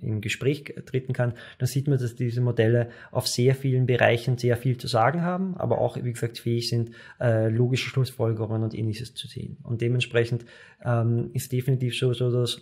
in 0.00 0.20
Gespräch 0.20 0.74
treten 0.84 1.14
kann, 1.14 1.32
dann 1.58 1.66
sieht 1.66 1.88
man, 1.88 1.98
dass 1.98 2.14
diese 2.14 2.42
Modelle 2.42 2.90
auf 3.10 3.26
sehr 3.26 3.54
vielen 3.54 3.86
Bereichen 3.86 4.36
sehr 4.36 4.56
viel 4.58 4.76
zu 4.76 4.88
sagen 4.88 5.22
haben, 5.22 5.56
aber 5.56 5.78
auch, 5.78 5.96
wie 5.96 6.12
gesagt, 6.12 6.38
fähig 6.38 6.68
sind, 6.68 6.90
äh, 7.18 7.48
logische 7.48 7.88
Schlussfolgerungen 7.88 8.62
und 8.62 8.74
ähnliches 8.74 9.14
zu 9.14 9.26
ziehen. 9.26 9.56
Und 9.62 9.80
dementsprechend 9.80 10.44
ähm, 10.84 11.30
ist 11.32 11.50
definitiv 11.50 11.96
so, 11.96 12.12
so 12.12 12.30
dass 12.30 12.60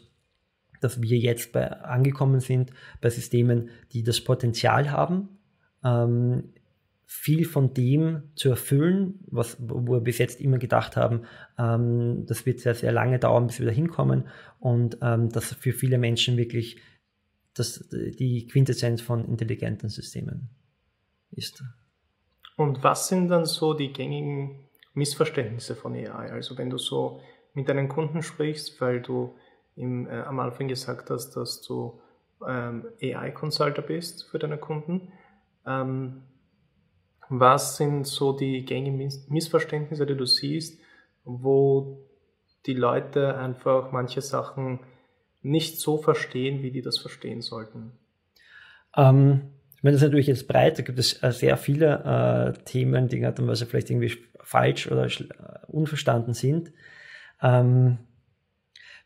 dass 0.80 1.02
wir 1.02 1.18
jetzt 1.18 1.52
bei, 1.52 1.70
angekommen 1.70 2.40
sind 2.40 2.70
bei 3.02 3.10
Systemen, 3.10 3.68
die 3.92 4.02
das 4.02 4.22
Potenzial 4.22 4.90
haben, 4.90 5.28
ähm, 5.84 6.54
viel 7.12 7.44
von 7.44 7.74
dem 7.74 8.30
zu 8.36 8.50
erfüllen, 8.50 9.18
was, 9.26 9.56
wo 9.58 9.94
wir 9.94 10.00
bis 10.00 10.18
jetzt 10.18 10.40
immer 10.40 10.58
gedacht 10.58 10.96
haben, 10.96 11.22
ähm, 11.58 12.24
das 12.26 12.46
wird 12.46 12.60
sehr, 12.60 12.76
sehr 12.76 12.92
lange 12.92 13.18
dauern, 13.18 13.48
bis 13.48 13.58
wir 13.58 13.66
da 13.66 13.72
hinkommen 13.72 14.28
und 14.60 14.96
ähm, 15.02 15.28
das 15.28 15.52
für 15.54 15.72
viele 15.72 15.98
Menschen 15.98 16.36
wirklich 16.36 16.80
das, 17.52 17.88
die 17.90 18.46
Quintessenz 18.46 19.00
von 19.02 19.24
intelligenten 19.24 19.88
Systemen 19.88 20.50
ist. 21.32 21.64
Und 22.56 22.84
was 22.84 23.08
sind 23.08 23.26
dann 23.26 23.44
so 23.44 23.74
die 23.74 23.92
gängigen 23.92 24.68
Missverständnisse 24.94 25.74
von 25.74 25.94
AI? 25.94 26.30
Also 26.30 26.56
wenn 26.58 26.70
du 26.70 26.78
so 26.78 27.20
mit 27.54 27.68
deinen 27.68 27.88
Kunden 27.88 28.22
sprichst, 28.22 28.80
weil 28.80 29.02
du 29.02 29.34
im, 29.74 30.06
äh, 30.06 30.20
am 30.20 30.38
Anfang 30.38 30.68
gesagt 30.68 31.10
hast, 31.10 31.32
dass 31.32 31.60
du 31.60 32.00
ähm, 32.46 32.86
AI-Consulter 33.02 33.82
bist 33.82 34.30
für 34.30 34.38
deine 34.38 34.58
Kunden. 34.58 35.12
Ähm, 35.66 36.22
was 37.30 37.76
sind 37.76 38.06
so 38.06 38.32
die 38.32 38.64
gängigen 38.64 39.10
Missverständnisse, 39.28 40.04
die 40.04 40.16
du 40.16 40.26
siehst, 40.26 40.80
wo 41.24 42.04
die 42.66 42.74
Leute 42.74 43.36
einfach 43.38 43.92
manche 43.92 44.20
Sachen 44.20 44.80
nicht 45.40 45.80
so 45.80 45.96
verstehen, 45.96 46.62
wie 46.62 46.70
die 46.70 46.82
das 46.82 46.98
verstehen 46.98 47.40
sollten? 47.40 47.92
Ähm, 48.96 49.52
ich 49.76 49.82
meine, 49.82 49.94
das 49.94 50.02
ist 50.02 50.08
natürlich 50.08 50.26
jetzt 50.26 50.48
breit, 50.48 50.78
da 50.78 50.82
gibt 50.82 50.98
es 50.98 51.22
äh, 51.22 51.32
sehr 51.32 51.56
viele 51.56 52.54
äh, 52.58 52.64
Themen, 52.64 53.08
die 53.08 53.20
vielleicht 53.66 53.90
irgendwie 53.90 54.14
falsch 54.42 54.90
oder 54.90 55.06
äh, 55.06 55.28
unverstanden 55.68 56.34
sind. 56.34 56.72
Ähm, 57.40 57.98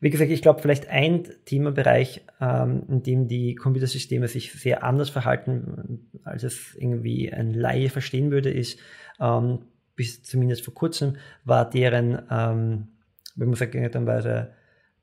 wie 0.05 0.11
gesagt, 0.11 0.29
ich 0.29 0.43
glaube, 0.43 0.61
vielleicht 0.61 0.87
ein 0.87 1.23
Themenbereich, 1.45 2.21
ähm, 2.39 2.83
in 2.87 3.01
dem 3.01 3.27
die 3.27 3.55
Computersysteme 3.55 4.27
sich 4.27 4.53
sehr 4.53 4.83
anders 4.83 5.09
verhalten, 5.09 6.11
als 6.23 6.43
es 6.43 6.75
irgendwie 6.75 7.33
ein 7.33 7.55
Laie 7.55 7.89
verstehen 7.89 8.29
würde, 8.29 8.51
ist, 8.51 8.77
ähm, 9.19 9.63
bis 9.95 10.21
zumindest 10.21 10.63
vor 10.63 10.75
kurzem, 10.75 11.15
war 11.43 11.67
deren, 11.67 12.21
ähm, 12.29 12.89
wenn 13.35 13.47
man 13.47 13.55
sagt, 13.55 13.73
irgendwann 13.73 14.49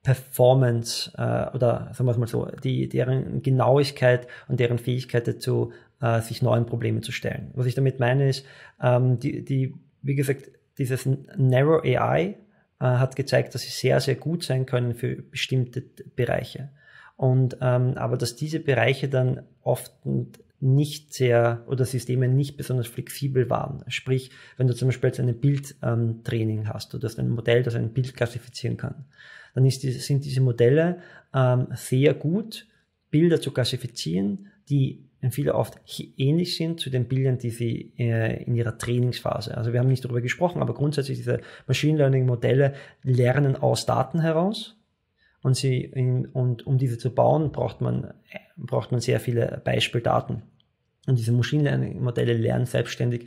Performance 0.05 1.11
äh, 1.16 1.53
oder 1.53 1.90
sagen 1.94 2.05
wir 2.07 2.12
es 2.12 2.18
mal 2.18 2.28
so, 2.28 2.46
die, 2.62 2.88
deren 2.88 3.42
Genauigkeit 3.42 4.28
und 4.46 4.61
deren 4.61 4.78
Fähigkeit 4.78 5.26
dazu, 5.26 5.72
äh, 6.00 6.20
sich 6.20 6.42
neuen 6.42 6.64
Problemen 6.64 7.03
zu 7.03 7.11
stellen. 7.11 7.50
Was 7.55 7.66
ich 7.66 7.74
damit 7.74 7.98
meine 7.98 8.28
ist, 8.28 8.46
ähm, 8.80 9.18
die, 9.18 9.44
die, 9.44 9.74
wie 10.03 10.14
gesagt, 10.14 10.53
dieses 10.78 11.09
Narrow 11.36 11.82
AI, 11.82 12.36
hat 12.86 13.16
gezeigt, 13.16 13.54
dass 13.54 13.62
sie 13.62 13.70
sehr, 13.70 14.00
sehr 14.00 14.16
gut 14.16 14.44
sein 14.44 14.66
können 14.66 14.94
für 14.94 15.16
bestimmte 15.16 15.80
Bereiche. 15.80 16.70
Und 17.16 17.58
ähm, 17.60 17.94
aber 17.96 18.16
dass 18.16 18.36
diese 18.36 18.60
Bereiche 18.60 19.08
dann 19.08 19.42
oft 19.62 19.92
nicht 20.62 21.12
sehr 21.12 21.64
oder 21.66 21.84
Systeme 21.84 22.28
nicht 22.28 22.56
besonders 22.56 22.86
flexibel 22.86 23.50
waren. 23.50 23.84
Sprich, 23.88 24.30
wenn 24.56 24.68
du 24.68 24.74
zum 24.74 24.88
Beispiel 24.88 25.08
jetzt 25.08 25.18
ein 25.18 25.40
Bildtraining 25.40 26.60
ähm, 26.60 26.68
hast, 26.68 26.94
du 26.94 27.00
hast 27.02 27.18
ein 27.18 27.30
Modell, 27.30 27.64
das 27.64 27.74
ein 27.74 27.92
Bild 27.92 28.14
klassifizieren 28.14 28.76
kann, 28.76 29.06
dann 29.54 29.64
die, 29.64 29.70
sind 29.70 30.24
diese 30.24 30.40
Modelle 30.40 30.98
ähm, 31.34 31.66
sehr 31.74 32.14
gut, 32.14 32.68
Bilder 33.10 33.40
zu 33.40 33.50
klassifizieren, 33.50 34.51
die 34.72 35.04
viele 35.30 35.54
oft 35.54 35.78
ähnlich 36.16 36.56
sind 36.56 36.80
zu 36.80 36.90
den 36.90 37.06
Bildern, 37.06 37.38
die 37.38 37.50
sie 37.50 37.92
äh, 37.96 38.42
in 38.42 38.56
ihrer 38.56 38.76
Trainingsphase. 38.76 39.56
Also 39.56 39.72
wir 39.72 39.78
haben 39.78 39.88
nicht 39.88 40.04
darüber 40.04 40.20
gesprochen, 40.20 40.60
aber 40.60 40.74
grundsätzlich 40.74 41.18
diese 41.18 41.40
Machine 41.68 41.98
Learning 41.98 42.26
Modelle 42.26 42.74
lernen 43.04 43.54
aus 43.54 43.86
Daten 43.86 44.20
heraus. 44.20 44.76
Und, 45.42 45.56
sie 45.56 45.80
in, 45.82 46.26
und 46.26 46.66
um 46.66 46.78
diese 46.78 46.98
zu 46.98 47.14
bauen, 47.14 47.52
braucht 47.52 47.80
man, 47.80 48.14
braucht 48.56 48.90
man 48.92 49.00
sehr 49.00 49.20
viele 49.20 49.60
Beispieldaten. 49.64 50.42
Und 51.06 51.18
diese 51.18 51.32
Machine 51.32 51.64
Learning 51.64 52.02
Modelle 52.02 52.34
lernen 52.34 52.66
selbstständig 52.66 53.26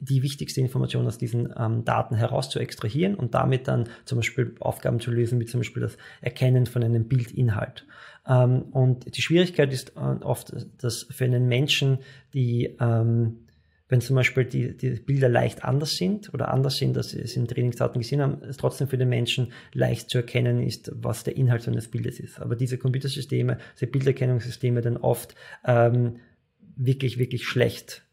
die 0.00 0.22
wichtigste 0.22 0.60
Information 0.60 1.06
aus 1.06 1.18
diesen 1.18 1.52
ähm, 1.56 1.84
Daten 1.84 2.14
heraus 2.14 2.50
zu 2.50 2.58
extrahieren 2.58 3.14
und 3.14 3.34
damit 3.34 3.68
dann 3.68 3.88
zum 4.04 4.18
Beispiel 4.18 4.54
Aufgaben 4.60 5.00
zu 5.00 5.10
lösen, 5.10 5.40
wie 5.40 5.46
zum 5.46 5.60
Beispiel 5.60 5.82
das 5.82 5.96
Erkennen 6.20 6.66
von 6.66 6.82
einem 6.82 7.08
Bildinhalt. 7.08 7.86
Ähm, 8.26 8.62
und 8.72 9.16
die 9.16 9.22
Schwierigkeit 9.22 9.72
ist 9.72 9.92
äh, 9.96 10.24
oft, 10.24 10.54
dass 10.78 11.06
für 11.10 11.24
einen 11.24 11.48
Menschen, 11.48 11.98
die, 12.34 12.76
ähm, 12.80 13.46
wenn 13.88 14.00
zum 14.00 14.16
Beispiel 14.16 14.44
die, 14.44 14.76
die 14.76 14.90
Bilder 14.90 15.28
leicht 15.28 15.64
anders 15.64 15.96
sind 15.96 16.32
oder 16.32 16.52
anders 16.52 16.76
sind, 16.76 16.96
als 16.96 17.10
sie 17.10 17.20
es 17.20 17.36
in 17.36 17.46
Trainingsdaten 17.46 18.00
gesehen 18.00 18.22
haben, 18.22 18.42
es 18.42 18.56
trotzdem 18.56 18.88
für 18.88 18.98
den 18.98 19.08
Menschen 19.08 19.52
leicht 19.72 20.08
zu 20.08 20.18
erkennen 20.18 20.62
ist, 20.62 20.92
was 20.94 21.24
der 21.24 21.36
Inhalt 21.36 21.66
eines 21.68 21.90
Bildes 21.90 22.18
ist. 22.18 22.40
Aber 22.40 22.56
diese 22.56 22.78
Computersysteme, 22.78 23.58
diese 23.74 23.88
Bilderkennungssysteme 23.88 24.80
dann 24.80 24.96
oft 24.96 25.34
ähm, 25.64 26.16
wirklich, 26.76 27.18
wirklich 27.18 27.44
schlecht 27.46 28.04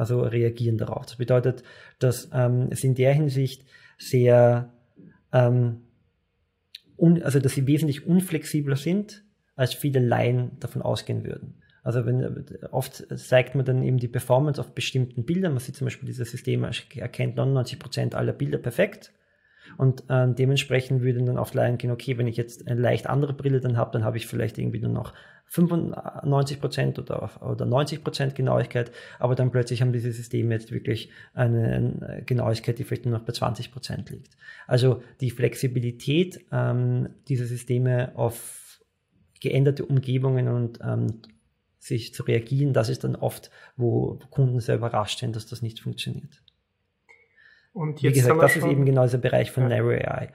also 0.00 0.22
reagieren 0.22 0.78
darauf. 0.78 1.04
Das 1.06 1.16
bedeutet, 1.16 1.62
dass 1.98 2.30
ähm, 2.32 2.68
es 2.70 2.82
in 2.82 2.94
der 2.94 3.12
Hinsicht 3.12 3.66
sehr 3.98 4.72
ähm, 5.32 5.82
un, 6.96 7.22
also 7.22 7.38
dass 7.38 7.52
sie 7.52 7.66
wesentlich 7.66 8.06
unflexibler 8.06 8.76
sind, 8.76 9.24
als 9.56 9.74
viele 9.74 10.00
Laien 10.00 10.52
davon 10.58 10.80
ausgehen 10.80 11.24
würden. 11.24 11.60
Also 11.82 12.06
wenn 12.06 12.46
oft 12.70 13.06
zeigt 13.18 13.54
man 13.54 13.64
dann 13.64 13.82
eben 13.82 13.98
die 13.98 14.08
Performance 14.08 14.60
auf 14.60 14.74
bestimmten 14.74 15.24
Bildern. 15.24 15.52
Man 15.52 15.60
sieht 15.60 15.76
zum 15.76 15.86
Beispiel, 15.86 16.06
dieses 16.06 16.30
System 16.30 16.64
erkennt 16.64 17.38
99% 17.38 18.14
aller 18.14 18.32
Bilder 18.32 18.58
perfekt. 18.58 19.12
Und 19.76 20.04
äh, 20.08 20.32
dementsprechend 20.32 21.02
würde 21.02 21.22
dann 21.24 21.38
auf 21.38 21.54
Line 21.54 21.76
gehen, 21.76 21.90
okay, 21.90 22.18
wenn 22.18 22.26
ich 22.26 22.36
jetzt 22.36 22.68
eine 22.68 22.80
leicht 22.80 23.06
andere 23.06 23.32
Brille 23.32 23.60
dann 23.60 23.76
habe, 23.76 23.92
dann 23.92 24.04
habe 24.04 24.16
ich 24.16 24.26
vielleicht 24.26 24.58
irgendwie 24.58 24.80
nur 24.80 24.92
noch 24.92 25.12
95% 25.50 26.98
oder, 27.00 27.42
oder 27.42 27.66
90% 27.66 28.34
Genauigkeit, 28.34 28.92
aber 29.18 29.34
dann 29.34 29.50
plötzlich 29.50 29.82
haben 29.82 29.92
diese 29.92 30.12
Systeme 30.12 30.54
jetzt 30.54 30.70
wirklich 30.70 31.10
eine 31.34 32.22
Genauigkeit, 32.24 32.78
die 32.78 32.84
vielleicht 32.84 33.04
nur 33.04 33.18
noch 33.18 33.24
bei 33.24 33.32
20% 33.32 34.12
liegt. 34.12 34.36
Also 34.68 35.02
die 35.20 35.30
Flexibilität 35.30 36.44
ähm, 36.52 37.08
dieser 37.28 37.46
Systeme 37.46 38.12
auf 38.14 38.80
geänderte 39.40 39.84
Umgebungen 39.84 40.48
und 40.48 40.78
ähm, 40.84 41.22
sich 41.80 42.14
zu 42.14 42.22
reagieren, 42.22 42.72
das 42.72 42.88
ist 42.88 43.02
dann 43.04 43.16
oft, 43.16 43.50
wo 43.76 44.20
Kunden 44.30 44.60
sehr 44.60 44.76
überrascht 44.76 45.18
sind, 45.18 45.34
dass 45.34 45.46
das 45.46 45.62
nicht 45.62 45.80
funktioniert. 45.80 46.42
Und 47.72 48.02
jetzt 48.02 48.16
Wie 48.16 48.20
gesagt, 48.20 48.42
das 48.42 48.56
ist 48.56 48.66
eben 48.66 48.84
genau 48.84 49.02
dieser 49.02 49.18
Bereich 49.18 49.50
von 49.50 49.64
ja. 49.64 49.80
Narrow 49.80 49.92
AI. 49.92 50.32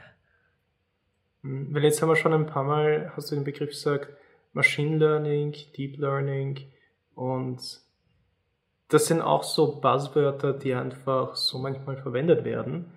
Hm, 1.41 1.73
weil 1.73 1.83
jetzt 1.83 2.01
haben 2.01 2.09
wir 2.09 2.15
schon 2.15 2.33
ein 2.33 2.45
paar 2.45 2.63
Mal, 2.63 3.11
hast 3.15 3.31
du 3.31 3.35
den 3.35 3.43
Begriff 3.43 3.69
gesagt, 3.69 4.09
Machine 4.53 4.97
Learning, 4.97 5.53
Deep 5.75 5.97
Learning 5.97 6.59
und 7.13 7.81
das 8.87 9.07
sind 9.07 9.21
auch 9.21 9.43
so 9.43 9.81
Buzzwörter, 9.81 10.53
die 10.53 10.73
einfach 10.73 11.35
so 11.35 11.57
manchmal 11.57 11.97
verwendet 11.97 12.45
werden. 12.45 12.93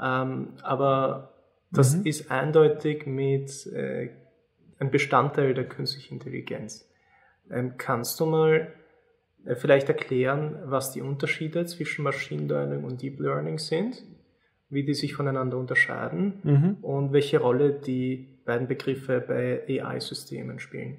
Ähm, 0.00 0.54
aber 0.62 1.34
das 1.70 1.96
mhm. 1.96 2.06
ist 2.06 2.30
eindeutig 2.30 3.06
mit 3.06 3.66
äh, 3.68 4.10
ein 4.78 4.90
Bestandteil 4.90 5.54
der 5.54 5.68
künstlichen 5.68 6.14
Intelligenz. 6.14 6.88
Ähm, 7.50 7.74
kannst 7.76 8.18
du 8.20 8.26
mal 8.26 8.72
vielleicht 9.56 9.88
erklären, 9.88 10.56
was 10.64 10.92
die 10.92 11.00
Unterschiede 11.00 11.66
zwischen 11.66 12.02
Machine 12.02 12.46
Learning 12.46 12.84
und 12.84 13.02
Deep 13.02 13.20
Learning 13.20 13.58
sind, 13.58 14.02
wie 14.68 14.84
die 14.84 14.94
sich 14.94 15.14
voneinander 15.14 15.56
unterscheiden 15.56 16.34
mhm. 16.42 16.76
und 16.82 17.12
welche 17.12 17.38
Rolle 17.38 17.72
die 17.72 18.28
beiden 18.44 18.68
Begriffe 18.68 19.24
bei 19.26 19.62
AI-Systemen 19.82 20.58
spielen? 20.60 20.98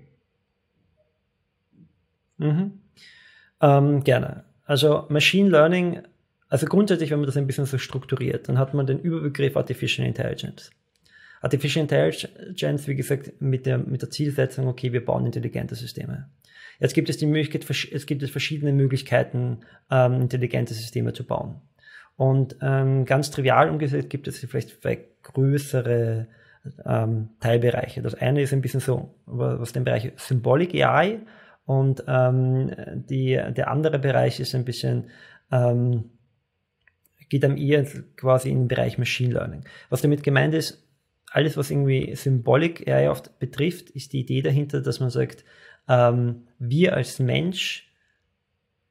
Mhm. 2.37 2.81
Ähm, 3.61 4.03
gerne. 4.03 4.43
Also 4.65 5.05
Machine 5.09 5.49
Learning, 5.49 6.01
also 6.49 6.65
grundsätzlich, 6.65 7.11
wenn 7.11 7.19
man 7.19 7.27
das 7.27 7.37
ein 7.37 7.47
bisschen 7.47 7.65
so 7.65 7.77
strukturiert, 7.77 8.49
dann 8.49 8.57
hat 8.57 8.73
man 8.73 8.87
den 8.87 8.99
Überbegriff 8.99 9.55
Artificial 9.55 10.07
Intelligence. 10.07 10.71
Artificial 11.41 11.83
Intelligence, 11.83 12.87
wie 12.87 12.95
gesagt, 12.95 13.41
mit 13.41 13.65
der, 13.65 13.77
mit 13.77 14.01
der 14.01 14.09
Zielsetzung, 14.09 14.67
okay, 14.67 14.93
wir 14.93 15.03
bauen 15.03 15.25
intelligente 15.25 15.75
Systeme. 15.75 16.29
Jetzt 16.81 16.95
gibt 16.95 17.09
es 17.09 17.17
die 17.17 17.27
Möglichkeit, 17.27 17.69
es 17.69 18.05
gibt 18.07 18.23
es 18.23 18.31
verschiedene 18.31 18.73
Möglichkeiten, 18.73 19.59
ähm, 19.91 20.21
intelligente 20.21 20.73
Systeme 20.73 21.13
zu 21.13 21.23
bauen. 21.23 21.61
Und 22.17 22.57
ähm, 22.61 23.05
ganz 23.05 23.29
trivial 23.29 23.69
umgesetzt 23.69 24.09
gibt 24.09 24.27
es 24.27 24.39
vielleicht 24.39 24.81
zwei 24.81 25.05
größere 25.21 26.27
ähm, 26.85 27.29
Teilbereiche. 27.39 28.01
Das 28.01 28.15
eine 28.15 28.41
ist 28.41 28.51
ein 28.51 28.61
bisschen 28.61 28.79
so, 28.79 29.13
was 29.27 29.73
den 29.73 29.83
Bereich 29.83 30.11
Symbolic 30.17 30.73
AI 30.73 31.19
und 31.65 32.03
ähm, 32.07 32.71
die, 33.09 33.39
der 33.55 33.69
andere 33.69 33.99
Bereich 33.99 34.39
ist 34.39 34.55
ein 34.55 34.65
bisschen, 34.65 35.05
ähm, 35.51 36.09
geht 37.29 37.43
dann 37.43 37.57
eher 37.57 37.85
quasi 38.17 38.49
in 38.49 38.63
den 38.63 38.67
Bereich 38.67 38.97
Machine 38.97 39.33
Learning. 39.33 39.63
Was 39.89 40.01
damit 40.01 40.23
gemeint 40.23 40.55
ist, 40.55 40.83
alles, 41.31 41.57
was 41.57 41.69
irgendwie 41.69 42.15
Symbolic 42.15 42.87
AI 42.87 43.09
oft 43.09 43.37
betrifft, 43.39 43.91
ist 43.91 44.13
die 44.13 44.21
Idee 44.21 44.41
dahinter, 44.41 44.81
dass 44.81 44.99
man 44.99 45.11
sagt, 45.11 45.45
ähm, 45.87 46.47
wir 46.59 46.95
als 46.95 47.19
Mensch 47.19 47.91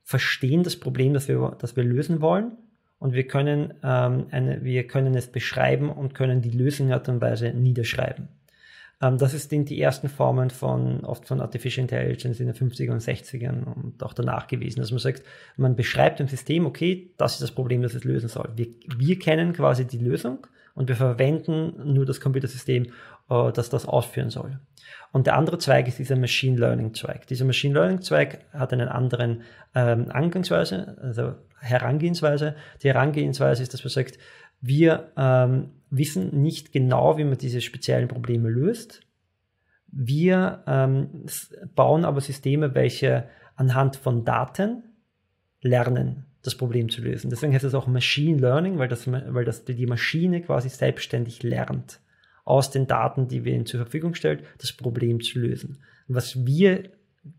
verstehen 0.02 0.62
das 0.62 0.76
Problem, 0.76 1.14
das 1.14 1.28
wir, 1.28 1.56
das 1.58 1.76
wir 1.76 1.84
lösen 1.84 2.20
wollen 2.20 2.52
und 2.98 3.14
wir 3.14 3.26
können, 3.26 3.74
ähm, 3.82 4.26
eine, 4.30 4.64
wir 4.64 4.86
können 4.86 5.14
es 5.14 5.28
beschreiben 5.28 5.90
und 5.90 6.14
können 6.14 6.42
die 6.42 6.50
Lösung 6.50 6.92
Art 6.92 7.08
und 7.08 7.20
Weise 7.20 7.50
niederschreiben. 7.50 8.28
Ähm, 9.02 9.18
das 9.18 9.32
sind 9.32 9.70
die 9.70 9.80
ersten 9.80 10.08
Formen 10.08 10.50
von, 10.50 11.04
oft 11.04 11.26
von 11.26 11.40
Artificial 11.40 11.82
Intelligence 11.82 12.40
in 12.40 12.46
den 12.46 12.54
50er 12.54 12.92
und 12.92 13.02
60ern 13.02 13.62
und 13.64 14.02
auch 14.02 14.12
danach 14.12 14.46
gewesen, 14.46 14.80
dass 14.80 14.90
man 14.90 15.00
sagt, 15.00 15.22
man 15.56 15.76
beschreibt 15.76 16.20
dem 16.20 16.28
System, 16.28 16.66
okay, 16.66 17.10
das 17.16 17.34
ist 17.34 17.42
das 17.42 17.52
Problem, 17.52 17.82
das 17.82 17.94
es 17.94 18.04
lösen 18.04 18.28
soll. 18.28 18.50
Wir, 18.56 18.66
wir 18.98 19.18
kennen 19.18 19.52
quasi 19.52 19.86
die 19.86 19.98
Lösung 19.98 20.46
und 20.80 20.88
wir 20.88 20.96
verwenden 20.96 21.92
nur 21.92 22.06
das 22.06 22.22
Computersystem, 22.22 22.86
äh, 23.28 23.52
das 23.52 23.68
das 23.68 23.84
ausführen 23.84 24.30
soll. 24.30 24.60
Und 25.12 25.26
der 25.26 25.36
andere 25.36 25.58
Zweig 25.58 25.86
ist 25.88 25.98
dieser 25.98 26.16
Machine 26.16 26.58
Learning 26.58 26.94
Zweig. 26.94 27.26
Dieser 27.26 27.44
Machine 27.44 27.74
Learning 27.74 28.00
Zweig 28.00 28.46
hat 28.54 28.72
einen 28.72 28.88
anderen 28.88 29.42
ähm, 29.74 30.06
Angangsweise, 30.10 30.96
also 31.02 31.34
Herangehensweise. 31.58 32.56
Die 32.82 32.88
Herangehensweise 32.88 33.62
ist, 33.62 33.74
dass 33.74 33.84
man 33.84 33.90
sagt, 33.90 34.16
wir 34.62 35.12
ähm, 35.18 35.68
wissen 35.90 36.40
nicht 36.40 36.72
genau, 36.72 37.18
wie 37.18 37.24
man 37.24 37.36
diese 37.36 37.60
speziellen 37.60 38.08
Probleme 38.08 38.48
löst. 38.48 39.02
Wir 39.86 40.64
ähm, 40.66 41.26
bauen 41.74 42.06
aber 42.06 42.22
Systeme, 42.22 42.74
welche 42.74 43.28
anhand 43.54 43.96
von 43.96 44.24
Daten 44.24 44.84
lernen, 45.60 46.24
das 46.42 46.54
Problem 46.54 46.88
zu 46.88 47.02
lösen. 47.02 47.30
Deswegen 47.30 47.52
heißt 47.52 47.64
es 47.64 47.74
auch 47.74 47.86
Machine 47.86 48.38
Learning, 48.38 48.78
weil, 48.78 48.88
das, 48.88 49.10
weil 49.10 49.44
das 49.44 49.64
die 49.64 49.86
Maschine 49.86 50.42
quasi 50.42 50.68
selbstständig 50.68 51.42
lernt 51.42 52.00
aus 52.44 52.70
den 52.70 52.86
Daten, 52.86 53.28
die 53.28 53.44
wir 53.44 53.52
ihnen 53.52 53.66
zur 53.66 53.80
Verfügung 53.80 54.14
stellen, 54.14 54.40
das 54.58 54.72
Problem 54.72 55.20
zu 55.20 55.38
lösen. 55.38 55.78
Und 56.08 56.14
was 56.14 56.46
wir 56.46 56.84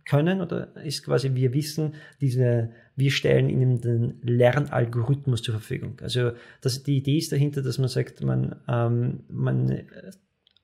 können 0.06 0.42
oder 0.42 0.76
ist 0.84 1.04
quasi, 1.04 1.34
wir 1.34 1.54
wissen, 1.54 1.96
diese, 2.22 2.70
wir 2.96 3.12
stellen 3.12 3.50
ihnen 3.50 3.82
den 3.82 4.20
Lernalgorithmus 4.22 5.42
zur 5.42 5.56
Verfügung. 5.56 5.98
Also 6.02 6.34
das, 6.62 6.84
die 6.84 6.98
Idee 6.98 7.18
ist 7.18 7.32
dahinter, 7.32 7.64
dass 7.64 7.80
man 7.80 7.88
sagt, 7.88 8.24
man, 8.24 8.58
ähm, 8.68 9.24
man 9.28 9.84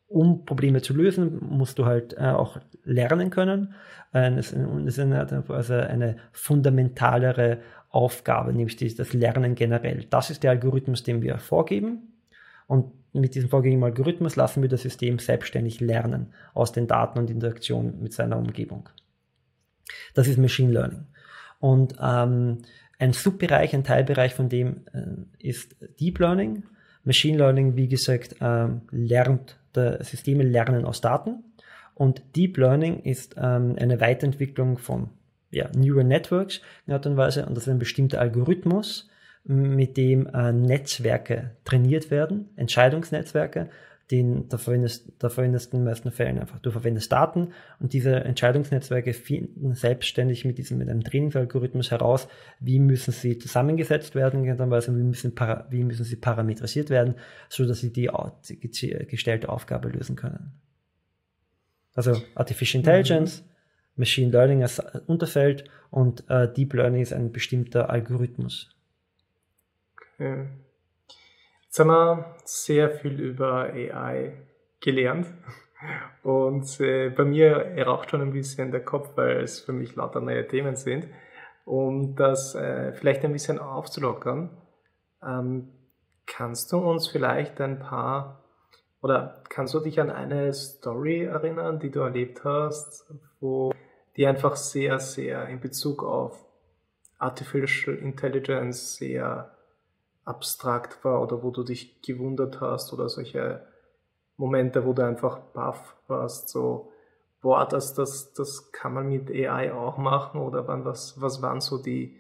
um 0.08 0.46
Probleme 0.46 0.82
zu 0.82 0.94
lösen, 0.94 1.40
musst 1.42 1.80
du 1.80 1.86
halt 1.86 2.14
äh, 2.14 2.28
auch 2.28 2.60
lernen 2.84 3.30
können. 3.30 3.74
Äh, 4.14 4.36
das 4.36 4.54
ist 4.54 5.00
eine, 5.00 5.28
also 5.50 5.74
eine 5.74 6.18
fundamentalere 6.32 7.60
Aufgabe, 7.90 8.54
nämlich 8.54 8.76
das 8.96 9.14
Lernen 9.14 9.56
generell. 9.56 10.06
Das 10.10 10.30
ist 10.30 10.44
der 10.44 10.52
Algorithmus, 10.52 11.04
den 11.04 11.22
wir 11.22 11.38
vorgeben. 11.38 12.14
Und 12.68 12.92
mit 13.14 13.36
diesem 13.36 13.50
vorgegebenen 13.50 13.90
Algorithmus 13.90 14.36
lassen 14.36 14.62
wir 14.62 14.70
das 14.70 14.82
System 14.82 15.20
selbstständig 15.20 15.80
lernen 15.80 16.34
aus 16.54 16.72
den 16.72 16.88
Daten 16.88 17.18
und 17.18 17.30
Interaktion 17.30 18.02
mit 18.02 18.14
seiner 18.14 18.38
Umgebung. 18.38 18.90
Das 20.14 20.28
ist 20.28 20.38
Machine 20.38 20.74
Learning. 20.74 21.06
Und 21.60 21.96
ähm, 22.02 22.60
ein 23.00 23.14
Subbereich, 23.14 23.74
ein 23.74 23.84
Teilbereich 23.84 24.34
von 24.34 24.50
dem 24.50 24.82
äh, 24.94 25.48
ist 25.48 25.76
Deep 26.00 26.20
Learning. 26.20 26.64
Machine 27.04 27.38
Learning, 27.38 27.76
wie 27.76 27.88
gesagt, 27.88 28.36
ähm, 28.42 28.82
lernt, 28.92 29.58
Systeme 30.02 30.44
lernen 30.44 30.86
aus 30.86 31.02
Daten. 31.02 31.44
Und 31.94 32.22
Deep 32.36 32.58
Learning 32.58 33.00
ist 33.00 33.36
ähm, 33.38 33.76
eine 33.80 34.02
Weiterentwicklung 34.02 34.78
von 34.78 35.10
ja, 35.52 35.70
Neural 35.76 36.04
Networks 36.04 36.62
in 36.86 36.94
Art 36.94 37.06
und 37.06 37.18
Weise. 37.18 37.46
Und 37.46 37.56
das 37.56 37.68
ist 37.68 37.70
ein 37.70 37.80
bestimmter 37.80 38.20
Algorithmus, 38.20 39.10
mit 39.44 39.96
dem 39.96 40.28
äh, 40.28 40.52
Netzwerke 40.52 41.52
trainiert 41.64 42.12
werden, 42.12 42.50
Entscheidungsnetzwerke, 42.58 43.70
den 44.12 44.48
da 44.48 44.58
verwendest, 44.58 45.12
da 45.20 45.30
verwendest 45.30 45.72
du 45.72 45.78
in 45.78 45.84
den 45.84 45.90
meisten 45.90 46.12
Fällen 46.12 46.40
einfach. 46.40 46.60
Du 46.60 46.72
verwendest 46.72 47.12
Daten 47.12 47.50
und 47.80 47.94
diese 47.94 48.16
Entscheidungsnetzwerke 48.16 49.14
finden 49.14 49.74
selbstständig 49.76 50.46
mit 50.46 50.58
diesem, 50.58 50.78
mit 50.78 50.90
einem 50.90 51.04
Trainingsalgorithmus 51.04 51.92
heraus, 51.92 52.28
wie 52.60 52.80
müssen 52.80 53.12
sie 53.12 53.38
zusammengesetzt 53.38 54.16
werden, 54.16 54.44
wie 54.44 55.04
müssen, 55.04 55.36
wie 55.70 55.84
müssen 55.84 56.04
sie 56.06 56.16
parametrisiert 56.16 56.90
werden, 56.90 57.16
so 57.50 57.66
dass 57.66 57.80
sie 57.80 57.92
die, 57.92 58.10
die 58.50 58.60
gestellte 59.08 59.50
Aufgabe 59.50 59.90
lösen 59.90 60.16
können. 60.16 60.54
Also 61.94 62.22
Artificial 62.36 62.82
Intelligence, 62.82 63.42
mhm. 63.42 63.57
Machine 63.98 64.32
Learning 64.32 64.62
als 64.62 64.80
Unterfeld 65.08 65.70
und 65.90 66.24
äh, 66.30 66.52
Deep 66.52 66.74
Learning 66.74 67.02
ist 67.02 67.14
ein 67.14 67.32
bestimmter 67.32 67.90
Algorithmus. 67.90 68.70
Okay. 70.16 70.48
Jetzt 71.66 71.80
haben 71.80 71.88
wir 71.90 72.36
sehr 72.46 72.90
viel 72.90 73.20
über 73.20 73.64
AI 73.74 74.34
gelernt. 74.80 75.28
Und 76.24 76.80
äh, 76.80 77.10
bei 77.10 77.24
mir 77.24 77.86
raucht 77.86 78.10
schon 78.10 78.22
ein 78.22 78.34
bisschen 78.34 78.72
der 78.72 78.84
Kopf, 78.84 79.12
weil 79.16 79.42
es 79.42 79.60
für 79.60 79.74
mich 79.74 79.96
lauter 79.96 80.22
neue 80.22 80.48
Themen 80.48 80.76
sind. 80.76 81.08
Um 81.66 82.16
das 82.16 82.56
äh, 82.56 82.94
vielleicht 82.94 83.24
ein 83.24 83.32
bisschen 83.32 83.60
aufzulockern, 83.60 84.58
ähm, 85.24 85.70
kannst 86.26 86.72
du 86.72 86.78
uns 86.78 87.08
vielleicht 87.08 87.62
ein 87.62 87.78
paar 87.78 88.44
oder 89.02 89.44
kannst 89.50 89.74
du 89.74 89.80
dich 89.80 90.00
an 90.00 90.10
eine 90.10 90.54
Story 90.54 91.26
erinnern, 91.26 91.80
die 91.80 91.92
du 91.92 92.00
erlebt 92.00 92.44
hast, 92.44 93.06
wo 93.40 93.72
die 94.18 94.26
einfach 94.26 94.56
sehr, 94.56 95.00
sehr 95.00 95.48
in 95.48 95.60
Bezug 95.60 96.04
auf 96.04 96.44
Artificial 97.20 97.96
Intelligence 97.96 98.96
sehr 98.96 99.56
abstrakt 100.26 101.04
war 101.06 101.22
oder 101.22 101.42
wo 101.42 101.52
du 101.52 101.64
dich 101.64 102.02
gewundert 102.02 102.60
hast 102.60 102.92
oder 102.94 103.08
solche 103.10 103.66
Momente, 104.36 104.86
wo 104.86 104.94
du 104.94 105.04
einfach 105.06 105.40
baff 105.40 105.96
warst, 106.08 106.50
so, 106.50 106.92
boah, 107.42 107.68
das, 107.68 107.94
das, 107.94 108.34
das 108.34 108.72
kann 108.72 108.94
man 108.94 109.08
mit 109.08 109.32
AI 109.32 109.72
auch 109.74 109.98
machen 109.98 110.42
oder 110.42 110.68
wann, 110.68 110.86
was, 110.86 111.20
was 111.22 111.42
waren 111.42 111.62
so 111.62 111.82
die 111.82 112.20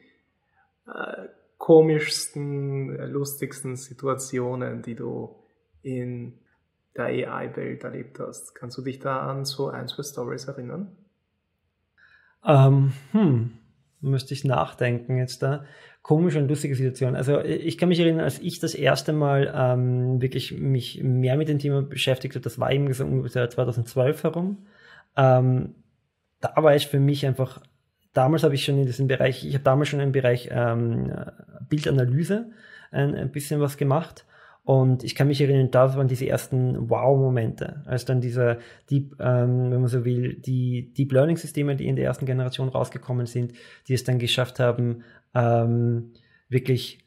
äh, 0.87 1.27
komischsten, 1.57 2.95
lustigsten 3.11 3.75
Situationen, 3.75 4.81
die 4.81 4.95
du 4.95 5.35
in 5.81 6.39
der 6.95 7.05
AI-Welt 7.05 7.83
erlebt 7.83 8.19
hast. 8.19 8.55
Kannst 8.55 8.77
du 8.77 8.81
dich 8.81 8.99
da 8.99 9.29
an 9.29 9.45
so 9.45 9.67
ein, 9.67 9.87
zwei 9.87 10.03
Stories 10.03 10.45
erinnern? 10.45 10.95
Ähm, 12.47 12.93
hm, 13.11 13.51
müsste 13.99 14.33
ich 14.33 14.43
nachdenken 14.43 15.17
jetzt 15.17 15.43
da. 15.43 15.65
Komische 16.01 16.39
und 16.39 16.47
lustige 16.47 16.75
Situation. 16.75 17.15
Also 17.15 17.41
ich 17.41 17.77
kann 17.77 17.89
mich 17.89 17.99
erinnern, 17.99 18.23
als 18.23 18.39
ich 18.39 18.59
das 18.59 18.73
erste 18.73 19.11
Mal 19.11 19.53
ähm, 19.53 20.21
wirklich 20.21 20.57
mich 20.57 21.03
mehr 21.03 21.35
mit 21.35 21.49
dem 21.49 21.59
Thema 21.59 21.81
beschäftigt 21.81 22.35
habe, 22.35 22.43
das 22.43 22.59
war 22.59 22.71
eben 22.71 22.91
so 22.93 23.03
ungefähr 23.03 23.49
2012 23.49 24.23
herum. 24.23 24.65
Ähm, 25.17 25.75
da 26.39 26.53
war 26.55 26.75
ich 26.75 26.87
für 26.87 26.99
mich 26.99 27.25
einfach, 27.25 27.61
damals 28.13 28.43
habe 28.43 28.55
ich 28.55 28.63
schon 28.63 28.77
in 28.77 28.85
diesem 28.85 29.07
Bereich, 29.07 29.45
ich 29.45 29.53
habe 29.53 29.65
damals 29.65 29.89
schon 29.89 29.99
im 29.99 30.13
Bereich 30.13 30.47
ähm, 30.49 31.11
Bildanalyse 31.67 32.51
ein, 32.91 33.13
ein 33.15 33.31
bisschen 33.31 33.59
was 33.59 33.75
gemacht 33.75 34.25
und 34.67 35.05
ich 35.05 35.15
kann 35.15 35.29
mich 35.29 35.39
erinnern, 35.39 35.71
das 35.71 35.95
waren 35.95 36.09
diese 36.09 36.27
ersten 36.27 36.89
Wow-Momente, 36.89 37.83
als 37.85 38.03
dann 38.03 38.19
diese 38.19 38.57
Deep, 38.89 39.15
ähm, 39.17 39.71
wenn 39.71 39.79
man 39.79 39.87
so 39.87 40.03
will, 40.03 40.33
die 40.33 40.93
Deep 40.93 41.13
Learning-Systeme, 41.13 41.77
die 41.77 41.87
in 41.87 41.95
der 41.95 42.03
ersten 42.03 42.25
Generation 42.25 42.67
rausgekommen 42.67 43.27
sind, 43.27 43.53
die 43.87 43.93
es 43.93 44.03
dann 44.03 44.19
geschafft 44.19 44.59
haben, 44.59 45.05
ähm, 45.33 46.11
wirklich 46.49 47.06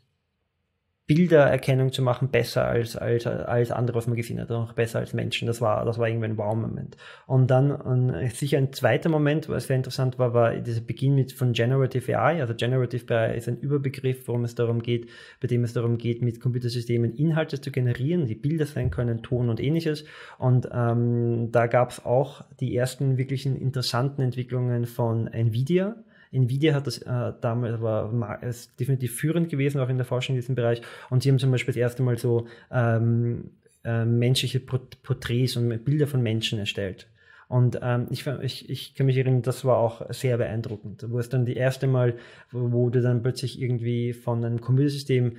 Bildererkennung 1.10 1.90
zu 1.90 2.02
machen, 2.02 2.28
besser 2.28 2.66
als, 2.66 2.94
als, 2.94 3.26
als 3.26 3.72
andere, 3.72 3.96
was 3.96 4.06
man 4.06 4.14
gesehen 4.14 4.40
hat, 4.40 4.48
auch 4.52 4.74
besser 4.74 5.00
als 5.00 5.12
Menschen. 5.12 5.48
Das 5.48 5.60
war, 5.60 5.84
das 5.84 5.98
war 5.98 6.06
irgendwie 6.06 6.26
ein 6.26 6.38
Wow-Moment. 6.38 6.96
Und 7.26 7.50
dann 7.50 7.72
und 7.72 8.30
sicher 8.32 8.58
ein 8.58 8.72
zweiter 8.72 9.08
Moment, 9.08 9.48
was 9.48 9.66
sehr 9.66 9.74
interessant 9.74 10.20
war, 10.20 10.34
war 10.34 10.54
dieser 10.54 10.82
Beginn 10.82 11.16
mit 11.16 11.32
von 11.32 11.52
Generative 11.52 12.16
AI. 12.16 12.40
Also 12.40 12.54
Generative 12.54 13.12
AI 13.12 13.34
ist 13.34 13.48
ein 13.48 13.58
Überbegriff, 13.58 14.28
worum 14.28 14.44
es 14.44 14.54
darum 14.54 14.84
geht, 14.84 15.08
bei 15.40 15.48
dem 15.48 15.64
es 15.64 15.72
darum 15.72 15.98
geht, 15.98 16.22
mit 16.22 16.40
Computersystemen 16.40 17.16
Inhalte 17.16 17.60
zu 17.60 17.72
generieren, 17.72 18.26
die 18.26 18.36
Bilder 18.36 18.66
sein 18.66 18.92
können, 18.92 19.24
Ton 19.24 19.48
und 19.48 19.58
ähnliches. 19.58 20.04
Und 20.38 20.68
ähm, 20.72 21.48
da 21.50 21.66
gab 21.66 21.90
es 21.90 22.04
auch 22.04 22.44
die 22.60 22.76
ersten 22.76 23.18
wirklichen 23.18 23.56
interessanten 23.56 24.22
Entwicklungen 24.22 24.86
von 24.86 25.26
Nvidia 25.26 25.96
Nvidia 26.32 26.74
hat 26.74 26.86
das 26.86 26.98
äh, 26.98 27.32
damals 27.40 27.80
war 27.80 28.42
ist 28.42 28.78
definitiv 28.78 29.16
führend 29.16 29.48
gewesen, 29.48 29.80
auch 29.80 29.88
in 29.88 29.96
der 29.96 30.06
Forschung 30.06 30.36
in 30.36 30.40
diesem 30.40 30.54
Bereich. 30.54 30.82
Und 31.10 31.22
sie 31.22 31.30
haben 31.30 31.38
zum 31.38 31.50
Beispiel 31.50 31.72
das 31.72 31.80
erste 31.80 32.02
Mal 32.02 32.18
so 32.18 32.46
ähm, 32.70 33.50
äh, 33.84 34.04
menschliche 34.04 34.60
Porträts 34.60 35.56
und 35.56 35.84
Bilder 35.84 36.06
von 36.06 36.22
Menschen 36.22 36.58
erstellt. 36.58 37.08
Und 37.48 37.80
ähm, 37.82 38.06
ich, 38.10 38.24
ich, 38.28 38.70
ich 38.70 38.94
kann 38.94 39.06
mich 39.06 39.16
erinnern, 39.16 39.42
das 39.42 39.64
war 39.64 39.78
auch 39.78 40.02
sehr 40.12 40.38
beeindruckend, 40.38 41.06
wo 41.08 41.18
es 41.18 41.28
dann 41.30 41.46
die 41.46 41.56
erste 41.56 41.88
Mal, 41.88 42.14
wo, 42.52 42.70
wo 42.70 42.90
du 42.90 43.02
dann 43.02 43.22
plötzlich 43.22 43.60
irgendwie 43.60 44.12
von 44.12 44.44
einem 44.44 44.60
Computersystem 44.60 45.36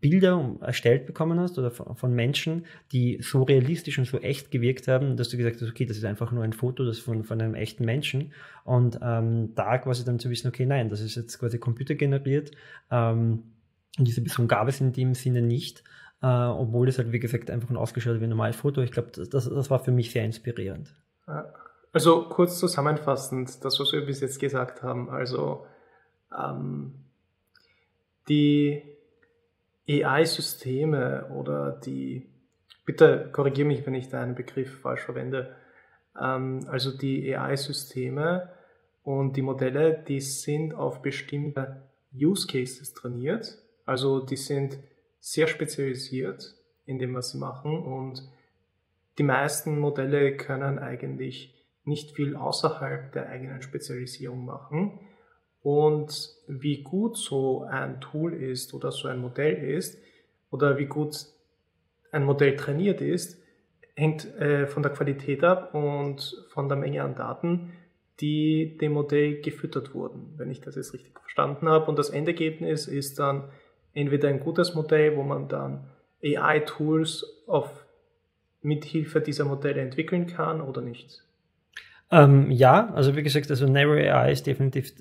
Bilder 0.00 0.56
erstellt 0.60 1.06
bekommen 1.06 1.40
hast 1.40 1.58
oder 1.58 1.70
von 1.70 2.14
Menschen, 2.14 2.66
die 2.92 3.18
so 3.22 3.42
realistisch 3.42 3.98
und 3.98 4.04
so 4.04 4.18
echt 4.18 4.50
gewirkt 4.50 4.86
haben, 4.88 5.16
dass 5.16 5.30
du 5.30 5.36
gesagt 5.36 5.60
hast, 5.60 5.68
okay, 5.68 5.86
das 5.86 5.96
ist 5.96 6.04
einfach 6.04 6.30
nur 6.30 6.44
ein 6.44 6.52
Foto 6.52 6.84
das 6.84 6.98
von, 6.98 7.24
von 7.24 7.40
einem 7.40 7.54
echten 7.54 7.84
Menschen. 7.84 8.32
Und 8.64 8.98
ähm, 9.02 9.54
da 9.54 9.78
quasi 9.78 10.04
dann 10.04 10.18
zu 10.18 10.30
wissen, 10.30 10.48
okay, 10.48 10.66
nein, 10.66 10.90
das 10.90 11.00
ist 11.00 11.14
jetzt 11.16 11.38
quasi 11.38 11.58
computergeneriert. 11.58 12.50
Ähm, 12.90 13.44
diese 13.98 14.22
Person 14.22 14.46
gab 14.46 14.68
es 14.68 14.80
in 14.80 14.92
dem 14.92 15.14
Sinne 15.14 15.42
nicht, 15.42 15.82
äh, 16.22 16.26
obwohl 16.26 16.88
es 16.88 16.98
halt, 16.98 17.12
wie 17.12 17.18
gesagt, 17.18 17.50
einfach 17.50 17.70
nur 17.70 17.80
ausgeschaut 17.80 18.20
wie 18.20 18.24
ein 18.24 18.30
normales 18.30 18.56
Foto. 18.56 18.82
Ich 18.82 18.92
glaube, 18.92 19.10
das, 19.12 19.28
das 19.28 19.70
war 19.70 19.78
für 19.78 19.92
mich 19.92 20.10
sehr 20.10 20.24
inspirierend. 20.24 20.94
Also 21.92 22.28
kurz 22.28 22.58
zusammenfassend, 22.58 23.64
das, 23.64 23.80
was 23.80 23.92
wir 23.92 24.04
bis 24.04 24.20
jetzt 24.20 24.38
gesagt 24.38 24.82
haben, 24.82 25.08
also 25.08 25.64
ähm, 26.36 26.92
die 28.28 28.82
AI-Systeme 29.88 31.30
oder 31.34 31.72
die, 31.72 32.28
bitte 32.84 33.30
korrigiere 33.32 33.68
mich, 33.68 33.86
wenn 33.86 33.94
ich 33.94 34.08
da 34.08 34.22
einen 34.22 34.34
Begriff 34.34 34.80
falsch 34.80 35.02
verwende, 35.02 35.56
ähm, 36.20 36.66
also 36.68 36.96
die 36.96 37.34
AI-Systeme 37.34 38.50
und 39.02 39.36
die 39.36 39.42
Modelle, 39.42 40.04
die 40.06 40.20
sind 40.20 40.74
auf 40.74 41.00
bestimmte 41.02 41.88
Use 42.14 42.46
Cases 42.46 42.92
trainiert, 42.94 43.58
also 43.86 44.20
die 44.20 44.36
sind 44.36 44.78
sehr 45.20 45.46
spezialisiert 45.46 46.54
in 46.84 46.98
dem, 46.98 47.14
was 47.14 47.30
sie 47.30 47.38
machen 47.38 47.78
und 47.78 48.22
die 49.18 49.24
meisten 49.24 49.78
Modelle 49.78 50.36
können 50.36 50.78
eigentlich 50.78 51.54
nicht 51.84 52.14
viel 52.14 52.36
außerhalb 52.36 53.12
der 53.12 53.28
eigenen 53.28 53.62
Spezialisierung 53.62 54.44
machen. 54.44 55.00
Und 55.68 56.30
wie 56.46 56.82
gut 56.82 57.18
so 57.18 57.62
ein 57.64 58.00
Tool 58.00 58.32
ist 58.32 58.72
oder 58.72 58.90
so 58.90 59.06
ein 59.06 59.18
Modell 59.18 59.52
ist 59.52 59.98
oder 60.50 60.78
wie 60.78 60.86
gut 60.86 61.26
ein 62.10 62.24
Modell 62.24 62.56
trainiert 62.56 63.02
ist, 63.02 63.38
hängt 63.94 64.24
äh, 64.40 64.66
von 64.66 64.82
der 64.82 64.92
Qualität 64.92 65.44
ab 65.44 65.74
und 65.74 66.42
von 66.48 66.70
der 66.70 66.78
Menge 66.78 67.02
an 67.02 67.16
Daten, 67.16 67.74
die 68.18 68.78
dem 68.78 68.92
Modell 68.92 69.42
gefüttert 69.42 69.92
wurden, 69.92 70.32
wenn 70.38 70.50
ich 70.50 70.62
das 70.62 70.74
jetzt 70.74 70.94
richtig 70.94 71.20
verstanden 71.20 71.68
habe. 71.68 71.84
Und 71.84 71.98
das 71.98 72.08
Endergebnis 72.08 72.86
ist 72.86 73.18
dann 73.18 73.50
entweder 73.92 74.30
ein 74.30 74.40
gutes 74.40 74.74
Modell, 74.74 75.18
wo 75.18 75.22
man 75.22 75.48
dann 75.48 75.90
AI-Tools 76.24 77.44
auf 77.46 77.84
mithilfe 78.62 79.20
dieser 79.20 79.44
Modelle 79.44 79.82
entwickeln 79.82 80.28
kann 80.28 80.62
oder 80.62 80.80
nicht. 80.80 81.27
Ähm, 82.10 82.50
ja, 82.50 82.92
also 82.94 83.16
wie 83.16 83.22
gesagt, 83.22 83.50
also 83.50 83.66
Narrow 83.66 83.96
AI 83.96 84.32
ist 84.32 84.46
definitiv 84.46 84.94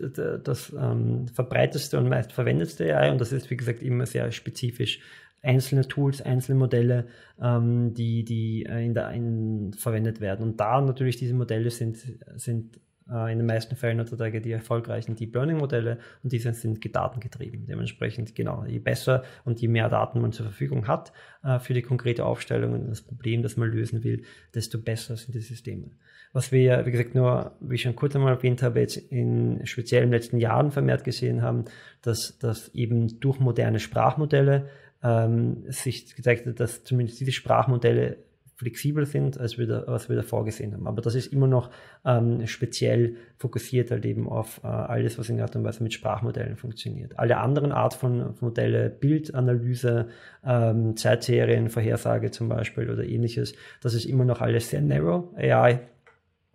das 0.44 0.74
ähm, 0.78 1.28
verbreiteste 1.30 1.98
und 1.98 2.10
meist 2.10 2.34
verwendetste 2.34 2.96
AI 2.96 3.12
und 3.12 3.22
das 3.22 3.32
ist, 3.32 3.50
wie 3.50 3.58
gesagt, 3.58 3.82
immer 3.82 4.06
sehr 4.06 4.32
spezifisch. 4.32 5.00
Einzelne 5.42 5.88
Tools, 5.88 6.22
einzelne 6.22 6.58
Modelle, 6.58 7.08
ähm, 7.42 7.94
die, 7.94 8.26
die 8.26 8.66
äh, 8.66 8.84
in 8.84 8.94
der, 8.94 9.12
in, 9.12 9.72
verwendet 9.74 10.20
werden. 10.20 10.44
Und 10.44 10.60
da 10.60 10.82
natürlich 10.82 11.16
diese 11.16 11.36
Modelle 11.36 11.70
sind, 11.70 11.98
sind 12.36 12.80
in 13.10 13.38
den 13.38 13.46
meisten 13.46 13.76
Fällen 13.76 14.00
heutzutage 14.00 14.42
die 14.42 14.52
erfolgreichen 14.52 15.16
Deep 15.16 15.34
Learning 15.34 15.58
Modelle 15.58 16.00
und 16.24 16.34
diese 16.34 16.54
sind 16.54 16.84
datengetrieben. 16.94 17.66
Dementsprechend, 17.66 18.36
genau, 18.36 18.66
je 18.66 18.80
besser 18.80 19.24
und 19.46 19.62
je 19.62 19.68
mehr 19.68 19.90
Daten 19.90 20.20
man 20.22 20.34
zur 20.34 20.46
Verfügung 20.46 20.88
hat 20.88 21.14
äh, 21.44 21.60
für 21.60 21.74
die 21.74 21.82
konkrete 21.82 22.26
Aufstellung 22.26 22.74
und 22.74 22.90
das 22.90 23.02
Problem, 23.02 23.44
das 23.44 23.56
man 23.56 23.70
lösen 23.70 24.04
will, 24.04 24.24
desto 24.54 24.78
besser 24.78 25.16
sind 25.16 25.36
die 25.36 25.40
Systeme. 25.40 25.92
Was 26.34 26.52
wir, 26.52 26.86
wie 26.86 26.92
gesagt, 26.92 27.16
nur, 27.16 27.56
wie 27.62 27.76
ich 27.76 27.82
schon 27.82 27.96
kurz 27.96 28.16
einmal 28.16 28.34
erwähnt 28.34 28.62
habe, 28.62 28.82
jetzt 28.82 28.98
in 28.98 29.66
speziell 29.66 30.04
in 30.04 30.10
den 30.10 30.14
letzten 30.14 30.38
Jahren 30.38 30.72
vermehrt 30.72 31.04
gesehen 31.04 31.42
haben, 31.42 31.66
dass, 32.02 32.38
dass 32.40 32.70
eben 32.76 33.20
durch 33.20 33.40
moderne 33.40 33.80
Sprachmodelle 33.80 34.70
ähm, 35.02 35.64
sich 35.68 36.16
gezeigt 36.16 36.46
hat, 36.46 36.60
dass 36.60 36.84
zumindest 36.84 37.20
diese 37.20 37.32
Sprachmodelle 37.32 38.18
flexibler 38.58 39.06
sind, 39.06 39.40
als 39.40 39.60
wir 39.60 39.68
da, 39.68 39.84
was 39.86 40.10
wir 40.10 40.16
da 40.16 40.24
vorgesehen 40.24 40.74
haben. 40.74 40.88
Aber 40.88 41.04
das 41.04 41.14
ist 41.14 41.32
immer 41.32 41.46
noch 41.46 41.70
ähm, 42.04 42.48
speziell 42.48 43.16
fokussiert 43.38 43.92
halt 43.92 44.04
eben 44.04 44.28
auf 44.28 44.62
äh, 44.64 44.68
alles, 44.68 45.20
was 45.20 45.30
in 45.30 45.40
Art 45.40 45.56
und 45.56 45.64
Weise 45.64 45.84
mit 45.84 45.94
Sprachmodellen 45.94 46.58
funktioniert. 46.58 47.20
Alle 47.20 47.38
anderen 47.38 47.72
Art 47.72 47.94
von 47.94 48.34
Modelle, 48.42 48.90
Bildanalyse, 48.90 50.08
ähm, 50.44 50.98
Zeitserien, 50.98 51.70
Vorhersage 51.70 52.32
zum 52.32 52.50
Beispiel 52.50 52.90
oder 52.90 53.04
ähnliches, 53.04 53.54
das 53.82 53.94
ist 53.94 54.06
immer 54.06 54.26
noch 54.26 54.42
alles 54.42 54.72
sehr 54.72 54.82
narrow 54.82 55.32
AI 55.36 55.82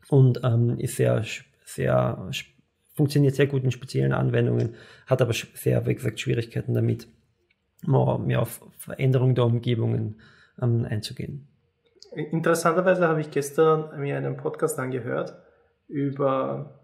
und 0.08 0.40
ähm, 0.42 0.78
ist 0.78 0.96
sehr, 0.96 1.24
sehr, 1.64 2.30
funktioniert 2.94 3.36
sehr 3.36 3.46
gut 3.46 3.62
in 3.62 3.70
speziellen 3.70 4.12
Anwendungen, 4.12 4.74
hat 5.06 5.22
aber 5.22 5.34
sehr, 5.34 5.86
wie 5.86 5.94
gesagt, 5.94 6.18
Schwierigkeiten 6.18 6.74
damit, 6.74 7.06
mehr 7.86 8.42
auf 8.42 8.60
Veränderungen 8.76 9.36
der 9.36 9.44
Umgebungen 9.44 10.16
ähm, 10.60 10.84
einzugehen. 10.84 11.51
Interessanterweise 12.14 13.08
habe 13.08 13.20
ich 13.20 13.30
gestern 13.30 13.98
mir 14.00 14.16
einen 14.16 14.36
Podcast 14.36 14.78
angehört 14.78 15.34
über 15.88 16.78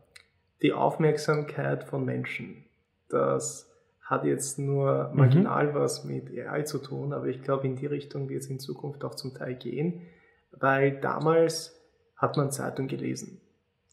die 0.62 0.72
Aufmerksamkeit 0.72 1.84
von 1.84 2.04
Menschen. 2.04 2.64
Das 3.08 3.70
hat 4.00 4.24
jetzt 4.24 4.58
nur 4.58 5.10
mhm. 5.10 5.18
marginal 5.18 5.66
mhm. 5.68 5.74
was 5.74 6.04
mit 6.04 6.30
AI 6.30 6.62
zu 6.62 6.78
tun, 6.78 7.12
aber 7.12 7.26
ich 7.26 7.42
glaube, 7.42 7.66
in 7.66 7.76
die 7.76 7.86
Richtung 7.86 8.28
wird 8.28 8.42
es 8.42 8.48
in 8.48 8.58
Zukunft 8.58 9.04
auch 9.04 9.14
zum 9.14 9.34
Teil 9.34 9.54
gehen, 9.54 10.02
weil 10.50 10.98
damals 11.00 11.78
hat 12.16 12.36
man 12.36 12.50
Zeitung 12.50 12.88
gelesen. 12.88 13.40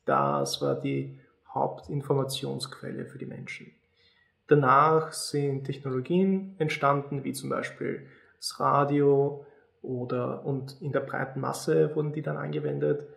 Das 0.06 0.62
war 0.62 0.80
die 0.80 1.20
Hauptinformationsquelle 1.54 3.06
für 3.06 3.18
die 3.18 3.26
Menschen. 3.26 3.72
Danach 4.48 5.12
sind 5.12 5.66
Technologien 5.66 6.56
entstanden, 6.60 7.24
wie 7.24 7.34
zum 7.34 7.50
Beispiel 7.50 8.08
das 8.38 8.60
Radio, 8.60 9.46
oder, 9.86 10.46
und 10.46 10.82
in 10.82 10.92
der 10.92 11.02
breiten 11.02 11.40
Masse 11.40 11.96
wurden 11.96 12.14
die 12.14 12.22
dann 12.22 12.38
angewendet. 12.38 13.08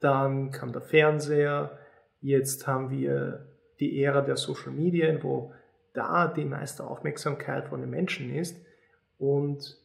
Dann 0.00 0.50
kam 0.50 0.72
der 0.72 0.82
Fernseher. 0.82 1.78
Jetzt 2.20 2.66
haben 2.66 2.90
wir 2.90 3.46
die 3.80 4.02
Ära 4.02 4.20
der 4.20 4.36
Social 4.36 4.72
Media, 4.72 5.22
wo 5.22 5.52
da 5.94 6.28
die 6.28 6.44
meiste 6.44 6.84
Aufmerksamkeit 6.84 7.68
von 7.68 7.80
den 7.80 7.90
Menschen 7.90 8.34
ist. 8.34 8.56
Und 9.18 9.76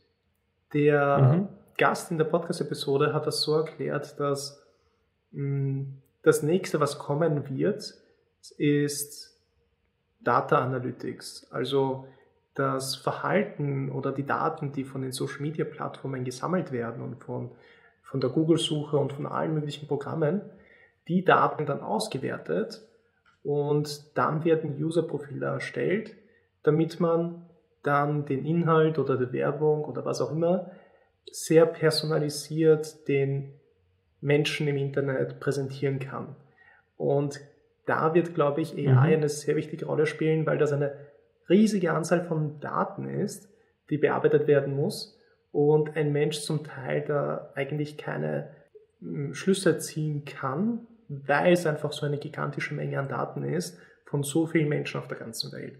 der 0.73 1.17
mhm. 1.17 1.47
Gast 1.77 2.11
in 2.11 2.17
der 2.17 2.25
Podcast-Episode 2.25 3.13
hat 3.13 3.25
das 3.25 3.41
so 3.41 3.57
erklärt, 3.57 4.19
dass 4.19 4.63
mh, 5.31 5.39
hm, 5.39 5.97
das 6.21 6.41
nächste, 6.41 6.79
was 6.79 6.99
kommen 6.99 7.49
wird, 7.49 7.95
ist 8.57 9.37
Data 10.21 10.59
Analytics. 10.59 11.51
Also 11.51 12.07
das 12.55 12.95
Verhalten 12.95 13.91
oder 13.91 14.11
die 14.11 14.25
Daten, 14.25 14.71
die 14.71 14.83
von 14.83 15.01
den 15.01 15.11
Social-Media-Plattformen 15.11 16.23
gesammelt 16.23 16.71
werden 16.71 17.01
und 17.01 17.15
von, 17.23 17.51
von 18.01 18.21
der 18.21 18.29
Google-Suche 18.29 18.97
und 18.97 19.13
von 19.13 19.25
allen 19.25 19.53
möglichen 19.53 19.87
Programmen, 19.87 20.41
die 21.07 21.25
Daten 21.25 21.65
dann 21.65 21.81
ausgewertet 21.81 22.81
und 23.43 24.17
dann 24.17 24.45
werden 24.45 24.77
User-Profile 24.81 25.47
erstellt, 25.47 26.15
damit 26.63 26.99
man 26.99 27.49
dann 27.81 28.25
den 28.25 28.45
Inhalt 28.45 28.97
oder 28.97 29.17
die 29.17 29.33
Werbung 29.33 29.83
oder 29.83 30.05
was 30.05 30.21
auch 30.21 30.31
immer 30.31 30.71
sehr 31.29 31.65
personalisiert 31.65 33.07
den 33.07 33.53
Menschen 34.21 34.67
im 34.67 34.77
Internet 34.77 35.39
präsentieren 35.39 35.99
kann. 35.99 36.35
Und 36.95 37.41
da 37.85 38.13
wird, 38.13 38.33
glaube 38.33 38.61
ich, 38.61 38.77
AI 38.77 38.91
mhm. 38.91 38.97
eine 38.97 39.29
sehr 39.29 39.55
wichtige 39.57 39.85
Rolle 39.85 40.05
spielen, 40.05 40.45
weil 40.45 40.57
das 40.57 40.71
eine 40.71 40.95
riesige 41.49 41.93
Anzahl 41.93 42.25
von 42.25 42.59
Daten 42.59 43.07
ist, 43.07 43.49
die 43.89 43.97
bearbeitet 43.97 44.47
werden 44.47 44.75
muss 44.75 45.19
und 45.51 45.95
ein 45.95 46.11
Mensch 46.11 46.39
zum 46.41 46.63
Teil 46.63 47.01
da 47.01 47.51
eigentlich 47.55 47.97
keine 47.97 48.49
hm, 48.99 49.33
Schlüsse 49.33 49.77
ziehen 49.77 50.25
kann, 50.25 50.87
weil 51.07 51.53
es 51.53 51.65
einfach 51.65 51.91
so 51.91 52.05
eine 52.05 52.17
gigantische 52.17 52.73
Menge 52.73 52.99
an 52.99 53.07
Daten 53.07 53.43
ist 53.43 53.77
von 54.05 54.23
so 54.23 54.45
vielen 54.45 54.69
Menschen 54.69 54.99
auf 54.99 55.07
der 55.07 55.17
ganzen 55.17 55.51
Welt. 55.51 55.77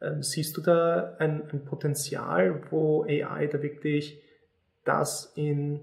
Ähm, 0.00 0.22
siehst 0.22 0.56
du 0.56 0.60
da 0.60 1.14
ein, 1.18 1.42
ein 1.50 1.64
Potenzial, 1.64 2.62
wo 2.70 3.04
AI 3.04 3.46
da 3.46 3.62
wirklich 3.62 4.22
das 4.84 5.32
in 5.36 5.80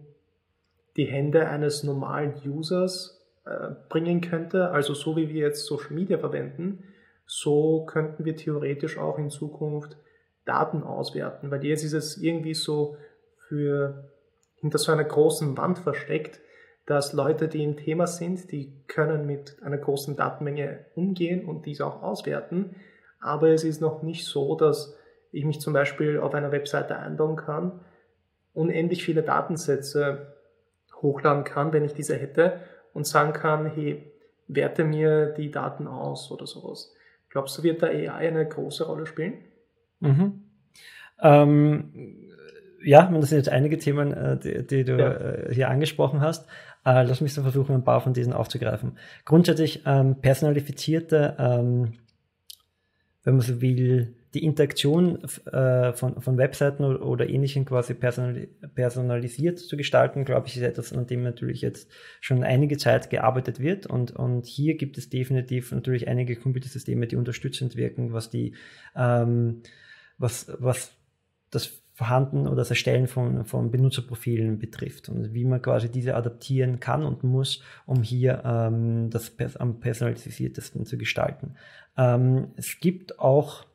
die 0.95 1.05
Hände 1.05 1.47
eines 1.47 1.83
normalen 1.83 2.33
Users 2.45 3.23
äh, 3.45 3.69
bringen 3.89 4.21
könnte. 4.21 4.69
Also 4.69 4.93
so 4.93 5.15
wie 5.17 5.29
wir 5.29 5.41
jetzt 5.41 5.65
Social 5.65 5.93
Media 5.93 6.17
verwenden, 6.17 6.83
so 7.35 7.85
könnten 7.85 8.25
wir 8.25 8.35
theoretisch 8.35 8.99
auch 8.99 9.17
in 9.17 9.31
Zukunft 9.31 9.97
Daten 10.45 10.83
auswerten, 10.83 11.49
weil 11.49 11.65
jetzt 11.65 11.83
ist 11.83 11.93
es 11.93 12.17
irgendwie 12.17 12.53
so 12.53 12.97
für 13.47 14.11
hinter 14.57 14.77
so 14.77 14.91
einer 14.91 15.03
großen 15.03 15.57
Wand 15.57 15.79
versteckt, 15.79 16.41
dass 16.85 17.13
Leute, 17.13 17.47
die 17.47 17.63
im 17.63 17.75
Thema 17.75 18.05
sind, 18.05 18.51
die 18.51 18.83
können 18.87 19.25
mit 19.25 19.57
einer 19.63 19.79
großen 19.79 20.15
Datenmenge 20.15 20.85
umgehen 20.95 21.45
und 21.45 21.65
diese 21.65 21.87
auch 21.87 22.03
auswerten. 22.03 22.75
Aber 23.19 23.49
es 23.49 23.63
ist 23.63 23.81
noch 23.81 24.03
nicht 24.03 24.25
so, 24.25 24.55
dass 24.55 24.95
ich 25.31 25.43
mich 25.43 25.59
zum 25.59 25.73
Beispiel 25.73 26.19
auf 26.19 26.35
einer 26.35 26.51
Webseite 26.51 26.97
einloggen 26.97 27.37
kann, 27.37 27.79
unendlich 28.53 29.03
viele 29.03 29.23
Datensätze 29.23 30.35
hochladen 31.01 31.45
kann, 31.45 31.73
wenn 31.73 31.83
ich 31.83 31.95
diese 31.95 32.15
hätte 32.15 32.59
und 32.93 33.07
sagen 33.07 33.33
kann, 33.33 33.65
hey, 33.65 34.11
werte 34.47 34.83
mir 34.83 35.27
die 35.27 35.49
Daten 35.49 35.87
aus 35.87 36.29
oder 36.29 36.45
sowas. 36.45 36.93
Glaubst 37.33 37.57
du, 37.57 37.63
wird 37.63 37.81
da 37.81 37.87
AI 37.87 38.27
eine 38.27 38.47
große 38.47 38.85
Rolle 38.85 39.07
spielen? 39.07 39.39
Mhm. 40.01 40.43
Ähm, 41.19 42.29
ja, 42.83 43.09
das 43.11 43.29
sind 43.29 43.39
jetzt 43.39 43.49
einige 43.49 43.79
Themen, 43.79 44.13
äh, 44.13 44.37
die, 44.37 44.67
die 44.67 44.83
du 44.83 44.99
ja. 44.99 45.13
Äh, 45.13 45.51
hier 45.51 45.67
angesprochen 45.67 46.21
hast. 46.21 46.45
Äh, 46.85 47.01
lass 47.01 47.21
mich 47.21 47.33
so 47.33 47.41
versuchen, 47.41 47.73
ein 47.73 47.83
paar 47.83 48.01
von 48.01 48.13
diesen 48.13 48.33
aufzugreifen. 48.33 48.99
Grundsätzlich 49.25 49.81
ähm, 49.87 50.21
personalifizierte, 50.21 51.35
ähm, 51.39 51.93
wenn 53.23 53.33
man 53.33 53.41
so 53.41 53.61
will, 53.61 54.13
die 54.33 54.43
Interaktion 54.43 55.19
äh, 55.51 55.93
von, 55.93 56.19
von 56.21 56.37
Webseiten 56.37 56.83
oder, 56.83 57.05
oder 57.05 57.29
ähnlichen 57.29 57.65
quasi 57.65 57.93
personali 57.93 58.47
personalisiert 58.73 59.59
zu 59.59 59.77
gestalten, 59.77 60.25
glaube 60.25 60.47
ich, 60.47 60.57
ist 60.57 60.63
etwas, 60.63 60.91
an 60.91 61.05
dem 61.05 61.23
natürlich 61.23 61.61
jetzt 61.61 61.89
schon 62.19 62.43
einige 62.43 62.77
Zeit 62.77 63.09
gearbeitet 63.09 63.59
wird. 63.59 63.85
Und, 63.85 64.11
und 64.11 64.45
hier 64.47 64.75
gibt 64.75 64.97
es 64.97 65.09
definitiv 65.09 65.71
natürlich 65.71 66.07
einige 66.07 66.35
Computersysteme, 66.35 67.05
die 67.05 67.15
unterstützend 67.15 67.75
wirken, 67.75 68.13
was 68.13 68.29
die, 68.31 68.55
ähm, 68.95 69.61
was, 70.17 70.51
was 70.59 70.91
das 71.51 71.83
Vorhanden 71.95 72.47
oder 72.47 72.55
das 72.55 72.71
Erstellen 72.71 73.05
von, 73.05 73.45
von 73.45 73.69
Benutzerprofilen 73.69 74.57
betrifft 74.57 75.09
und 75.09 75.35
wie 75.35 75.45
man 75.45 75.61
quasi 75.61 75.91
diese 75.91 76.15
adaptieren 76.15 76.79
kann 76.79 77.03
und 77.03 77.23
muss, 77.23 77.61
um 77.85 78.01
hier 78.01 78.41
ähm, 78.43 79.11
das 79.11 79.31
am 79.59 79.79
personalisiertesten 79.79 80.87
zu 80.87 80.97
gestalten. 80.97 81.53
Ähm, 81.95 82.47
es 82.55 82.79
gibt 82.79 83.19
auch 83.19 83.65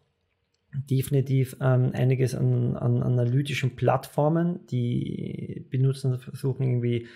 definitiv 0.72 1.56
ähm, 1.60 1.90
einiges 1.94 2.34
an, 2.34 2.76
an 2.76 3.02
analytischen 3.02 3.76
Plattformen, 3.76 4.66
die 4.66 5.66
Benutzer 5.70 6.18
versuchen 6.18 6.64
irgendwie 6.64 7.06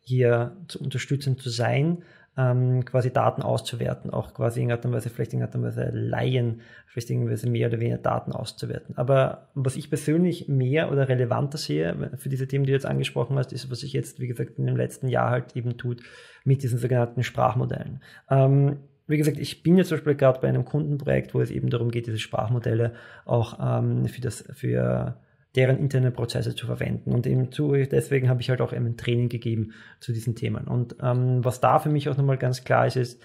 hier 0.00 0.56
zu 0.68 0.80
unterstützen 0.80 1.38
zu 1.38 1.48
sein, 1.50 2.02
ähm, 2.36 2.84
quasi 2.84 3.12
Daten 3.12 3.42
auszuwerten, 3.42 4.10
auch 4.10 4.34
quasi 4.34 4.62
in 4.62 4.70
und 4.70 4.92
Weise, 4.92 5.08
vielleicht 5.08 5.32
in 5.32 5.42
und 5.42 5.62
Weise 5.62 5.90
Laien, 5.92 6.60
vielleicht 6.86 7.10
irgendwie 7.10 7.48
mehr 7.48 7.68
oder 7.68 7.80
weniger 7.80 7.98
Daten 7.98 8.32
auszuwerten. 8.32 8.96
Aber 8.98 9.48
was 9.54 9.76
ich 9.76 9.88
persönlich 9.88 10.48
mehr 10.48 10.92
oder 10.92 11.08
relevanter 11.08 11.58
sehe 11.58 12.10
für 12.18 12.28
diese 12.28 12.46
Themen, 12.46 12.64
die 12.64 12.72
du 12.72 12.76
jetzt 12.76 12.86
angesprochen 12.86 13.38
hast, 13.38 13.52
ist, 13.52 13.70
was 13.70 13.80
sich 13.80 13.92
jetzt, 13.92 14.20
wie 14.20 14.26
gesagt, 14.26 14.58
in 14.58 14.66
dem 14.66 14.76
letzten 14.76 15.08
Jahr 15.08 15.30
halt 15.30 15.56
eben 15.56 15.76
tut 15.76 16.02
mit 16.44 16.62
diesen 16.62 16.78
sogenannten 16.78 17.22
Sprachmodellen. 17.22 18.02
Ähm, 18.30 18.78
wie 19.06 19.16
gesagt, 19.16 19.38
ich 19.38 19.62
bin 19.62 19.76
jetzt 19.76 19.88
zum 19.88 19.98
Beispiel 19.98 20.16
gerade 20.16 20.40
bei 20.40 20.48
einem 20.48 20.64
Kundenprojekt, 20.64 21.34
wo 21.34 21.40
es 21.40 21.50
eben 21.50 21.70
darum 21.70 21.90
geht, 21.90 22.06
diese 22.06 22.18
Sprachmodelle 22.18 22.94
auch 23.24 23.58
ähm, 23.60 24.06
für, 24.06 24.20
das, 24.20 24.44
für 24.52 25.20
deren 25.54 25.78
interne 25.78 26.10
Prozesse 26.10 26.54
zu 26.54 26.66
verwenden. 26.66 27.12
Und 27.12 27.26
im 27.26 27.52
Zuge 27.52 27.86
deswegen 27.86 28.28
habe 28.28 28.40
ich 28.40 28.50
halt 28.50 28.60
auch 28.60 28.72
ein 28.72 28.96
Training 28.96 29.28
gegeben 29.28 29.72
zu 30.00 30.12
diesen 30.12 30.34
Themen. 30.34 30.66
Und 30.66 30.96
ähm, 31.02 31.44
was 31.44 31.60
da 31.60 31.78
für 31.78 31.88
mich 31.88 32.08
auch 32.08 32.16
nochmal 32.16 32.38
ganz 32.38 32.64
klar 32.64 32.86
ist, 32.86 32.96
ist, 32.96 33.22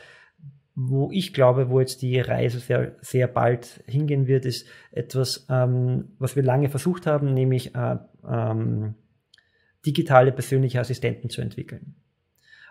wo 0.76 1.10
ich 1.12 1.34
glaube, 1.34 1.70
wo 1.70 1.80
jetzt 1.80 2.02
die 2.02 2.20
Reise 2.20 2.60
sehr, 2.60 2.96
sehr 3.02 3.28
bald 3.28 3.84
hingehen 3.88 4.28
wird, 4.28 4.46
ist 4.46 4.68
etwas, 4.92 5.46
ähm, 5.50 6.14
was 6.18 6.36
wir 6.36 6.44
lange 6.44 6.70
versucht 6.70 7.08
haben, 7.08 7.34
nämlich 7.34 7.76
äh, 7.76 7.98
ähm, 8.28 8.96
digitale 9.86 10.32
persönliche 10.32 10.80
Assistenten 10.80 11.30
zu 11.30 11.42
entwickeln. 11.42 11.96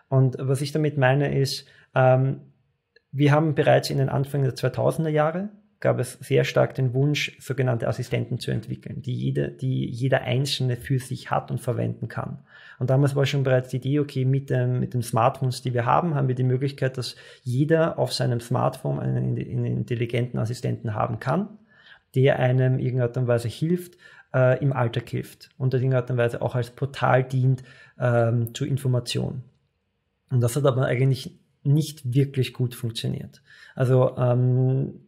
Und 0.08 0.36
was 0.38 0.60
ich 0.60 0.72
damit 0.72 0.96
meine 0.96 1.38
ist, 1.38 1.68
ähm, 1.94 2.40
wir 3.12 3.32
haben 3.32 3.54
bereits 3.54 3.90
in 3.90 3.98
den 3.98 4.08
Anfängen 4.08 4.44
der 4.44 4.54
2000er 4.54 5.08
Jahre 5.08 5.50
gab 5.80 5.98
es 5.98 6.12
sehr 6.20 6.44
stark 6.44 6.74
den 6.74 6.92
Wunsch, 6.92 7.36
sogenannte 7.40 7.88
Assistenten 7.88 8.38
zu 8.38 8.50
entwickeln, 8.50 9.00
die 9.00 9.14
jeder, 9.14 9.48
die 9.48 9.86
jeder 9.86 10.20
Einzelne 10.22 10.76
für 10.76 10.98
sich 10.98 11.30
hat 11.30 11.50
und 11.50 11.58
verwenden 11.58 12.08
kann. 12.08 12.38
Und 12.78 12.90
damals 12.90 13.16
war 13.16 13.24
schon 13.26 13.44
bereits 13.44 13.70
die 13.70 13.78
Idee, 13.78 14.00
okay, 14.00 14.24
mit, 14.26 14.50
dem, 14.50 14.78
mit 14.80 14.92
den 14.94 15.02
Smartphones, 15.02 15.62
die 15.62 15.72
wir 15.72 15.86
haben, 15.86 16.14
haben 16.14 16.28
wir 16.28 16.34
die 16.34 16.44
Möglichkeit, 16.44 16.98
dass 16.98 17.16
jeder 17.42 17.98
auf 17.98 18.12
seinem 18.12 18.40
Smartphone 18.40 19.00
einen, 19.00 19.38
einen 19.38 19.64
intelligenten 19.64 20.38
Assistenten 20.38 20.94
haben 20.94 21.18
kann, 21.18 21.48
der 22.14 22.38
einem 22.38 22.78
irgendeiner 22.78 23.26
Weise 23.26 23.48
hilft, 23.48 23.96
äh, 24.34 24.62
im 24.62 24.72
Alltag 24.72 25.08
hilft 25.08 25.50
und 25.56 25.72
in 25.74 25.82
irgendeiner 25.82 26.18
Weise 26.18 26.42
auch 26.42 26.54
als 26.54 26.70
Portal 26.70 27.24
dient 27.24 27.62
ähm, 27.98 28.54
zur 28.54 28.66
Information. 28.66 29.42
Und 30.30 30.40
das 30.40 30.56
hat 30.56 30.64
aber 30.64 30.84
eigentlich 30.84 31.38
nicht 31.62 32.14
wirklich 32.14 32.52
gut 32.52 32.74
funktioniert. 32.74 33.42
Also 33.74 34.16
ähm, 34.16 35.00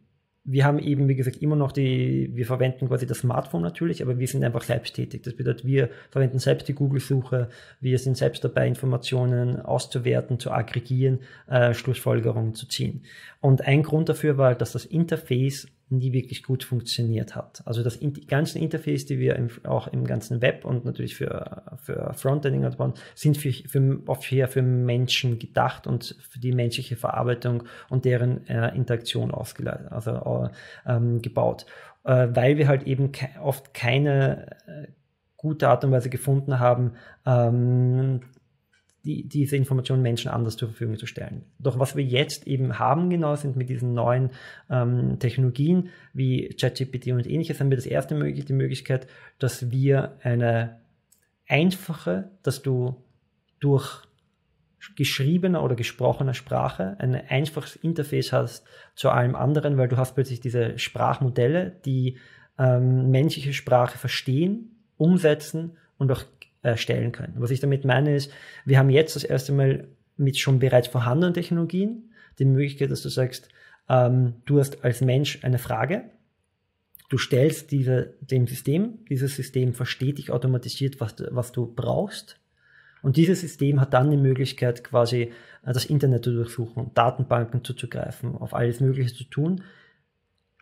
wir 0.45 0.65
haben 0.65 0.79
eben, 0.79 1.07
wie 1.07 1.15
gesagt, 1.15 1.37
immer 1.37 1.55
noch 1.55 1.71
die, 1.71 2.29
wir 2.33 2.45
verwenden 2.45 2.89
quasi 2.89 3.07
das 3.07 3.19
Smartphone 3.19 3.61
natürlich, 3.61 4.01
aber 4.01 4.19
wir 4.19 4.27
sind 4.27 4.43
einfach 4.43 4.63
selbsttätig. 4.63 5.21
Das 5.21 5.35
bedeutet, 5.35 5.65
wir 5.65 5.89
verwenden 6.11 6.39
selbst 6.39 6.67
die 6.67 6.73
Google-Suche, 6.73 7.49
wir 7.79 7.97
sind 7.97 8.17
selbst 8.17 8.43
dabei, 8.43 8.67
Informationen 8.67 9.61
auszuwerten, 9.61 10.39
zu 10.39 10.51
aggregieren, 10.51 11.19
äh, 11.47 11.73
Schlussfolgerungen 11.73 12.55
zu 12.55 12.67
ziehen. 12.67 13.03
Und 13.39 13.61
ein 13.61 13.83
Grund 13.83 14.09
dafür 14.09 14.37
war, 14.37 14.53
dass 14.53 14.73
das 14.73 14.85
Interface 14.85 15.67
nie 15.89 16.13
wirklich 16.13 16.43
gut 16.43 16.63
funktioniert 16.63 17.35
hat. 17.35 17.61
Also 17.65 17.83
das, 17.83 17.99
die 17.99 18.27
ganzen 18.27 18.61
Interface, 18.61 19.05
die 19.05 19.19
wir 19.19 19.35
im, 19.35 19.49
auch 19.63 19.87
im 19.87 20.05
ganzen 20.05 20.41
Web 20.41 20.65
und 20.65 20.85
natürlich 20.85 21.15
für, 21.15 21.63
für 21.81 22.13
Frontending 22.13 22.69
bauen, 22.77 22.93
sind 23.15 23.37
für, 23.37 23.51
für, 23.51 23.99
oft 24.07 24.31
eher 24.31 24.47
für 24.47 24.61
Menschen 24.61 25.39
gedacht 25.39 25.87
und 25.87 26.15
für 26.29 26.39
die 26.39 26.51
menschliche 26.51 26.95
Verarbeitung 26.95 27.63
und 27.89 28.05
deren 28.05 28.47
äh, 28.47 28.75
Interaktion 28.75 29.31
ausgeleitet, 29.31 29.91
also 29.91 30.49
äh, 30.85 30.93
ähm, 30.93 31.21
gebaut. 31.21 31.65
Äh, 32.03 32.29
weil 32.31 32.57
wir 32.57 32.67
halt 32.67 32.83
eben 32.83 33.11
ke 33.11 33.29
oft 33.41 33.73
keine 33.73 34.57
äh, 34.67 34.87
gute 35.37 35.67
Art 35.67 35.83
und 35.83 35.91
Weise 35.91 36.09
gefunden 36.09 36.59
haben, 36.59 36.93
ähm, 37.25 38.21
die, 39.05 39.27
diese 39.27 39.57
Informationen 39.57 40.01
Menschen 40.01 40.31
anders 40.31 40.55
zur 40.55 40.69
Verfügung 40.69 40.97
zu 40.97 41.05
stellen. 41.05 41.43
Doch 41.59 41.77
was 41.77 41.95
wir 41.95 42.03
jetzt 42.03 42.47
eben 42.47 42.79
haben 42.79 43.09
genau 43.09 43.35
sind 43.35 43.57
mit 43.57 43.69
diesen 43.69 43.93
neuen 43.93 44.31
ähm, 44.69 45.19
Technologien 45.19 45.89
wie 46.13 46.49
ChatGPT 46.49 47.07
und 47.07 47.27
ähnliches, 47.27 47.59
haben 47.59 47.69
wir 47.69 47.77
das 47.77 47.85
erste 47.85 48.15
Mal 48.15 48.31
die 48.31 48.53
Möglichkeit, 48.53 49.07
dass 49.39 49.71
wir 49.71 50.17
eine 50.21 50.79
einfache, 51.47 52.31
dass 52.43 52.61
du 52.61 52.95
durch 53.59 54.03
geschriebener 54.95 55.63
oder 55.63 55.75
gesprochener 55.75 56.33
Sprache 56.33 56.95
ein 56.99 57.15
einfaches 57.15 57.75
Interface 57.77 58.33
hast 58.33 58.65
zu 58.95 59.09
allem 59.09 59.35
anderen, 59.35 59.77
weil 59.77 59.87
du 59.87 59.97
hast 59.97 60.13
plötzlich 60.15 60.39
diese 60.39 60.77
Sprachmodelle, 60.77 61.71
die 61.85 62.17
ähm, 62.57 63.09
menschliche 63.09 63.53
Sprache 63.53 63.97
verstehen, 63.97 64.75
umsetzen 64.97 65.77
und 65.97 66.11
auch 66.11 66.23
erstellen 66.71 67.11
können. 67.11 67.35
Was 67.37 67.51
ich 67.51 67.59
damit 67.59 67.85
meine 67.85 68.15
ist, 68.15 68.31
wir 68.65 68.77
haben 68.77 68.89
jetzt 68.89 69.15
das 69.15 69.23
erste 69.23 69.51
Mal 69.51 69.87
mit 70.17 70.37
schon 70.37 70.59
bereits 70.59 70.87
vorhandenen 70.87 71.33
Technologien 71.33 72.11
die 72.39 72.45
Möglichkeit, 72.45 72.91
dass 72.91 73.01
du 73.01 73.09
sagst, 73.09 73.49
ähm, 73.89 74.35
du 74.45 74.59
hast 74.59 74.83
als 74.83 75.01
Mensch 75.01 75.39
eine 75.43 75.59
Frage, 75.59 76.05
Du 77.13 77.19
stellst 77.19 77.69
diese, 77.69 78.15
dem 78.21 78.47
System, 78.47 79.05
dieses 79.07 79.35
System 79.35 79.75
versteht 79.75 80.17
dich 80.17 80.31
automatisiert, 80.31 80.99
was, 80.99 81.13
was 81.29 81.51
du 81.51 81.67
brauchst. 81.67 82.39
Und 83.03 83.17
dieses 83.17 83.41
System 83.41 83.79
hat 83.79 83.93
dann 83.93 84.09
die 84.09 84.17
Möglichkeit, 84.17 84.83
quasi 84.83 85.31
äh, 85.63 85.73
das 85.73 85.85
Internet 85.85 86.23
zu 86.23 86.31
durchsuchen, 86.31 86.91
Datenbanken 86.95 87.63
zuzugreifen, 87.63 88.35
auf 88.35 88.55
alles 88.55 88.79
Mögliche 88.79 89.13
zu 89.13 89.25
tun, 89.25 89.63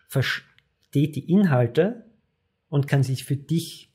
versteht 0.09 1.15
die 1.15 1.31
Inhalte 1.31 2.03
und 2.67 2.85
kann 2.85 3.03
sich 3.03 3.23
für 3.23 3.37
dich 3.37 3.93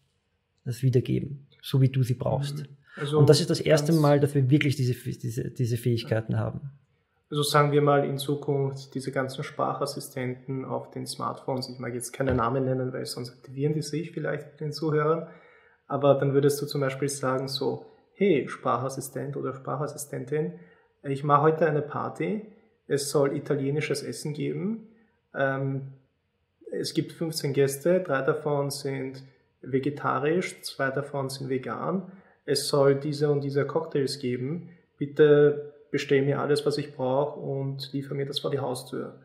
das 0.65 0.83
wiedergeben, 0.83 1.46
so 1.67 1.81
wie 1.81 1.89
du 1.89 2.05
sie 2.05 2.15
brauchst. 2.15 2.59
Mhm. 2.59 2.67
Also 2.97 3.19
und 3.19 3.29
das 3.29 3.41
ist 3.41 3.51
das 3.51 3.61
erste 3.61 3.93
Mal, 3.93 4.21
dass 4.21 4.35
wir 4.35 4.49
wirklich 4.49 4.77
diese, 4.77 4.95
diese, 4.95 5.51
diese 5.51 5.77
Fähigkeiten 5.77 6.39
haben. 6.39 6.71
Also 7.29 7.43
sagen 7.43 7.73
wir 7.73 7.83
mal 7.83 8.05
in 8.05 8.19
Zukunft 8.19 8.95
diese 8.95 9.11
ganzen 9.11 9.43
Sprachassistenten 9.43 10.65
auf 10.65 10.93
den 10.93 11.07
Smartphones, 11.07 11.69
ich 11.69 11.81
mag 11.81 11.93
jetzt 11.93 12.13
keine 12.13 12.35
Namen 12.35 12.65
nennen, 12.65 12.93
weil 12.93 13.05
sonst 13.05 13.31
aktivieren 13.31 13.75
die 13.75 13.83
sich 13.83 14.13
vielleicht 14.13 14.61
den 14.61 14.73
Zuhörern, 14.73 15.27
aber 15.89 16.15
dann 16.15 16.35
würdest 16.35 16.63
du 16.63 16.67
zum 16.67 16.81
Beispiel 16.81 17.09
sagen 17.09 17.49
so, 17.49 17.87
hey 18.15 18.49
Sprachassistent 18.49 19.37
oder 19.37 19.53
Sprachassistentin, 19.53 20.53
ich 21.03 21.25
mache 21.25 21.43
heute 21.43 21.67
eine 21.67 21.83
Party, 21.83 22.47
es 22.87 23.11
soll 23.11 23.37
italienisches 23.37 24.05
Essen 24.05 24.33
geben, 24.33 24.87
ähm, 25.35 25.95
es 26.71 26.95
gibt 26.95 27.13
15 27.13 27.53
Gäste, 27.53 28.01
drei 28.01 28.23
davon 28.23 28.71
sind 28.71 29.25
vegetarisch, 29.71 30.61
zwei 30.63 30.91
davon 30.91 31.29
sind 31.29 31.49
vegan, 31.49 32.13
es 32.45 32.69
soll 32.69 32.95
diese 32.95 33.31
und 33.31 33.43
diese 33.43 33.67
Cocktails 33.67 34.19
geben, 34.19 34.71
bitte 34.99 35.75
bestell 35.91 36.23
mir 36.23 36.41
alles, 36.41 36.65
was 36.67 36.79
ich 36.79 36.95
brauche 36.95 37.41
und 37.41 37.93
liefer 37.93 38.15
mir 38.15 38.27
das 38.27 38.41
vor 38.41 38.51
die 38.51 38.61
Haustür. 38.61 39.21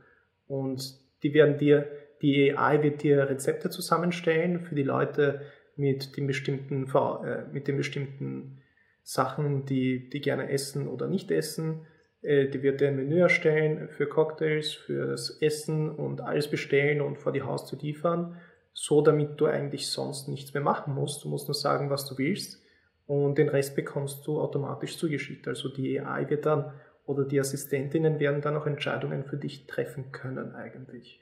Und 0.48 1.00
die 1.24 1.34
werden 1.34 1.58
dir, 1.58 1.88
die 2.22 2.58
AI 2.58 2.84
wird 2.84 3.04
dir 3.04 3.30
Rezepte 3.30 3.70
zusammenstellen 3.70 4.60
für 4.60 4.76
die 4.76 4.84
Leute 4.84 5.42
mit 5.76 6.18
den 6.18 6.28
bestimmten, 6.28 6.88
äh, 6.94 7.44
mit 7.52 7.68
den 7.68 7.78
bestimmten 7.78 8.62
Sachen, 9.04 9.66
die, 9.66 10.10
die 10.10 10.22
gerne 10.22 10.50
essen 10.50 10.88
oder 10.88 11.08
nicht 11.08 11.32
essen. 11.32 11.88
Äh, 12.22 12.48
die 12.48 12.62
wird 12.62 12.82
dir 12.82 12.90
ein 12.90 12.96
Menü 12.96 13.20
erstellen 13.20 13.90
für 13.90 14.08
Cocktails, 14.08 14.74
fürs 14.74 15.42
Essen 15.42 15.90
und 15.90 16.22
alles 16.22 16.50
bestellen 16.50 17.02
und 17.02 17.18
vor 17.18 17.32
die 17.32 17.42
Haustür 17.42 17.80
liefern. 17.80 18.38
So, 18.74 19.02
damit 19.02 19.40
du 19.40 19.46
eigentlich 19.46 19.90
sonst 19.90 20.28
nichts 20.28 20.54
mehr 20.54 20.64
machen 20.64 20.94
musst. 20.94 21.24
Du 21.24 21.30
musst 21.30 21.48
nur 21.48 21.56
sagen, 21.56 21.90
was 21.90 22.06
du 22.06 22.18
willst 22.18 22.62
und 23.06 23.38
den 23.38 23.50
Rest 23.50 23.76
bekommst 23.76 24.26
du 24.26 24.40
automatisch 24.40 24.98
zugeschickt. 24.98 25.48
Also 25.48 25.70
die 25.70 26.00
AI 26.00 26.30
wird 26.30 26.46
dann 26.46 26.72
oder 27.06 27.26
die 27.26 27.40
Assistentinnen 27.40 28.20
werden 28.20 28.42
dann 28.42 28.56
auch 28.56 28.66
Entscheidungen 28.66 29.26
für 29.26 29.38
dich 29.38 29.68
treffen 29.68 30.12
können 30.12 30.56
eigentlich. 30.56 31.20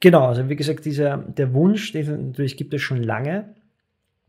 Genau, 0.00 0.26
also 0.26 0.48
wie 0.48 0.56
gesagt, 0.56 0.84
dieser, 0.84 1.16
der 1.16 1.54
Wunsch, 1.54 1.92
den 1.92 2.28
natürlich 2.28 2.56
gibt 2.56 2.74
es 2.74 2.82
schon 2.82 3.02
lange, 3.02 3.54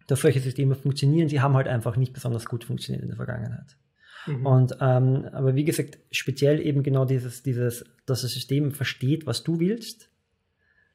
dass 0.07 0.21
solche 0.21 0.39
Systeme 0.39 0.75
funktionieren. 0.75 1.27
Sie 1.27 1.41
haben 1.41 1.55
halt 1.55 1.67
einfach 1.67 1.97
nicht 1.97 2.13
besonders 2.13 2.45
gut 2.45 2.63
funktioniert 2.63 3.01
in 3.01 3.09
der 3.09 3.17
Vergangenheit. 3.17 3.75
Mhm. 4.27 4.45
Und 4.45 4.77
ähm, 4.79 5.27
aber 5.31 5.55
wie 5.55 5.65
gesagt, 5.65 5.97
speziell 6.11 6.61
eben 6.61 6.83
genau 6.83 7.05
dieses, 7.05 7.43
dieses, 7.43 7.85
dass 8.05 8.21
das 8.21 8.31
System 8.31 8.71
versteht, 8.71 9.25
was 9.25 9.43
du 9.43 9.59
willst 9.59 10.09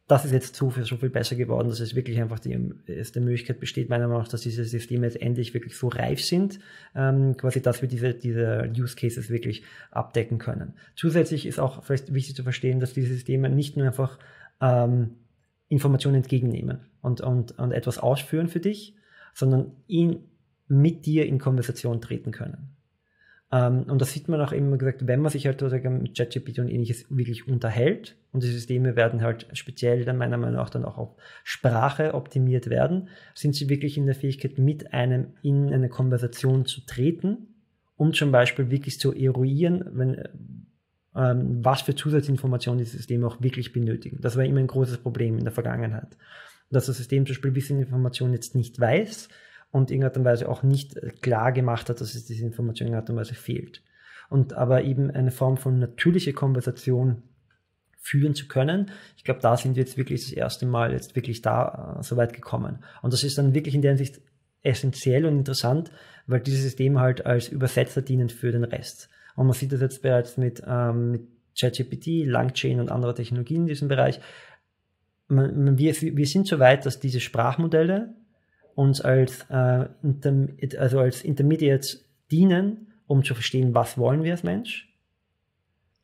das 0.08 0.24
ist 0.24 0.32
jetzt 0.32 0.56
so 0.56 0.70
viel, 0.70 0.84
so 0.84 0.96
viel 0.96 1.10
besser 1.10 1.36
geworden, 1.36 1.68
dass 1.68 1.80
es 1.80 1.94
wirklich 1.94 2.18
einfach 2.18 2.38
die, 2.38 2.58
es 2.86 3.12
die 3.12 3.20
Möglichkeit 3.20 3.60
besteht, 3.60 3.90
meiner 3.90 4.08
Meinung 4.08 4.22
nach, 4.22 4.28
dass 4.28 4.40
diese 4.40 4.64
Systeme 4.64 5.06
jetzt 5.06 5.20
endlich 5.20 5.52
wirklich 5.52 5.76
so 5.76 5.88
reif 5.88 6.24
sind, 6.24 6.60
ähm, 6.94 7.36
quasi, 7.36 7.60
dass 7.60 7.82
wir 7.82 7.90
diese, 7.90 8.14
diese 8.14 8.72
Use 8.76 8.96
Cases 8.96 9.28
wirklich 9.28 9.64
abdecken 9.90 10.38
können. 10.38 10.72
Zusätzlich 10.96 11.44
ist 11.44 11.60
auch 11.60 11.84
vielleicht 11.84 12.14
wichtig 12.14 12.34
zu 12.34 12.42
verstehen, 12.42 12.80
dass 12.80 12.94
diese 12.94 13.12
Systeme 13.12 13.50
nicht 13.50 13.76
nur 13.76 13.86
einfach 13.86 14.18
ähm, 14.62 15.10
Informationen 15.68 16.16
entgegennehmen 16.16 16.80
und, 17.02 17.20
und, 17.20 17.58
und 17.58 17.72
etwas 17.72 17.98
ausführen 17.98 18.48
für 18.48 18.60
dich, 18.60 18.96
sondern 19.34 19.72
ihn 19.88 20.24
mit 20.68 21.04
dir 21.04 21.26
in 21.26 21.38
Konversation 21.38 22.00
treten 22.00 22.32
können. 22.32 22.77
Ähm, 23.50 23.84
und 23.84 24.00
das 24.00 24.12
sieht 24.12 24.28
man 24.28 24.40
auch 24.40 24.52
immer 24.52 24.76
gesagt, 24.76 25.06
wenn 25.06 25.20
man 25.20 25.32
sich 25.32 25.46
halt 25.46 25.62
mit 25.62 26.16
ChatGPT 26.16 26.58
und 26.58 26.68
ähnliches 26.68 27.06
wirklich 27.08 27.48
unterhält 27.48 28.16
und 28.32 28.42
die 28.42 28.48
Systeme 28.48 28.94
werden 28.94 29.22
halt 29.22 29.46
speziell 29.54 30.04
dann 30.04 30.18
meiner 30.18 30.36
Meinung 30.36 30.56
nach 30.56 30.70
dann 30.70 30.84
auch 30.84 30.98
auf 30.98 31.16
Sprache 31.44 32.14
optimiert 32.14 32.68
werden, 32.68 33.08
sind 33.34 33.54
sie 33.54 33.68
wirklich 33.68 33.96
in 33.96 34.06
der 34.06 34.14
Fähigkeit, 34.14 34.58
mit 34.58 34.92
einem 34.92 35.28
in 35.42 35.72
eine 35.72 35.88
Konversation 35.88 36.66
zu 36.66 36.82
treten, 36.82 37.54
um 37.96 38.12
zum 38.12 38.32
Beispiel 38.32 38.70
wirklich 38.70 39.00
zu 39.00 39.14
eruieren, 39.14 39.84
wenn, 39.92 40.22
ähm, 41.16 41.64
was 41.64 41.82
für 41.82 41.94
Zusatzinformationen 41.94 42.84
die 42.84 42.90
Systeme 42.90 43.26
auch 43.26 43.40
wirklich 43.40 43.72
benötigen. 43.72 44.18
Das 44.20 44.36
war 44.36 44.44
immer 44.44 44.60
ein 44.60 44.66
großes 44.66 44.98
Problem 44.98 45.38
in 45.38 45.44
der 45.44 45.52
Vergangenheit. 45.52 46.18
Dass 46.70 46.84
das 46.84 46.98
System 46.98 47.24
zum 47.24 47.32
Beispiel 47.32 47.50
gewisse 47.52 47.72
Informationen 47.72 48.34
jetzt 48.34 48.54
nicht 48.54 48.78
weiß, 48.78 49.30
und 49.70 49.90
in 49.90 50.02
irgendeiner 50.02 50.24
Weise 50.24 50.48
auch 50.48 50.62
nicht 50.62 50.96
äh, 50.96 51.10
klar 51.10 51.52
gemacht 51.52 51.88
hat, 51.88 52.00
dass 52.00 52.14
es 52.14 52.24
diese 52.24 52.44
Information 52.44 52.88
in 52.88 52.94
irgendeiner 52.94 53.20
Weise 53.20 53.34
fehlt. 53.34 53.82
Und 54.28 54.52
aber 54.52 54.84
eben 54.84 55.10
eine 55.10 55.30
Form 55.30 55.56
von 55.56 55.78
natürlicher 55.78 56.32
Konversation 56.32 57.22
führen 57.98 58.34
zu 58.34 58.48
können. 58.48 58.90
Ich 59.16 59.24
glaube, 59.24 59.40
da 59.40 59.56
sind 59.56 59.76
wir 59.76 59.82
jetzt 59.82 59.96
wirklich 59.96 60.22
das 60.22 60.32
erste 60.32 60.66
Mal 60.66 60.92
jetzt 60.92 61.16
wirklich 61.16 61.42
da 61.42 61.98
äh, 61.98 62.02
so 62.02 62.16
weit 62.16 62.32
gekommen. 62.32 62.84
Und 63.02 63.12
das 63.12 63.24
ist 63.24 63.38
dann 63.38 63.54
wirklich 63.54 63.74
in 63.74 63.82
der 63.82 63.92
Hinsicht 63.92 64.20
essentiell 64.62 65.24
und 65.24 65.38
interessant, 65.38 65.90
weil 66.26 66.40
diese 66.40 66.62
Systeme 66.62 67.00
halt 67.00 67.26
als 67.26 67.48
Übersetzer 67.48 68.02
dienen 68.02 68.28
für 68.28 68.52
den 68.52 68.64
Rest. 68.64 69.08
Und 69.36 69.46
man 69.46 69.54
sieht 69.54 69.72
das 69.72 69.80
jetzt 69.80 70.02
bereits 70.02 70.36
mit, 70.36 70.62
ähm, 70.66 71.12
mit 71.12 71.22
ChatGPT, 71.58 72.26
Langchain 72.26 72.80
und 72.80 72.90
anderer 72.90 73.14
Technologien 73.14 73.62
in 73.62 73.66
diesem 73.68 73.88
Bereich. 73.88 74.20
Man, 75.28 75.64
man, 75.64 75.78
wir, 75.78 75.94
wir 76.00 76.26
sind 76.26 76.46
so 76.46 76.58
weit, 76.58 76.86
dass 76.86 77.00
diese 77.00 77.20
Sprachmodelle 77.20 78.14
uns 78.78 79.00
als, 79.00 79.44
äh, 79.50 79.88
also 80.78 81.00
als 81.00 81.24
Intermediates 81.24 82.08
dienen, 82.30 82.92
um 83.08 83.24
zu 83.24 83.34
verstehen, 83.34 83.74
was 83.74 83.98
wollen 83.98 84.22
wir 84.22 84.30
als 84.30 84.44
Mensch. 84.44 84.96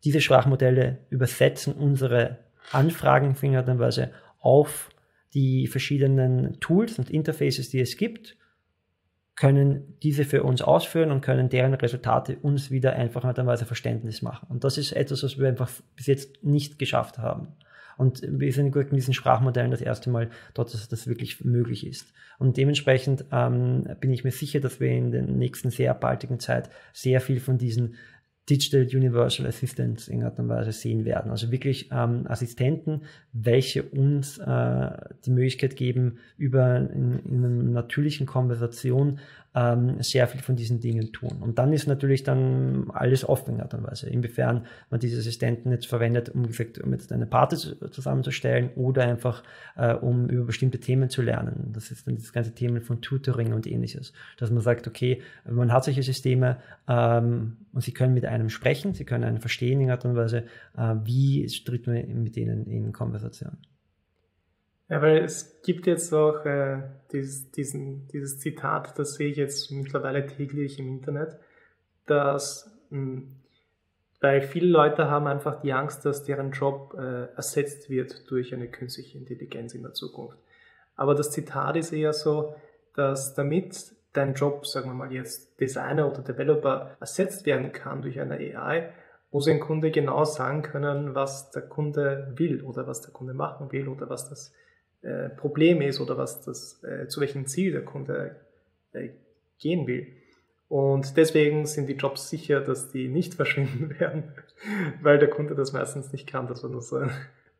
Diese 0.02 0.20
Sprachmodelle 0.20 0.98
übersetzen 1.08 1.72
unsere 1.72 2.40
Anfragen 2.72 3.36
fingerweise 3.36 4.10
auf 4.40 4.90
die 5.34 5.68
verschiedenen 5.68 6.58
Tools 6.58 6.98
und 6.98 7.10
Interfaces, 7.10 7.70
die 7.70 7.78
es 7.78 7.96
gibt, 7.96 8.36
können 9.36 9.96
diese 10.02 10.24
für 10.24 10.42
uns 10.42 10.60
ausführen 10.60 11.12
und 11.12 11.20
können 11.20 11.48
deren 11.48 11.74
Resultate 11.74 12.38
uns 12.42 12.72
wieder 12.72 12.94
einfach 12.94 13.22
Weise 13.46 13.66
Verständnis 13.66 14.20
machen. 14.20 14.48
Und 14.48 14.64
das 14.64 14.78
ist 14.78 14.90
etwas, 14.92 15.22
was 15.22 15.38
wir 15.38 15.46
einfach 15.46 15.70
bis 15.94 16.06
jetzt 16.06 16.42
nicht 16.42 16.80
geschafft 16.80 17.18
haben. 17.18 17.54
Und 17.96 18.22
wir 18.26 18.52
sind 18.52 18.74
in 18.74 18.96
diesen 18.96 19.14
Sprachmodellen 19.14 19.70
das 19.70 19.80
erste 19.80 20.10
Mal 20.10 20.30
dort, 20.54 20.72
dass 20.74 20.88
das 20.88 21.06
wirklich 21.06 21.44
möglich 21.44 21.86
ist. 21.86 22.12
Und 22.38 22.56
dementsprechend 22.56 23.24
ähm, 23.32 23.84
bin 24.00 24.12
ich 24.12 24.24
mir 24.24 24.32
sicher, 24.32 24.60
dass 24.60 24.80
wir 24.80 24.90
in 24.90 25.12
der 25.12 25.22
nächsten 25.22 25.70
sehr 25.70 25.94
baldigen 25.94 26.40
Zeit 26.40 26.70
sehr 26.92 27.20
viel 27.20 27.40
von 27.40 27.58
diesen 27.58 27.94
Digital 28.48 28.82
Universal 28.82 29.46
Assistants 29.46 30.08
in 30.08 30.20
irgendeiner 30.20 30.48
Weise 30.48 30.72
sehen 30.72 31.04
werden. 31.04 31.30
Also 31.30 31.50
wirklich 31.50 31.88
ähm, 31.90 32.26
Assistenten, 32.26 33.02
welche 33.32 33.82
uns 33.82 34.38
äh, 34.38 34.90
die 35.24 35.30
Möglichkeit 35.30 35.76
geben, 35.76 36.18
über 36.36 36.76
in, 36.76 37.20
in 37.20 37.44
einer 37.44 37.48
natürlichen 37.48 38.26
Konversation 38.26 39.18
ähm, 39.54 40.02
sehr 40.02 40.26
viel 40.26 40.40
von 40.40 40.56
diesen 40.56 40.80
Dingen 40.80 41.12
tun. 41.12 41.38
Und 41.40 41.58
dann 41.58 41.72
ist 41.72 41.86
natürlich 41.86 42.24
dann 42.24 42.90
alles 42.92 43.26
offen 43.26 43.56
in 43.56 43.62
und 43.62 43.84
Weise. 43.84 44.10
Inwiefern 44.10 44.66
man 44.90 45.00
diese 45.00 45.18
Assistenten 45.18 45.70
jetzt 45.70 45.86
verwendet, 45.86 46.28
um, 46.30 46.46
gesagt, 46.46 46.78
um 46.78 46.92
jetzt 46.92 47.12
eine 47.12 47.26
Party 47.26 47.56
zusammenzustellen 47.56 48.70
oder 48.74 49.04
einfach 49.04 49.44
äh, 49.76 49.94
um 49.94 50.28
über 50.28 50.44
bestimmte 50.44 50.80
Themen 50.80 51.08
zu 51.08 51.22
lernen. 51.22 51.70
Das 51.72 51.90
ist 51.90 52.06
dann 52.06 52.16
das 52.16 52.32
ganze 52.32 52.52
Thema 52.52 52.80
von 52.80 53.00
Tutoring 53.00 53.52
und 53.52 53.66
ähnliches. 53.66 54.12
Dass 54.38 54.50
man 54.50 54.60
sagt, 54.60 54.88
okay, 54.88 55.22
man 55.48 55.72
hat 55.72 55.84
solche 55.84 56.02
Systeme 56.02 56.56
ähm, 56.88 57.56
und 57.72 57.82
sie 57.82 57.92
können 57.92 58.14
mit 58.14 58.24
einem 58.34 58.50
sprechen, 58.50 58.92
sie 58.92 59.04
können 59.04 59.24
einen 59.24 59.40
verstehen 59.40 59.80
in 59.80 59.90
Art 59.90 60.04
und 60.04 60.16
Weise, 60.16 60.44
äh, 60.76 60.94
wie 61.04 61.46
tritt 61.64 61.86
man 61.86 62.22
mit 62.22 62.36
denen 62.36 62.66
in 62.66 62.92
Konversation. 62.92 63.56
Weil 64.88 65.18
es 65.24 65.62
gibt 65.62 65.86
jetzt 65.86 66.12
auch 66.12 66.44
äh, 66.44 66.82
dieses, 67.10 67.50
diesen, 67.50 68.06
dieses 68.08 68.38
Zitat, 68.38 68.98
das 68.98 69.14
sehe 69.14 69.30
ich 69.30 69.38
jetzt 69.38 69.70
mittlerweile 69.70 70.26
täglich 70.26 70.78
im 70.78 70.88
Internet, 70.88 71.38
dass 72.06 72.70
mh, 72.90 72.98
hm, 72.98 73.28
weil 74.24 74.40
viele 74.40 74.68
Leute 74.68 75.10
haben 75.10 75.26
einfach 75.26 75.60
die 75.60 75.74
Angst, 75.74 76.06
dass 76.06 76.24
deren 76.24 76.52
Job 76.52 76.94
äh, 76.98 77.26
ersetzt 77.36 77.90
wird 77.90 78.30
durch 78.30 78.54
eine 78.54 78.68
künstliche 78.68 79.18
Intelligenz 79.18 79.74
in 79.74 79.82
der 79.82 79.92
Zukunft. 79.92 80.38
Aber 80.96 81.14
das 81.14 81.30
Zitat 81.30 81.76
ist 81.76 81.92
eher 81.92 82.14
so, 82.14 82.54
dass 82.94 83.34
damit 83.34 83.93
dein 84.14 84.34
Job, 84.34 84.66
sagen 84.66 84.90
wir 84.90 84.94
mal 84.94 85.12
jetzt 85.12 85.60
Designer 85.60 86.10
oder 86.10 86.22
Developer, 86.22 86.96
ersetzt 87.00 87.44
werden 87.46 87.72
kann 87.72 88.02
durch 88.02 88.18
eine 88.20 88.36
AI, 88.36 88.90
muss 89.30 89.48
ein 89.48 89.60
Kunde 89.60 89.90
genau 89.90 90.24
sagen 90.24 90.62
können, 90.62 91.14
was 91.14 91.50
der 91.50 91.62
Kunde 91.62 92.32
will 92.36 92.62
oder 92.62 92.86
was 92.86 93.02
der 93.02 93.12
Kunde 93.12 93.34
machen 93.34 93.72
will 93.72 93.88
oder 93.88 94.08
was 94.08 94.28
das 94.28 94.52
äh, 95.02 95.28
Problem 95.28 95.82
ist 95.82 96.00
oder 96.00 96.16
was 96.16 96.40
das, 96.42 96.82
äh, 96.84 97.08
zu 97.08 97.20
welchem 97.20 97.46
Ziel 97.46 97.72
der 97.72 97.84
Kunde 97.84 98.36
äh, 98.92 99.10
gehen 99.58 99.86
will. 99.86 100.06
Und 100.68 101.16
deswegen 101.16 101.66
sind 101.66 101.88
die 101.88 101.94
Jobs 101.94 102.30
sicher, 102.30 102.60
dass 102.60 102.90
die 102.90 103.08
nicht 103.08 103.34
verschwinden 103.34 103.98
werden, 103.98 104.32
weil 105.02 105.18
der 105.18 105.28
Kunde 105.28 105.54
das 105.54 105.72
meistens 105.72 106.12
nicht 106.12 106.28
kann, 106.28 106.46
das 106.46 106.62
war 106.62 106.70
nur 106.70 106.82
so 106.82 106.96
ein, 106.96 107.10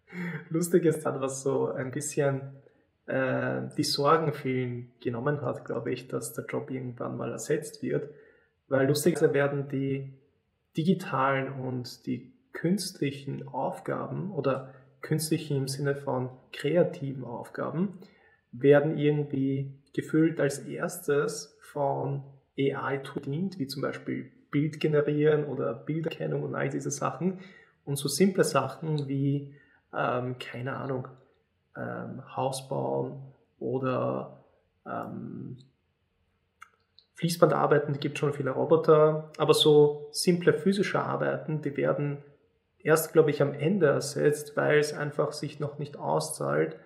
Lustig 0.51 0.85
ist 0.85 1.05
dann, 1.05 1.21
was 1.21 1.43
so 1.43 1.73
ein 1.73 1.91
bisschen 1.91 2.41
die 3.07 3.83
Sorgen 3.83 4.33
vielen 4.33 4.93
genommen 5.01 5.43
hat, 5.43 5.65
glaube 5.65 5.93
ich, 5.93 6.09
dass 6.09 6.33
der 6.33 6.47
Job 6.47 6.71
irgendwann 6.71 7.17
mal 7.17 7.33
ersetzt 7.33 7.83
wird. 7.83 8.09
Weil 8.69 8.87
lustigerweise 8.87 9.35
werden 9.35 9.69
die 9.69 10.15
digitalen 10.77 11.53
und 11.53 12.07
die 12.07 12.33
künstlichen 12.53 13.47
Aufgaben 13.47 14.33
oder 14.33 14.73
künstlichen 15.03 15.59
im 15.59 15.69
Sinne 15.69 15.97
von 15.97 16.31
kreativen 16.53 17.25
Aufgaben 17.25 17.99
werden 18.53 18.97
irgendwie 18.97 19.75
gefüllt 19.93 20.41
als 20.41 20.61
erstes 20.61 21.59
von 21.61 22.23
AI 22.59 23.03
dient, 23.27 23.59
wie 23.59 23.67
zum 23.67 23.83
Beispiel 23.83 24.31
Bild 24.51 24.81
generieren 24.81 25.45
oder 25.45 25.75
Bilderkennung 25.75 26.45
und 26.45 26.55
all 26.55 26.69
diese 26.69 26.91
Sachen. 26.91 27.41
Und 27.85 27.97
so 27.97 28.09
simple 28.09 28.45
Sachen 28.45 29.09
wie, 29.09 29.55
ähm, 29.93 30.37
keine 30.39 30.77
Ahnung, 30.77 31.09
ähm, 31.77 32.23
Haus 32.37 32.69
bauen 32.69 33.21
oder 33.59 34.39
ähm, 34.87 35.57
Fließbandarbeiten, 37.15 38.01
gibt 38.01 38.19
schon 38.19 38.33
viele 38.33 38.51
Roboter, 38.51 39.31
aber 39.39 39.55
so 39.55 40.09
simple 40.11 40.53
physische 40.53 41.01
Arbeiten, 41.01 41.63
die 41.63 41.77
werden 41.77 42.19
erst, 42.81 43.13
glaube 43.13 43.31
ich, 43.31 43.41
am 43.41 43.55
Ende 43.55 43.87
ersetzt, 43.87 44.57
weil 44.57 44.79
es 44.79 44.93
einfach 44.93 45.33
sich 45.33 45.61
noch 45.61 45.79
nicht 45.79 45.97
auszahlt, 45.97 46.77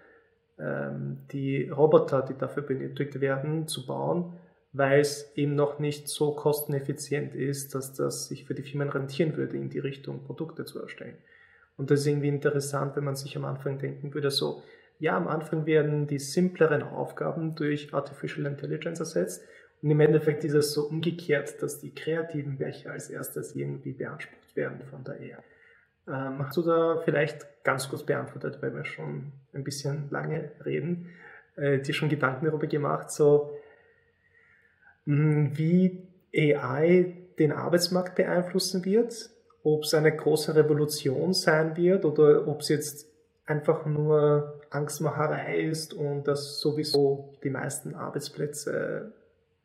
ähm, 0.58 1.18
die 1.32 1.68
Roboter, 1.68 2.22
die 2.22 2.36
dafür 2.36 2.62
benötigt 2.62 3.20
werden, 3.20 3.66
zu 3.66 3.86
bauen, 3.86 4.34
weil 4.72 5.00
es 5.00 5.32
eben 5.34 5.54
noch 5.54 5.78
nicht 5.78 6.08
so 6.08 6.32
kosteneffizient 6.32 7.34
ist, 7.34 7.74
dass 7.74 7.94
das 7.94 8.28
sich 8.28 8.44
für 8.44 8.54
die 8.54 8.62
Firmen 8.62 8.90
rentieren 8.90 9.36
würde, 9.36 9.56
in 9.56 9.70
die 9.70 9.78
Richtung 9.78 10.24
Produkte 10.24 10.64
zu 10.64 10.80
erstellen. 10.80 11.16
Und 11.76 11.90
das 11.90 12.00
ist 12.00 12.06
irgendwie 12.06 12.28
interessant, 12.28 12.96
wenn 12.96 13.04
man 13.04 13.16
sich 13.16 13.36
am 13.36 13.44
Anfang 13.44 13.78
denken 13.78 14.12
würde, 14.12 14.30
so, 14.30 14.62
ja, 14.98 15.16
am 15.16 15.28
Anfang 15.28 15.66
werden 15.66 16.06
die 16.06 16.18
simpleren 16.18 16.82
Aufgaben 16.82 17.54
durch 17.54 17.94
Artificial 17.94 18.46
Intelligence 18.46 19.00
ersetzt 19.00 19.42
und 19.82 19.90
im 19.90 20.00
Endeffekt 20.00 20.44
ist 20.44 20.54
es 20.54 20.72
so 20.72 20.88
umgekehrt, 20.88 21.62
dass 21.62 21.80
die 21.80 21.94
kreativen 21.94 22.58
Werke 22.58 22.90
als 22.90 23.10
erstes 23.10 23.54
irgendwie 23.54 23.92
beansprucht 23.92 24.56
werden 24.56 24.82
von 24.90 25.04
der 25.04 25.14
AI. 25.14 25.38
Ähm, 26.08 26.38
hast 26.46 26.56
du 26.56 26.62
da 26.62 27.00
vielleicht 27.04 27.46
ganz 27.64 27.88
kurz 27.88 28.02
beantwortet, 28.02 28.58
weil 28.60 28.74
wir 28.74 28.84
schon 28.84 29.32
ein 29.52 29.62
bisschen 29.62 30.08
lange 30.10 30.50
reden, 30.64 31.10
äh, 31.56 31.78
dir 31.78 31.92
schon 31.92 32.08
Gedanken 32.08 32.46
darüber 32.46 32.66
gemacht, 32.66 33.10
so 33.10 33.56
mh, 35.04 35.16
hm, 35.16 35.58
wie 35.58 36.08
AI 36.34 37.14
den 37.38 37.52
Arbeitsmarkt 37.52 38.16
beeinflussen 38.16 38.84
wird, 38.84 39.30
ob 39.62 39.84
es 39.84 39.94
eine 39.94 40.14
große 40.14 40.54
Revolution 40.56 41.34
sein 41.34 41.76
wird 41.76 42.04
oder 42.04 42.48
ob 42.48 42.60
es 42.60 42.68
jetzt 42.68 43.06
einfach 43.46 43.86
nur 43.86 44.57
Angstmacherei 44.70 45.60
ist 45.60 45.94
und 45.94 46.28
dass 46.28 46.60
sowieso 46.60 47.34
die 47.42 47.50
meisten 47.50 47.94
Arbeitsplätze 47.94 49.12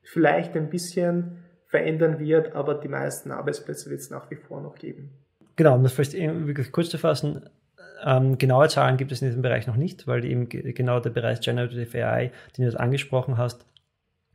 vielleicht 0.01 0.55
ein 0.55 0.69
bisschen 0.69 1.43
verändern 1.67 2.19
wird, 2.19 2.55
aber 2.55 2.75
die 2.75 2.87
meisten 2.87 3.31
Arbeitsplätze 3.31 3.89
wird 3.89 4.01
es 4.01 4.09
nach 4.09 4.29
wie 4.29 4.35
vor 4.35 4.61
noch 4.61 4.75
geben. 4.75 5.11
Genau, 5.55 5.75
um 5.75 5.83
das 5.83 5.93
vielleicht 5.93 6.13
wirklich 6.13 6.71
kurz 6.71 6.89
zu 6.89 6.97
fassen, 6.97 7.49
ähm, 8.03 8.37
genaue 8.37 8.67
Zahlen 8.67 8.97
gibt 8.97 9.11
es 9.11 9.21
in 9.21 9.29
diesem 9.29 9.41
Bereich 9.41 9.65
noch 9.67 9.75
nicht, 9.75 10.07
weil 10.07 10.25
eben 10.25 10.49
genau 10.49 10.99
der 10.99 11.09
Bereich 11.09 11.39
Generative 11.41 12.05
AI, 12.05 12.31
den 12.57 12.63
du 12.63 12.63
jetzt 12.63 12.79
angesprochen 12.79 13.37
hast, 13.37 13.65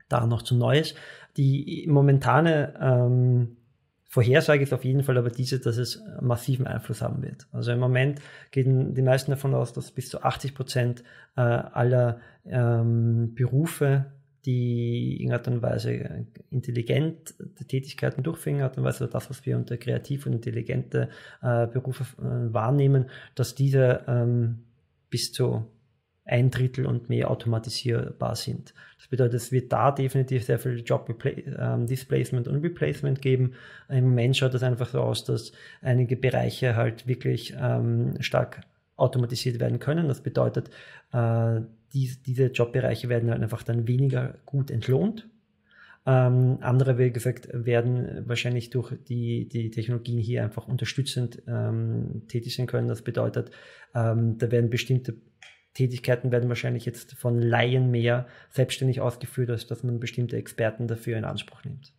da 0.08 0.26
noch 0.26 0.42
zu 0.42 0.56
neu 0.56 0.78
ist. 0.78 0.96
Die 1.36 1.86
momentane 1.88 2.74
ähm, 2.80 3.57
Vorhersage 4.10 4.62
ist 4.62 4.72
auf 4.72 4.84
jeden 4.84 5.02
Fall 5.02 5.18
aber 5.18 5.30
diese, 5.30 5.60
dass 5.60 5.76
es 5.76 6.02
massiven 6.20 6.66
Einfluss 6.66 7.02
haben 7.02 7.22
wird. 7.22 7.46
Also 7.52 7.72
im 7.72 7.78
Moment 7.78 8.20
gehen 8.50 8.94
die 8.94 9.02
meisten 9.02 9.30
davon 9.30 9.54
aus, 9.54 9.74
dass 9.74 9.90
bis 9.92 10.08
zu 10.08 10.22
80 10.22 10.54
Prozent 10.54 11.04
äh, 11.36 11.40
aller 11.42 12.20
ähm, 12.46 13.34
Berufe 13.34 14.06
die 14.44 15.16
in 15.16 15.30
irgendeiner 15.30 15.34
Art 15.34 15.48
und 15.48 15.62
Weise 15.62 16.26
intelligent 16.50 17.34
Tätigkeiten 17.66 18.22
durchführen, 18.22 18.56
in 18.56 18.62
Art 18.62 18.78
und 18.78 18.84
Weise 18.84 19.06
das, 19.06 19.28
was 19.28 19.44
wir 19.44 19.56
unter 19.56 19.76
kreativ 19.76 20.24
und 20.24 20.32
intelligente 20.32 21.10
äh, 21.42 21.66
Berufe 21.66 22.04
äh, 22.18 22.52
wahrnehmen, 22.54 23.10
dass 23.34 23.54
diese 23.54 24.04
ähm, 24.06 24.60
bis 25.10 25.32
zu 25.32 25.66
ein 26.28 26.50
Drittel 26.50 26.86
und 26.86 27.08
mehr 27.08 27.30
automatisierbar 27.30 28.36
sind. 28.36 28.74
Das 28.98 29.08
bedeutet, 29.08 29.34
es 29.34 29.50
wird 29.50 29.72
da 29.72 29.90
definitiv 29.90 30.44
sehr 30.44 30.58
viel 30.58 30.82
Job 30.84 31.08
ähm, 31.24 31.86
Displacement 31.86 32.46
und 32.46 32.62
Replacement 32.62 33.20
geben. 33.22 33.54
Im 33.88 34.10
Moment 34.10 34.36
schaut 34.36 34.54
es 34.54 34.62
einfach 34.62 34.88
so 34.88 35.00
aus, 35.00 35.24
dass 35.24 35.52
einige 35.80 36.16
Bereiche 36.16 36.76
halt 36.76 37.06
wirklich 37.06 37.54
ähm, 37.58 38.16
stark 38.20 38.60
automatisiert 38.96 39.58
werden 39.58 39.78
können. 39.78 40.08
Das 40.08 40.20
bedeutet, 40.20 40.68
äh, 41.12 41.60
die, 41.94 42.12
diese 42.26 42.46
Jobbereiche 42.46 43.08
werden 43.08 43.30
halt 43.30 43.42
einfach 43.42 43.62
dann 43.62 43.88
weniger 43.88 44.34
gut 44.44 44.70
entlohnt. 44.70 45.26
Ähm, 46.04 46.58
andere, 46.60 46.98
wie 46.98 47.10
gesagt, 47.10 47.48
werden 47.52 48.24
wahrscheinlich 48.26 48.70
durch 48.70 48.94
die, 49.08 49.48
die 49.48 49.70
Technologien 49.70 50.18
hier 50.18 50.42
einfach 50.42 50.66
unterstützend 50.66 51.42
ähm, 51.46 52.22
tätig 52.28 52.56
sein 52.56 52.66
können. 52.66 52.88
Das 52.88 53.02
bedeutet, 53.02 53.50
ähm, 53.94 54.38
da 54.38 54.50
werden 54.50 54.70
bestimmte 54.70 55.14
Tätigkeiten 55.78 56.32
werden 56.32 56.48
wahrscheinlich 56.48 56.84
jetzt 56.86 57.14
von 57.14 57.40
Laien 57.40 57.92
mehr 57.92 58.26
selbstständig 58.50 59.00
ausgeführt, 59.00 59.48
als 59.48 59.68
dass 59.68 59.84
man 59.84 60.00
bestimmte 60.00 60.36
Experten 60.36 60.88
dafür 60.88 61.16
in 61.16 61.24
Anspruch 61.24 61.62
nimmt. 61.64 61.92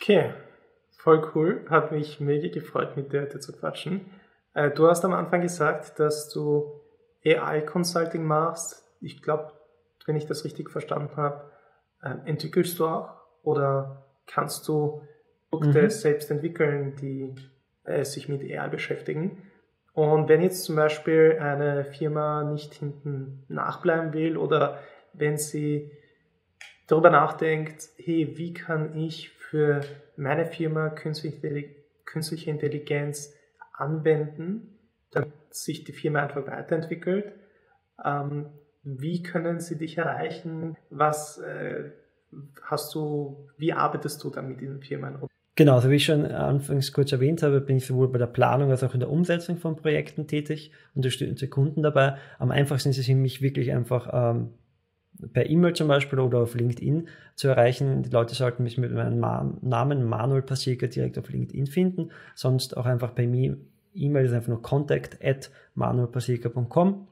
Okay, 0.00 0.32
voll 0.96 1.28
cool. 1.34 1.64
Hat 1.68 1.90
mich 1.90 2.20
mega 2.20 2.48
gefreut, 2.48 2.96
mit 2.96 3.12
dir 3.12 3.22
heute 3.22 3.40
zu 3.40 3.52
quatschen. 3.52 4.02
Äh, 4.54 4.70
du 4.70 4.86
hast 4.86 5.04
am 5.04 5.12
Anfang 5.12 5.40
gesagt, 5.40 5.98
dass 5.98 6.28
du 6.28 6.80
AI-Consulting 7.24 8.22
machst. 8.22 8.84
Ich 9.00 9.20
glaube, 9.20 9.52
wenn 10.06 10.14
ich 10.14 10.26
das 10.26 10.44
richtig 10.44 10.70
verstanden 10.70 11.16
habe, 11.16 11.50
äh, 12.00 12.14
entwickelst 12.26 12.78
du 12.78 12.86
auch 12.86 13.16
oder 13.42 14.06
kannst 14.26 14.68
du 14.68 15.02
Produkte 15.50 15.82
mhm. 15.82 15.90
selbst 15.90 16.30
entwickeln, 16.30 16.94
die 16.94 17.34
äh, 17.82 18.04
sich 18.04 18.28
mit 18.28 18.40
AI 18.42 18.68
beschäftigen. 18.68 19.50
Und 19.94 20.28
wenn 20.28 20.42
jetzt 20.42 20.64
zum 20.64 20.76
Beispiel 20.76 21.38
eine 21.40 21.84
Firma 21.84 22.44
nicht 22.44 22.74
hinten 22.74 23.44
nachbleiben 23.48 24.12
will 24.12 24.36
oder 24.36 24.78
wenn 25.12 25.36
sie 25.36 25.90
darüber 26.86 27.10
nachdenkt, 27.10 27.90
hey, 27.96 28.36
wie 28.36 28.54
kann 28.54 28.96
ich 28.96 29.30
für 29.30 29.82
meine 30.16 30.46
Firma 30.46 30.88
künstliche 30.88 32.50
Intelligenz 32.50 33.34
anwenden, 33.72 34.78
damit 35.10 35.32
sich 35.50 35.84
die 35.84 35.92
Firma 35.92 36.22
einfach 36.22 36.46
weiterentwickelt. 36.46 37.34
Ähm, 38.02 38.46
wie 38.82 39.22
können 39.22 39.60
sie 39.60 39.76
dich 39.76 39.98
erreichen? 39.98 40.76
Was 40.90 41.38
äh, 41.38 41.90
hast 42.62 42.94
du, 42.94 43.48
wie 43.58 43.72
arbeitest 43.72 44.22
du 44.24 44.30
dann 44.30 44.48
mit 44.48 44.60
diesen 44.60 44.80
Firmen? 44.80 45.18
Genau, 45.62 45.76
also 45.76 45.90
wie 45.90 45.94
ich 45.94 46.04
schon 46.06 46.26
anfangs 46.26 46.92
kurz 46.92 47.12
erwähnt 47.12 47.44
habe, 47.44 47.60
bin 47.60 47.76
ich 47.76 47.86
sowohl 47.86 48.08
bei 48.08 48.18
der 48.18 48.26
Planung 48.26 48.72
als 48.72 48.82
auch 48.82 48.94
in 48.94 48.98
der 48.98 49.08
Umsetzung 49.08 49.58
von 49.58 49.76
Projekten 49.76 50.26
tätig, 50.26 50.72
unterstütze 50.96 51.46
Kunden 51.46 51.84
dabei. 51.84 52.16
Am 52.40 52.50
einfachsten 52.50 52.88
ist 52.88 52.98
es 52.98 53.06
für 53.06 53.14
mich 53.14 53.42
wirklich 53.42 53.70
einfach 53.70 54.10
ähm, 54.12 54.48
per 55.32 55.48
E-Mail 55.48 55.72
zum 55.74 55.86
Beispiel 55.86 56.18
oder 56.18 56.38
auf 56.38 56.56
LinkedIn 56.56 57.06
zu 57.36 57.46
erreichen. 57.46 58.02
Die 58.02 58.10
Leute 58.10 58.34
sollten 58.34 58.64
mich 58.64 58.76
mit 58.76 58.92
meinem 58.92 59.20
Namen 59.60 60.02
Manuel 60.02 60.42
Pasieker 60.42 60.88
direkt 60.88 61.16
auf 61.16 61.30
LinkedIn 61.30 61.68
finden, 61.68 62.10
sonst 62.34 62.76
auch 62.76 62.86
einfach 62.86 63.12
bei 63.12 63.28
mir 63.28 63.56
E-Mail 63.94 64.24
ist 64.24 64.32
einfach 64.32 64.48
nur 64.48 64.62
contact 64.62 65.24
at 65.24 65.52
manuelpaseka.com. 65.76 67.06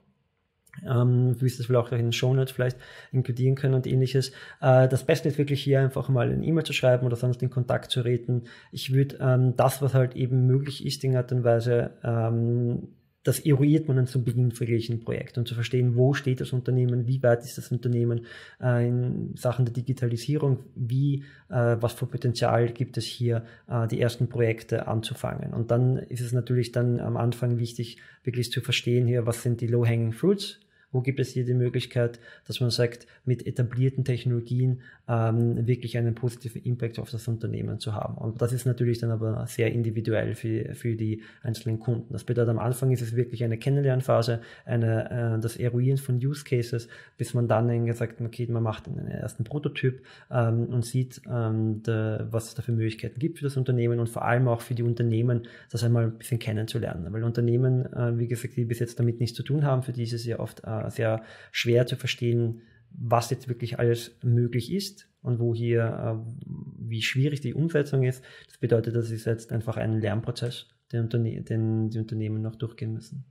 Ähm, 0.85 1.35
du 1.35 1.43
wirst 1.43 1.59
das 1.59 1.66
vielleicht 1.66 1.87
auch 1.87 1.93
in 1.93 1.99
den 1.99 2.12
Shownotes 2.12 2.53
vielleicht 2.53 2.78
inkludieren 3.12 3.55
können 3.55 3.74
und 3.74 3.87
ähnliches. 3.87 4.31
Äh, 4.61 4.89
das 4.89 5.05
Beste 5.05 5.28
ist 5.28 5.39
wirklich 5.39 5.62
hier 5.62 5.81
einfach 5.81 6.09
mal 6.09 6.31
ein 6.31 6.43
E-Mail 6.43 6.64
zu 6.64 6.72
schreiben 6.72 7.07
oder 7.07 7.16
sonst 7.16 7.43
in 7.43 7.51
Kontakt 7.51 7.91
zu 7.91 8.03
treten. 8.03 8.45
Ich 8.72 8.93
würde 8.93 9.18
ähm, 9.20 9.55
das, 9.57 9.83
was 9.83 9.95
halt 9.95 10.16
eben 10.16 10.47
möglich 10.47 10.85
ist, 10.85 11.05
in 11.05 11.16
Art 11.16 11.33
und 11.33 11.45
Weise 11.45 11.93
ähm, 12.03 12.89
das 13.22 13.39
eruiert 13.41 13.87
man 13.87 13.99
dann 13.99 14.07
zum 14.07 14.24
Beginn 14.24 14.51
für 14.51 14.64
ein 14.64 15.01
Projekt 15.01 15.37
und 15.37 15.47
zu 15.47 15.55
verstehen, 15.55 15.95
wo 15.95 16.14
steht 16.14 16.41
das 16.41 16.53
Unternehmen, 16.53 17.07
wie 17.07 17.22
weit 17.22 17.45
ist 17.45 17.59
das 17.59 17.70
Unternehmen 17.70 18.24
äh, 18.62 18.89
in 18.89 19.37
Sachen 19.37 19.66
der 19.66 19.74
Digitalisierung, 19.74 20.61
wie, 20.74 21.24
äh, 21.51 21.76
was 21.81 21.93
für 21.93 22.07
Potenzial 22.07 22.70
gibt 22.70 22.97
es 22.97 23.05
hier, 23.05 23.45
äh, 23.68 23.87
die 23.89 24.01
ersten 24.01 24.28
Projekte 24.28 24.89
anzufangen. 24.89 25.53
Und 25.53 25.70
dann 25.70 25.99
ist 25.99 26.22
es 26.22 26.33
natürlich 26.33 26.72
dann 26.72 26.99
am 26.99 27.18
Anfang 27.18 27.59
wichtig, 27.59 27.99
wirklich 28.24 28.51
zu 28.51 28.62
verstehen 28.62 29.07
hier, 29.07 29.26
was 29.26 29.43
sind 29.43 29.61
die 29.61 29.66
Low-Hanging 29.66 30.12
Fruits, 30.12 30.59
wo 30.93 31.01
gibt 31.01 31.20
es 31.20 31.30
hier 31.30 31.45
die 31.45 31.55
Möglichkeit, 31.55 32.20
dass 32.47 32.61
man 32.61 32.70
sagt, 32.70 33.07
mit 33.24 33.47
etablierten 33.47 34.05
Technologien 34.05 34.82
ähm, 35.09 35.66
wirklich 35.66 35.97
einen 35.99 36.14
positiven 36.14 36.62
Impact 36.62 36.99
auf 36.99 37.11
das 37.11 37.28
Unternehmen 37.28 37.78
zu 37.78 37.95
haben. 37.95 38.16
Und 38.16 38.43
das 38.43 38.53
ist 38.53 38.66
natürlich 38.66 38.99
dann 38.99 39.11
aber 39.11 39.47
sehr 39.47 39.72
individuell 39.72 40.34
für, 40.34 40.74
für 40.74 40.97
die 40.97 41.22
einzelnen 41.43 41.78
Kunden. 41.78 42.12
Das 42.12 42.24
bedeutet, 42.24 42.51
am 42.51 42.59
Anfang 42.59 42.91
ist 42.91 43.03
es 43.03 43.16
wirklich 43.16 43.45
eine 43.45 43.59
Kennenlernphase, 43.59 44.41
eine, 44.64 45.36
äh, 45.36 45.41
das 45.41 45.57
Eruieren 45.57 45.99
von 45.99 46.16
Use 46.16 46.45
Cases, 46.45 46.88
bis 47.16 47.34
man 47.34 47.49
dann 47.49 47.86
gesagt, 47.86 48.20
okay, 48.20 48.47
man 48.49 48.62
macht 48.62 48.88
einen 48.88 49.09
ersten 49.09 49.45
Prototyp 49.45 50.03
ähm, 50.30 50.64
und 50.66 50.84
sieht, 50.84 51.22
ähm, 51.30 51.82
de, 51.82 52.20
was 52.30 52.49
es 52.49 52.55
da 52.55 52.62
für 52.62 52.72
Möglichkeiten 52.72 53.18
gibt 53.18 53.38
für 53.38 53.45
das 53.45 53.57
Unternehmen 53.57 54.01
und 54.01 54.09
vor 54.09 54.24
allem 54.24 54.49
auch 54.49 54.61
für 54.61 54.74
die 54.74 54.82
Unternehmen, 54.82 55.47
das 55.70 55.84
einmal 55.84 56.05
ein 56.05 56.18
bisschen 56.18 56.38
kennenzulernen. 56.38 57.07
Weil 57.11 57.24
Unternehmen, 57.24 57.93
äh, 57.93 58.18
wie 58.18 58.26
gesagt, 58.26 58.57
die 58.57 58.64
bis 58.64 58.78
jetzt 58.78 58.99
damit 58.99 59.20
nichts 59.20 59.36
zu 59.36 59.43
tun 59.43 59.64
haben, 59.64 59.82
für 59.82 59.93
die 59.93 60.03
ist 60.03 60.12
es 60.12 60.24
ja 60.24 60.38
oft 60.41 60.64
äh, 60.64 60.80
sehr 60.89 61.22
schwer 61.53 61.87
zu 61.87 61.97
verstehen, 61.97 62.62
was 62.91 63.31
jetzt 63.31 63.49
wirklich 63.49 63.78
alles 63.78 64.16
möglich 64.22 64.72
ist 64.72 65.09
und 65.22 65.39
wo 65.39 65.55
hier, 65.55 65.83
äh, 65.85 66.33
wie 66.78 67.03
schwierig 67.03 67.41
die 67.41 67.55
Umsetzung 67.55 68.05
ist. 68.05 68.24
Das 68.47 68.59
bedeutet, 68.59 68.97
das 68.97 69.11
ist 69.11 69.26
jetzt 69.26 69.53
einfach 69.53 69.76
ein 69.76 70.01
Lernprozess, 70.01 70.66
den, 70.93 71.03
Unterne 71.03 71.43
den 71.43 71.91
die 71.91 71.99
Unternehmen 71.99 72.43
noch 72.43 72.57
durchgehen 72.57 72.95
müssen. 72.95 73.24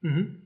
Mhm. 0.00 0.42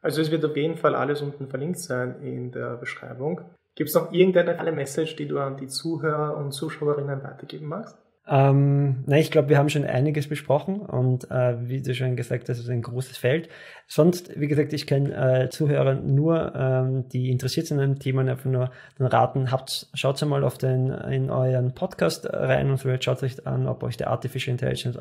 Also 0.00 0.22
es 0.22 0.30
wird 0.30 0.44
auf 0.44 0.56
jeden 0.56 0.76
Fall 0.76 0.94
alles 0.94 1.20
unten 1.20 1.48
verlinkt 1.48 1.78
sein 1.78 2.22
in 2.22 2.52
der 2.52 2.76
Beschreibung. 2.76 3.42
Gibt 3.74 3.88
es 3.88 3.94
noch 3.94 4.12
irgendeine 4.12 4.72
Message, 4.72 5.16
die 5.16 5.28
du 5.28 5.38
an 5.38 5.56
die 5.56 5.68
Zuhörer 5.68 6.36
und 6.36 6.52
Zuschauerinnen 6.52 7.22
weitergeben 7.22 7.66
magst? 7.66 7.98
Ähm, 8.32 9.02
nein, 9.06 9.20
ich 9.20 9.32
glaube, 9.32 9.48
wir 9.48 9.58
haben 9.58 9.70
schon 9.70 9.84
einiges 9.84 10.28
besprochen 10.28 10.82
und 10.82 11.28
äh, 11.32 11.68
wie 11.68 11.82
du 11.82 11.92
schon 11.96 12.14
gesagt 12.14 12.48
hast, 12.48 12.58
es 12.58 12.64
ist 12.64 12.70
ein 12.70 12.82
großes 12.82 13.16
Feld. 13.16 13.48
Sonst, 13.88 14.38
wie 14.38 14.46
gesagt, 14.46 14.72
ich 14.72 14.86
kann 14.86 15.10
äh, 15.10 15.48
Zuhörer 15.50 15.94
nur, 15.94 16.54
ähm, 16.54 17.08
die 17.08 17.28
interessiert 17.28 17.66
sind 17.66 17.80
an 17.80 17.98
Thema, 17.98 18.20
einfach 18.20 18.44
nur 18.44 18.70
dann 18.98 19.08
raten, 19.08 19.50
habt, 19.50 19.88
schaut 19.94 20.24
mal 20.26 20.44
auf 20.44 20.58
den, 20.58 20.92
in 20.92 21.28
euren 21.28 21.74
Podcast 21.74 22.32
rein 22.32 22.70
und 22.70 22.78
vielleicht 22.78 23.02
schaut 23.02 23.20
euch 23.24 23.44
an, 23.48 23.66
ob 23.66 23.82
euch 23.82 23.96
der 23.96 24.10
Artificial 24.10 24.52
Intelligence 24.52 24.96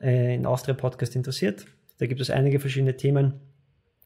äh, 0.00 0.34
in 0.34 0.44
Austria 0.44 0.74
Podcast 0.74 1.14
interessiert. 1.14 1.66
Da 2.00 2.06
gibt 2.06 2.20
es 2.20 2.28
einige 2.28 2.58
verschiedene 2.58 2.96
Themen 2.96 3.34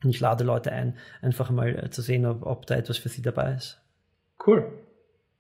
und 0.05 0.11
ich 0.11 0.21
lade 0.21 0.45
Leute 0.45 0.73
ein, 0.73 0.99
einfach 1.23 1.49
mal 1.49 1.85
äh, 1.85 1.89
zu 1.89 2.03
sehen, 2.03 2.27
ob, 2.27 2.45
ob 2.45 2.67
da 2.67 2.75
etwas 2.75 2.99
für 2.99 3.09
sie 3.09 3.23
dabei 3.23 3.55
ist. 3.55 3.81
Cool. 4.47 4.71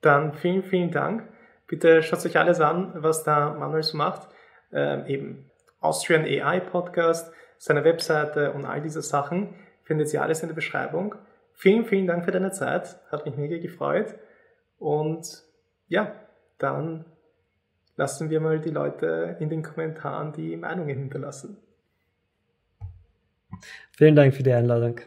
Dann 0.01 0.33
vielen, 0.33 0.62
vielen 0.62 0.91
Dank. 0.91 1.24
Bitte 1.69 2.03
schaut 2.03 2.25
euch 2.25 2.39
alles 2.39 2.61
an, 2.61 2.93
was 2.97 3.23
da 3.23 3.55
Manuel 3.55 3.83
so 3.83 3.97
macht. 3.97 4.29
Ähm, 4.73 5.07
eben 5.07 5.51
Austrian 5.81 6.25
AI 6.25 6.61
Podcast, 6.61 7.33
seine 7.59 7.85
Webseite 7.85 8.53
und 8.53 8.64
all 8.64 8.81
diese 8.81 9.03
Sachen 9.03 9.55
findet 9.85 10.12
ihr 10.12 10.23
alles 10.23 10.43
in 10.43 10.49
der 10.49 10.55
Beschreibung. 10.55 11.14
Vielen, 11.55 11.85
vielen 11.85 12.07
Dank 12.07 12.25
für 12.25 12.31
deine 12.31 12.51
Zeit. 12.51 12.97
Hat 13.11 13.27
mich 13.27 13.37
mega 13.37 13.59
gefreut. 13.59 14.14
Und 14.79 15.43
ja, 15.89 16.12
dann 16.59 17.05
lassen 17.97 18.31
wir 18.31 18.41
mal 18.41 18.61
die 18.61 18.71
Leute 18.71 19.37
in 19.41 19.49
den 19.49 19.62
Kommentaren 19.62 20.33
die 20.33 20.57
Meinungen 20.57 20.97
hinterlassen. 20.97 21.59
Vielen 23.93 24.14
Dank 24.14 24.35
für 24.35 24.43
die 24.43 24.53
Einladung. 24.53 25.01